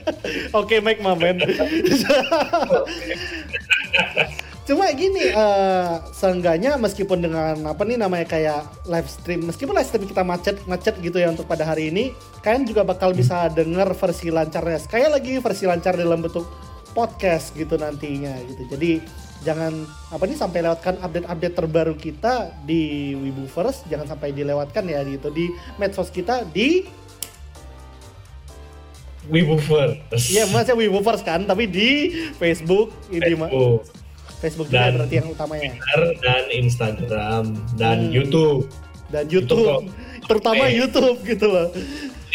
Oke, 0.60 0.80
Mike 0.80 1.04
Mamen. 1.04 1.36
Cuma 4.70 4.86
gini, 4.94 5.34
eh 5.34 5.94
seenggaknya 6.14 6.78
meskipun 6.78 7.18
dengan 7.18 7.58
apa 7.66 7.82
nih 7.82 7.98
namanya 7.98 8.22
kayak 8.22 8.86
live 8.86 9.10
stream, 9.10 9.50
meskipun 9.50 9.74
live 9.74 9.88
stream 9.90 10.06
kita 10.06 10.22
macet 10.22 10.62
macet 10.70 10.94
gitu 11.02 11.18
ya 11.18 11.26
untuk 11.34 11.50
pada 11.50 11.66
hari 11.66 11.90
ini, 11.90 12.14
kalian 12.38 12.70
juga 12.70 12.86
bakal 12.86 13.10
bisa 13.10 13.50
denger 13.50 13.90
versi 13.98 14.30
lancarnya. 14.30 14.78
Sekali 14.78 15.10
lagi 15.10 15.42
versi 15.42 15.66
lancar 15.66 15.98
dalam 15.98 16.22
bentuk 16.22 16.46
podcast 16.94 17.50
gitu 17.58 17.74
nantinya 17.74 18.38
gitu. 18.46 18.62
Jadi 18.70 19.02
jangan 19.42 19.90
apa 20.14 20.22
nih 20.22 20.38
sampai 20.38 20.62
lewatkan 20.62 21.02
update-update 21.02 21.54
terbaru 21.58 21.94
kita 21.98 22.54
di 22.62 23.10
Wibuverse, 23.18 23.90
jangan 23.90 24.06
sampai 24.06 24.30
dilewatkan 24.30 24.86
ya 24.86 25.02
gitu 25.02 25.34
di 25.34 25.50
medsos 25.82 26.14
kita 26.14 26.46
di 26.46 26.86
Wibuverse. 29.26 30.30
Iya, 30.32 30.46
masih 30.48 30.74
Wibuverse 30.78 31.26
kan, 31.26 31.42
tapi 31.44 31.66
di 31.66 32.14
Facebook, 32.38 32.90
ini 33.10 33.34
ma- 33.34 33.50
Facebook, 34.40 34.66
juga 34.68 34.88
Dan- 34.88 34.92
berarti 34.96 35.14
yang 35.16 35.28
utamanya 35.28 35.68
Twitter, 35.68 36.00
dan 36.18 36.42
Instagram, 36.50 37.44
dan 37.76 37.98
Hmm. 38.08 38.10
YouTube. 38.10 38.60
dan 39.10 39.24
YouTube, 39.26 39.58
YouTube 39.58 39.84
terutama 40.30 40.62
Eh. 40.64 40.70
YouTube 40.78 41.18
gitu 41.24 41.46
loh. 41.46 41.68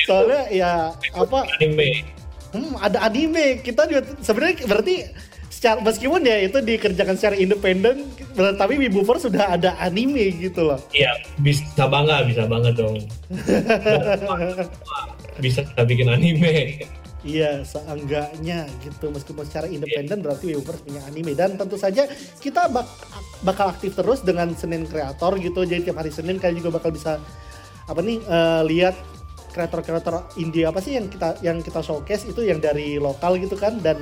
Soalnya 0.03 0.41
ya 0.51 0.71
apa? 1.11 1.39
Anime. 1.55 2.03
Hmm, 2.51 2.71
ada 2.77 3.03
anime. 3.03 3.59
Kita 3.59 3.83
juga 3.83 3.99
sebenarnya 4.19 4.63
berarti 4.63 4.95
secara 5.47 5.79
meskipun 5.79 6.21
ya 6.21 6.37
itu 6.41 6.57
dikerjakan 6.59 7.15
secara 7.15 7.35
independen, 7.35 8.05
tapi 8.35 8.73
Wibuverse 8.75 9.25
sudah 9.25 9.49
ada 9.49 9.73
anime 9.79 10.29
gitu 10.37 10.61
loh. 10.61 10.77
Iya, 10.91 11.15
bisa 11.39 11.87
bangga, 11.87 12.21
bisa 12.27 12.43
banget 12.43 12.75
dong. 12.75 12.99
bisa 15.39 15.63
bikin 15.83 16.07
anime. 16.07 16.79
Iya, 17.26 17.65
seenggaknya 17.65 18.69
gitu. 18.86 19.09
Meskipun 19.09 19.49
secara 19.49 19.65
independen 19.65 20.21
berarti 20.21 20.53
Weverse 20.53 20.86
punya 20.86 21.01
anime 21.09 21.34
dan 21.34 21.57
tentu 21.57 21.73
saja 21.73 22.05
kita 22.38 22.69
bak- 22.69 23.01
bakal 23.41 23.73
aktif 23.73 23.97
terus 23.97 24.21
dengan 24.21 24.53
Senin 24.53 24.86
Kreator 24.86 25.41
gitu. 25.41 25.65
Jadi 25.65 25.89
tiap 25.89 25.97
hari 25.97 26.13
Senin 26.13 26.38
kalian 26.38 26.61
juga 26.61 26.78
bakal 26.78 26.93
bisa 26.93 27.17
apa 27.89 27.99
nih 28.05 28.21
eh, 28.21 28.61
lihat 28.69 28.95
kreator-kreator 29.57 30.38
indie 30.38 30.69
apa 30.69 30.78
sih 30.84 31.01
yang 31.01 31.09
kita 31.09 31.41
yang 31.41 31.57
kita 31.65 31.82
showcase 31.82 32.30
itu 32.30 32.45
yang 32.45 32.61
dari 32.61 33.01
lokal 33.01 33.39
gitu 33.39 33.55
kan 33.57 33.80
dan 33.82 33.97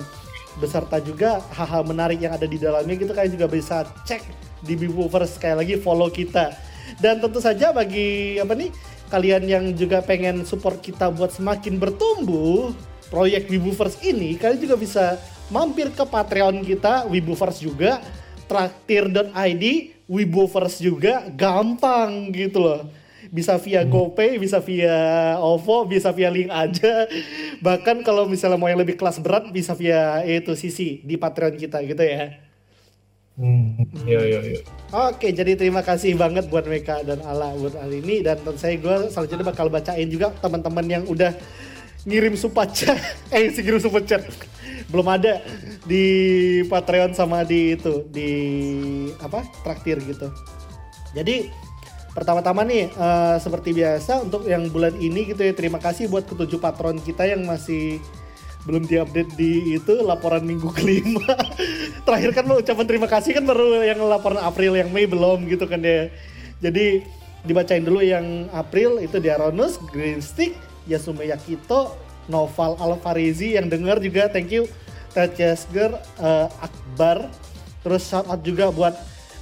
beserta 0.57 0.97
juga 0.99 1.39
hal-hal 1.53 1.85
menarik 1.87 2.19
yang 2.19 2.33
ada 2.35 2.45
di 2.49 2.59
dalamnya 2.59 2.97
gitu 2.97 3.15
kalian 3.15 3.39
juga 3.39 3.47
bisa 3.47 3.87
cek 4.03 4.21
di 4.67 4.75
Weverse 4.83 5.39
sekali 5.39 5.55
lagi 5.63 5.75
follow 5.79 6.11
kita. 6.11 6.51
Dan 6.99 7.23
tentu 7.23 7.39
saja 7.39 7.71
bagi 7.71 8.35
apa 8.35 8.51
nih 8.51 8.67
kalian 9.07 9.43
yang 9.47 9.63
juga 9.79 10.03
pengen 10.03 10.43
support 10.43 10.83
kita 10.83 11.07
buat 11.07 11.31
semakin 11.31 11.79
bertumbuh 11.79 12.75
proyek 13.13 13.45
Wibuverse 13.45 14.01
ini 14.01 14.33
kalian 14.41 14.57
juga 14.65 14.75
bisa 14.81 15.21
mampir 15.53 15.93
ke 15.93 16.01
Patreon 16.01 16.65
kita 16.65 17.05
Wibuverse 17.05 17.61
juga 17.61 18.01
traktir.id 18.49 19.63
Wibuverse 20.09 20.81
juga 20.81 21.29
gampang 21.29 22.33
gitu 22.33 22.57
loh 22.57 22.81
bisa 23.33 23.57
via 23.57 23.81
GoPay, 23.81 24.37
bisa 24.37 24.61
via 24.61 24.93
OVO, 25.41 25.89
bisa 25.89 26.13
via 26.13 26.29
link 26.29 26.53
aja. 26.53 27.09
Bahkan 27.65 28.05
kalau 28.05 28.29
misalnya 28.29 28.61
mau 28.61 28.69
yang 28.69 28.77
lebih 28.77 28.93
kelas 28.93 29.17
berat 29.25 29.49
bisa 29.49 29.73
via 29.73 30.21
itu 30.21 30.53
sisi 30.53 31.01
di 31.01 31.17
Patreon 31.17 31.57
kita 31.57 31.81
gitu 31.81 32.03
ya. 32.03 32.37
Hmm, 33.33 33.81
iya, 34.05 34.21
iya, 34.21 34.39
iya. 34.45 34.61
Oke, 34.93 35.33
jadi 35.33 35.57
terima 35.57 35.81
kasih 35.81 36.13
banget 36.13 36.45
buat 36.53 36.69
Meka 36.69 37.01
dan 37.01 37.25
Ala 37.25 37.57
buat 37.57 37.73
hari 37.73 38.05
ini 38.05 38.21
dan 38.21 38.37
tentu 38.37 38.61
saya 38.61 38.77
gue 38.77 39.09
selanjutnya 39.09 39.49
bakal 39.49 39.73
bacain 39.73 40.05
juga 40.05 40.29
teman-teman 40.37 40.85
yang 40.85 41.03
udah 41.09 41.33
ngirim 42.03 42.35
super 42.35 42.67
chat, 42.71 42.99
eh 43.35 43.51
si 43.51 43.63
ngirim 43.63 43.79
super 43.79 44.03
chat. 44.03 44.23
Belum 44.91 45.07
ada 45.09 45.41
di 45.87 46.05
Patreon 46.67 47.15
sama 47.15 47.41
di 47.47 47.73
itu 47.73 48.05
di 48.11 48.29
apa 49.23 49.41
traktir 49.63 49.99
gitu. 50.03 50.29
Jadi 51.15 51.49
pertama-tama 52.13 52.61
nih 52.61 52.93
eh, 52.93 53.35
seperti 53.41 53.73
biasa 53.73 54.21
untuk 54.21 54.45
yang 54.45 54.69
bulan 54.69 54.93
ini 55.01 55.33
gitu 55.33 55.41
ya 55.41 55.53
terima 55.55 55.81
kasih 55.81 56.11
buat 56.11 56.29
ketujuh 56.29 56.61
patron 56.61 57.01
kita 57.01 57.25
yang 57.25 57.41
masih 57.47 57.97
belum 58.63 58.87
diupdate 58.87 59.31
di 59.35 59.75
itu 59.75 59.93
laporan 60.03 60.43
minggu 60.43 60.69
kelima. 60.77 61.35
Terakhir 62.03 62.31
kan 62.35 62.45
ucapan 62.51 62.85
terima 62.87 63.07
kasih 63.07 63.31
kan 63.39 63.43
baru 63.47 63.83
yang 63.83 63.99
laporan 64.03 64.39
April 64.43 64.75
yang 64.75 64.91
Mei 64.91 65.07
belum 65.07 65.47
gitu 65.47 65.67
kan 65.67 65.83
ya. 65.83 66.11
Jadi 66.63 67.03
dibacain 67.43 67.83
dulu 67.83 67.99
yang 67.99 68.47
April 68.55 69.03
itu 69.03 69.19
Diaronus, 69.19 69.75
Green 69.91 70.23
Stick, 70.23 70.55
Yasume 70.87 71.27
Yakito, 71.27 71.95
Noval 72.27 72.79
Alvarezi 72.79 73.59
yang 73.59 73.67
denger 73.67 73.99
juga 73.99 74.31
thank 74.31 74.51
you 74.51 74.67
Ted 75.13 75.37
Jasger, 75.37 75.93
eh, 76.19 76.47
Akbar 76.61 77.29
terus 77.83 78.07
shout 78.07 78.25
out 78.31 78.41
juga 78.41 78.71
buat 78.71 78.95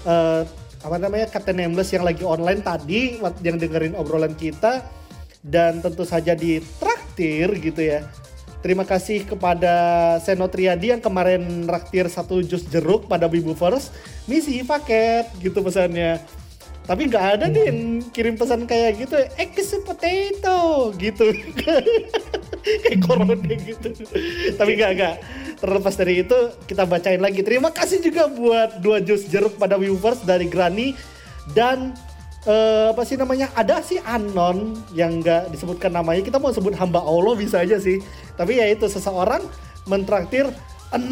eh, 0.05 0.43
apa 0.81 0.97
namanya 0.97 1.29
Captain 1.29 1.61
Nameless 1.61 1.93
yang 1.93 2.01
lagi 2.01 2.25
online 2.25 2.65
tadi 2.65 3.21
yang 3.45 3.61
dengerin 3.61 3.93
obrolan 3.93 4.33
kita 4.33 4.81
dan 5.45 5.81
tentu 5.81 6.05
saja 6.05 6.33
di 6.33 6.57
traktir 6.81 7.53
gitu 7.61 7.81
ya 7.81 8.01
Terima 8.61 8.85
kasih 8.85 9.25
kepada 9.25 9.73
Seno 10.21 10.45
Triadi 10.45 10.93
yang 10.93 11.01
kemarin 11.01 11.65
raktir 11.65 12.05
satu 12.05 12.45
jus 12.45 12.61
jeruk 12.69 13.09
pada 13.09 13.25
Wibu 13.25 13.57
First. 13.57 13.89
Misi 14.29 14.61
paket 14.61 15.25
gitu 15.41 15.65
pesannya. 15.65 16.21
Tapi 16.81 17.07
nggak 17.07 17.25
ada 17.37 17.45
deh 17.47 17.63
yang 17.69 17.79
kirim 18.09 18.35
pesan 18.35 18.65
kayak 18.65 19.05
gitu. 19.05 19.15
Egg 19.37 19.53
potato 19.85 20.91
gitu. 20.97 21.25
kayak 22.83 22.99
corona 23.05 23.35
gitu. 23.37 23.87
Tapi 24.57 24.71
nggak 24.75 24.91
nggak. 24.97 25.15
Terlepas 25.61 25.93
dari 25.93 26.25
itu 26.25 26.37
kita 26.65 26.89
bacain 26.89 27.21
lagi. 27.21 27.45
Terima 27.45 27.69
kasih 27.69 28.01
juga 28.01 28.27
buat 28.27 28.81
dua 28.81 28.97
jus 28.99 29.29
jeruk 29.29 29.55
pada 29.61 29.77
First 29.77 30.25
dari 30.25 30.49
Grani 30.49 30.97
dan 31.53 31.93
eh, 32.45 32.85
apa 32.93 33.01
sih 33.05 33.17
namanya 33.17 33.49
ada 33.53 33.81
sih 33.85 34.01
anon 34.01 34.77
yang 34.93 35.21
nggak 35.21 35.53
disebutkan 35.53 35.93
namanya 35.93 36.25
kita 36.25 36.41
mau 36.41 36.53
sebut 36.53 36.73
hamba 36.77 37.01
Allah 37.01 37.33
bisa 37.37 37.61
aja 37.61 37.77
sih 37.77 38.01
tapi 38.37 38.57
ya 38.57 38.65
itu 38.69 38.85
seseorang 38.89 39.45
mentraktir 39.85 40.49
6 40.93 41.07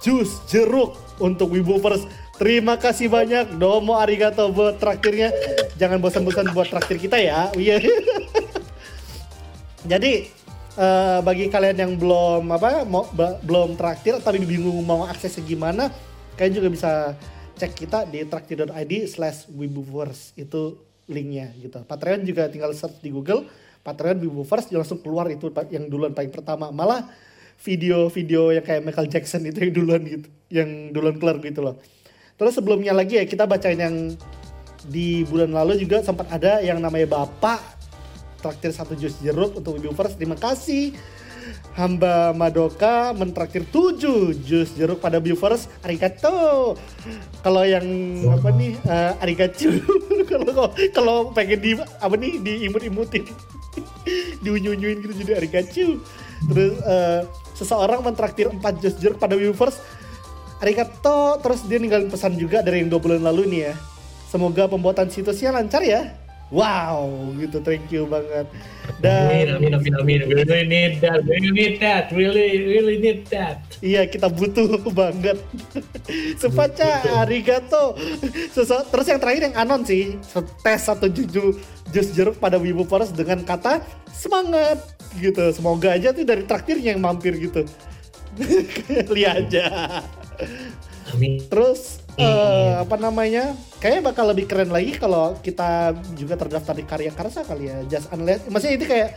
jus 0.00 0.40
jeruk 0.48 0.96
untuk 1.20 1.52
Wibovers 1.52 2.08
terima 2.40 2.80
kasih 2.80 3.12
banyak 3.12 3.60
domo 3.60 4.00
arigato 4.00 4.48
buat 4.48 4.80
traktirnya. 4.80 5.28
Jangan 5.76 6.00
bosan-bosan 6.00 6.56
buat 6.56 6.72
traktir 6.72 6.96
kita 6.96 7.20
ya 7.20 7.52
iya. 7.60 7.76
Jadi 9.92 10.32
eh, 10.80 11.18
bagi 11.20 11.52
kalian 11.52 11.76
yang 11.76 11.92
belum 12.00 12.48
apa 12.48 12.88
mau, 12.88 13.04
belum 13.44 13.76
traktir 13.76 14.16
tapi 14.24 14.40
bingung 14.40 14.80
mau 14.80 15.04
aksesnya 15.04 15.44
gimana 15.44 15.92
kalian 16.40 16.64
juga 16.64 16.68
bisa 16.72 16.90
cek 17.60 17.76
kita 17.76 18.08
di 18.08 18.24
traktir.id 18.24 18.92
slash 19.04 19.52
wibuverse. 19.52 20.32
Itu 20.40 20.80
linknya 21.12 21.52
gitu. 21.60 21.84
Patreon 21.84 22.24
juga 22.24 22.48
tinggal 22.48 22.72
search 22.72 23.04
di 23.04 23.12
Google 23.12 23.44
Patreon 23.84 24.16
wibuverse 24.20 24.72
langsung 24.72 25.04
keluar 25.04 25.28
itu 25.28 25.52
yang 25.68 25.92
duluan 25.92 26.16
paling 26.16 26.32
pertama. 26.32 26.72
Malah 26.72 27.04
video-video 27.60 28.56
yang 28.56 28.64
kayak 28.64 28.80
Michael 28.84 29.12
Jackson 29.12 29.44
itu 29.44 29.68
yang 29.68 29.72
duluan 29.76 30.00
gitu 30.08 30.28
yang 30.48 30.68
duluan 30.96 31.20
keluar 31.20 31.36
gitu 31.44 31.60
loh 31.60 31.76
terus 32.40 32.56
sebelumnya 32.56 32.96
lagi 32.96 33.20
ya 33.20 33.28
kita 33.28 33.44
bacain 33.44 33.76
yang 33.76 33.96
di 34.88 35.28
bulan 35.28 35.52
lalu 35.52 35.76
juga 35.76 36.00
sempat 36.00 36.24
ada 36.32 36.64
yang 36.64 36.80
namanya 36.80 37.20
Bapak 37.20 37.60
traktir 38.40 38.72
satu 38.72 38.96
jus 38.96 39.12
jeruk 39.20 39.60
untuk 39.60 39.76
Wibuverse 39.76 40.16
terima 40.16 40.40
kasih. 40.40 40.96
Hamba 41.76 42.36
Madoka 42.36 43.12
mentraktir 43.16 43.64
7 43.68 44.36
jus 44.44 44.68
jeruk 44.76 45.00
pada 45.00 45.20
viewers 45.20 45.68
arigato. 45.84 46.76
Kalau 47.44 47.62
yang 47.64 47.84
apa 48.28 48.48
nih 48.52 48.72
eh, 48.76 49.22
arigacu 49.22 49.80
kalau 50.30 50.72
kalau 50.96 51.16
pengen 51.36 51.60
di 51.60 51.72
apa 51.76 52.14
nih 52.16 52.40
diimut-imutin. 52.40 53.28
Diunyu-unyuin 54.44 55.04
gitu 55.04 55.14
jadi 55.22 55.32
arigacu 55.38 55.86
terus 56.48 56.74
eh, 56.80 57.20
seseorang 57.54 58.00
mentraktir 58.00 58.48
4 58.48 58.60
jus 58.80 58.96
jeruk 58.96 59.20
pada 59.20 59.36
viewers 59.36 59.76
arigato 60.60 61.40
terus 61.40 61.64
dia 61.64 61.80
ninggalin 61.80 62.08
pesan 62.08 62.36
juga 62.36 62.60
dari 62.60 62.84
yang 62.84 62.92
dua 62.92 63.00
bulan 63.00 63.24
lalu 63.24 63.48
nih 63.48 63.60
ya 63.68 63.74
semoga 64.28 64.68
pembuatan 64.68 65.08
situsnya 65.08 65.50
lancar 65.50 65.80
ya 65.82 66.12
wow 66.52 67.06
gitu 67.36 67.58
thank 67.60 67.88
you 67.88 68.04
banget 68.04 68.44
Amin, 69.00 69.46
amin, 69.54 69.72
amin, 69.78 69.94
amin. 70.02 70.20
We 70.26 70.42
really 70.42 70.66
need 70.66 70.98
that. 70.98 71.22
We 71.22 71.38
really 71.38 71.54
need 71.54 71.74
that. 71.78 72.10
Really, 72.10 72.58
really 72.58 72.98
need 72.98 73.22
that. 73.30 73.62
Iya 73.78 74.02
kita 74.10 74.26
butuh 74.26 74.82
banget. 74.98 75.38
Sepaca, 76.34 77.22
arigato. 77.22 77.94
Sesu- 78.50 78.82
Terus 78.90 79.06
yang 79.06 79.22
terakhir 79.22 79.42
yang 79.46 79.56
anon 79.56 79.86
sih, 79.86 80.18
tes 80.66 80.82
satu 80.82 81.06
juju 81.06 81.54
jus 81.94 82.08
jeruk 82.10 82.42
pada 82.42 82.58
Wibu 82.58 82.82
Forest 82.82 83.14
dengan 83.14 83.46
kata 83.46 83.78
semangat 84.10 84.82
gitu. 85.22 85.54
Semoga 85.54 85.94
aja 85.94 86.10
tuh 86.10 86.26
dari 86.26 86.42
traktirnya 86.42 86.98
yang 86.98 87.00
mampir 87.00 87.38
gitu. 87.38 87.62
Lihat 89.14 89.48
aja. 89.48 89.66
Amin. 91.10 91.42
Terus 91.50 91.98
eh, 92.20 92.72
apa 92.78 92.96
namanya? 93.00 93.56
Kayaknya 93.82 94.02
bakal 94.12 94.24
lebih 94.30 94.46
keren 94.46 94.70
lagi 94.70 94.94
kalau 94.94 95.34
kita 95.40 95.96
juga 96.14 96.36
terdaftar 96.38 96.74
di 96.76 96.84
karya 96.86 97.12
karsa 97.14 97.42
kali 97.42 97.72
ya. 97.72 97.82
Just 97.88 98.12
unless, 98.14 98.44
maksudnya 98.46 98.76
itu 98.76 98.86
kayak 98.86 99.10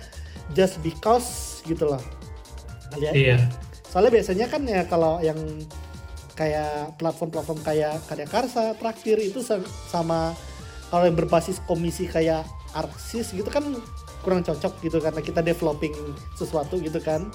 just 0.57 0.79
because 0.81 1.61
gitu 1.67 1.85
loh. 1.85 2.01
Kali 2.91 3.05
ya. 3.05 3.11
Iya. 3.13 3.37
Soalnya 3.91 4.11
biasanya 4.19 4.45
kan 4.49 4.61
ya 4.65 4.81
kalau 4.89 5.21
yang 5.21 5.37
kayak 6.33 6.97
platform-platform 6.97 7.61
kayak 7.61 8.01
Karya 8.09 8.25
Karsa, 8.25 8.73
Traktir 8.73 9.21
itu 9.21 9.45
sa- 9.45 9.61
sama 9.85 10.33
kalau 10.89 11.05
yang 11.05 11.13
berbasis 11.13 11.61
komisi 11.69 12.09
kayak 12.09 12.41
Arksis 12.73 13.37
gitu 13.37 13.45
kan 13.53 13.61
kurang 14.25 14.41
cocok 14.41 14.81
gitu 14.81 14.97
karena 14.97 15.21
kita 15.21 15.45
developing 15.45 15.93
sesuatu 16.33 16.81
gitu 16.81 16.97
kan 16.97 17.29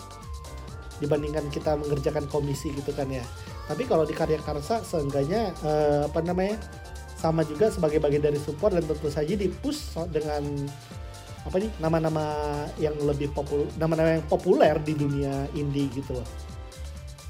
dibandingkan 0.98 1.46
kita 1.54 1.78
mengerjakan 1.78 2.26
komisi 2.26 2.74
gitu 2.74 2.90
kan 2.90 3.06
ya. 3.06 3.22
Tapi 3.68 3.84
kalau 3.84 4.08
di 4.08 4.16
Karya 4.16 4.40
Karsa 4.40 4.80
seenggaknya 4.80 5.52
eh, 5.60 6.08
apa 6.08 6.24
namanya 6.24 6.56
sama 7.18 7.44
juga 7.44 7.68
sebagai 7.68 8.00
bagian 8.00 8.24
dari 8.24 8.40
support 8.40 8.72
dan 8.72 8.86
tentu 8.86 9.12
saja 9.12 9.34
di 9.34 9.50
push 9.50 9.92
dengan 10.08 10.64
apa 11.44 11.56
nih 11.60 11.70
nama-nama 11.76 12.24
yang 12.76 12.96
lebih 13.04 13.28
populer 13.32 13.68
nama-nama 13.76 14.16
yang 14.16 14.24
populer 14.26 14.76
di 14.80 14.94
dunia 14.96 15.46
indie 15.52 15.88
gitu 15.92 16.16
loh. 16.16 16.28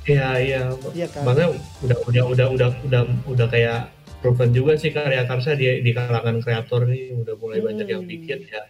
Iya, 0.09 0.28
iya. 0.41 0.61
Iya 0.97 1.07
kan? 1.12 1.22
Makanya 1.26 1.49
udah 1.84 1.99
udah 2.09 2.22
udah 2.32 2.47
udah 2.55 2.68
udah 2.89 3.03
udah 3.28 3.47
kayak 3.51 3.93
proven 4.18 4.51
juga 4.51 4.74
sih 4.74 4.91
karya 4.91 5.28
karsa 5.28 5.53
di 5.53 5.84
di 5.84 5.91
kalangan 5.93 6.41
kreator 6.41 6.89
nih 6.89 7.12
udah 7.18 7.34
mulai 7.36 7.59
banyak 7.61 7.86
yang 7.86 8.03
Hmm. 8.07 8.12
bikin 8.14 8.39
ya. 8.49 8.62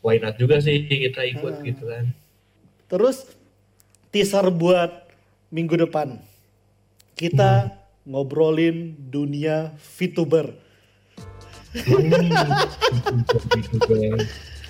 Why 0.00 0.16
not 0.18 0.40
juga 0.40 0.58
sih 0.58 0.88
kita 0.88 1.22
ikut 1.28 1.60
Hmm. 1.60 1.66
gitu 1.68 1.84
kan. 1.84 2.04
Terus 2.90 3.28
teaser 4.10 4.48
buat 4.50 5.06
minggu 5.50 5.78
depan. 5.78 6.18
Kita 7.20 7.68
ngobrolin 8.08 8.96
dunia 8.96 9.76
VTuber. 9.76 10.56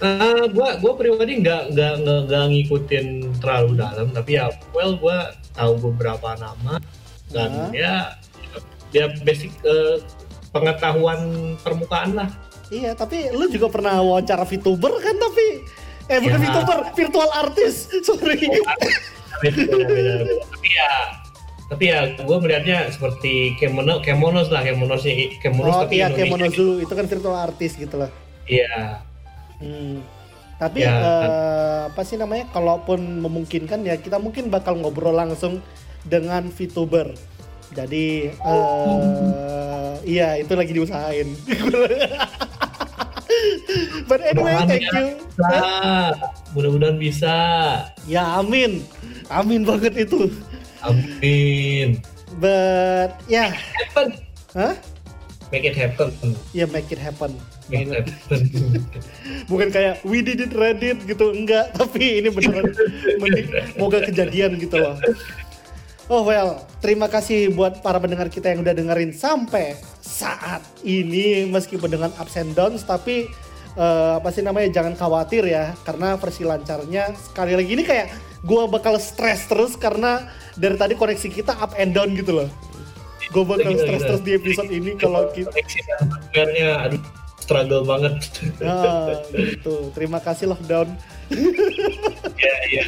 Ah, 0.00 0.48
gua 0.48 0.80
gua 0.80 0.92
pribadi 0.96 1.44
nggak 1.44 1.76
nggak 1.76 1.92
nggak 2.26 2.44
ngikutin 2.50 3.06
terlalu 3.38 3.76
dalam 3.76 4.08
tapi 4.10 4.40
ya 4.40 4.48
well 4.72 4.96
gua 4.96 5.36
tahu 5.52 5.92
beberapa 5.92 6.40
nama 6.40 6.80
dan 7.28 7.50
Ah. 7.52 7.68
ya 7.70 7.94
ya 8.90 9.12
basic 9.20 9.52
eh, 9.60 10.00
pengetahuan 10.50 11.54
permukaan 11.60 12.16
lah 12.16 12.30
Iya, 12.70 12.94
tapi 12.94 13.34
lu 13.34 13.50
juga 13.50 13.66
pernah 13.66 13.98
wawancara 13.98 14.46
VTuber 14.46 14.94
kan 15.02 15.18
tapi 15.18 15.66
eh 16.06 16.18
bukan 16.22 16.38
Ya. 16.38 16.44
VTuber, 16.48 16.78
virtual 16.94 17.30
artist. 17.34 17.90
Sorry. 18.06 18.46
beda, 19.42 19.62
beda. 19.90 20.14
tapi 20.26 20.68
ya 20.70 20.90
tapi 21.70 21.86
ya 21.86 22.12
gue 22.12 22.36
melihatnya 22.36 22.90
seperti 22.90 23.54
kemono 23.54 24.02
kemonos 24.02 24.50
lah 24.50 24.60
kemonosnya 24.60 25.14
kemonos 25.38 25.70
Oh 25.70 25.86
tapi 25.86 25.96
iya, 25.96 26.10
Indonesia. 26.10 26.26
Kemonozu 26.26 26.66
itu 26.82 26.90
kan 26.90 27.06
virtual 27.06 27.36
artist 27.38 27.74
gitu 27.76 27.96
lah. 27.96 28.10
iya 28.44 29.00
Hmm. 29.56 30.02
Tapi 30.56 30.82
Ya. 30.82 30.92
eh, 30.92 31.80
apa 31.88 32.02
sih 32.02 32.16
namanya? 32.16 32.48
Kalaupun 32.50 32.98
memungkinkan 33.20 33.80
ya 33.80 33.96
kita 33.96 34.16
mungkin 34.16 34.48
bakal 34.48 34.76
ngobrol 34.76 35.12
langsung 35.12 35.60
dengan 36.02 36.48
VTuber. 36.48 37.12
Jadi 37.70 38.28
eh 38.28 39.92
iya 40.02 40.36
itu 40.36 40.52
lagi 40.52 40.72
diusahain. 40.72 41.28
But 44.04 44.20
anyway, 44.22 44.52
Mudah-mudahan 44.52 44.66
thank 44.66 44.82
ya. 44.82 44.92
you. 44.92 45.06
mudah-mudahan 46.50 46.96
bisa 46.98 47.34
Ya 48.04 48.26
amin, 48.36 48.82
amin 49.30 49.62
banget 49.62 49.94
itu. 50.02 50.28
Amin. 50.84 52.00
But 52.38 53.18
ya, 53.26 53.50
happen. 53.52 54.16
Hah? 54.54 54.74
make 55.50 55.66
it 55.66 55.74
happen. 55.74 56.14
Ya 56.54 56.66
make 56.70 56.88
it 56.94 56.98
happen. 56.98 57.34
make 57.66 57.90
it 57.90 58.06
happen. 58.06 58.40
Bukan 59.50 59.68
kayak 59.74 60.02
we 60.06 60.22
did 60.22 60.38
it 60.38 60.54
Reddit 60.54 61.02
gitu, 61.06 61.34
enggak. 61.34 61.70
Tapi 61.78 62.22
ini 62.22 62.28
beneran. 62.30 62.70
Mending- 63.18 63.50
moga 63.76 64.02
kejadian 64.06 64.58
gitu 64.62 64.78
loh. 64.78 64.96
Oh 66.10 66.26
well, 66.26 66.66
terima 66.82 67.06
kasih 67.06 67.54
buat 67.54 67.86
para 67.86 68.02
pendengar 68.02 68.26
kita 68.26 68.50
yang 68.50 68.66
udah 68.66 68.74
dengerin 68.74 69.14
sampai 69.14 69.78
saat 70.02 70.62
ini. 70.82 71.46
Meskipun 71.46 71.90
dengan 71.90 72.10
ups 72.18 72.34
and 72.34 72.54
downs 72.54 72.82
tapi 72.82 73.30
eh, 73.78 74.12
apa 74.18 74.30
sih 74.34 74.42
namanya 74.42 74.70
jangan 74.70 74.98
khawatir 74.98 75.46
ya. 75.46 75.74
Karena 75.86 76.18
versi 76.18 76.42
lancarnya 76.42 77.14
sekali 77.14 77.54
lagi 77.54 77.70
ini 77.74 77.84
kayak 77.86 78.29
gua 78.42 78.66
bakal 78.66 78.96
stres 78.96 79.46
terus 79.46 79.76
karena 79.76 80.28
dari 80.56 80.76
tadi 80.76 80.94
koneksi 80.94 81.28
kita 81.30 81.52
up 81.56 81.72
and 81.76 81.92
down 81.92 82.12
gitu 82.12 82.44
loh. 82.44 82.48
Gue 83.30 83.46
bakal 83.46 83.78
Gila, 83.78 83.82
stres 83.86 84.02
gila. 84.02 84.08
terus 84.10 84.22
di 84.26 84.32
episode 84.34 84.68
ini 84.68 84.90
kalau 84.98 85.30
kita 85.30 85.54
koneksi 85.54 85.78
dan 85.86 85.98
hardware-nya 86.10 86.70
aduh 86.82 87.02
struggle 87.38 87.82
banget 87.82 88.14
Nah, 88.58 89.22
gitu. 89.30 89.74
Terima 89.94 90.18
kasih 90.18 90.50
lockdown. 90.50 90.90
ya 92.42 92.56
ya 92.74 92.84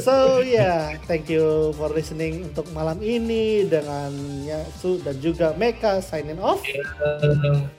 So 0.00 0.40
yeah, 0.40 0.96
thank 1.04 1.28
you 1.28 1.76
for 1.76 1.92
listening 1.92 2.48
untuk 2.48 2.72
malam 2.72 3.04
ini 3.04 3.68
dengan 3.68 4.12
Yasu 4.48 5.00
dan 5.04 5.20
juga 5.20 5.52
Meka 5.56 6.00
signing 6.00 6.40
off. 6.40 6.64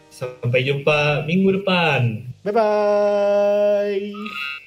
Sampai 0.09 0.65
jumpa 0.65 1.25
minggu 1.25 1.61
depan 1.61 2.29
Bye 2.45 2.53
bye. 2.53 4.58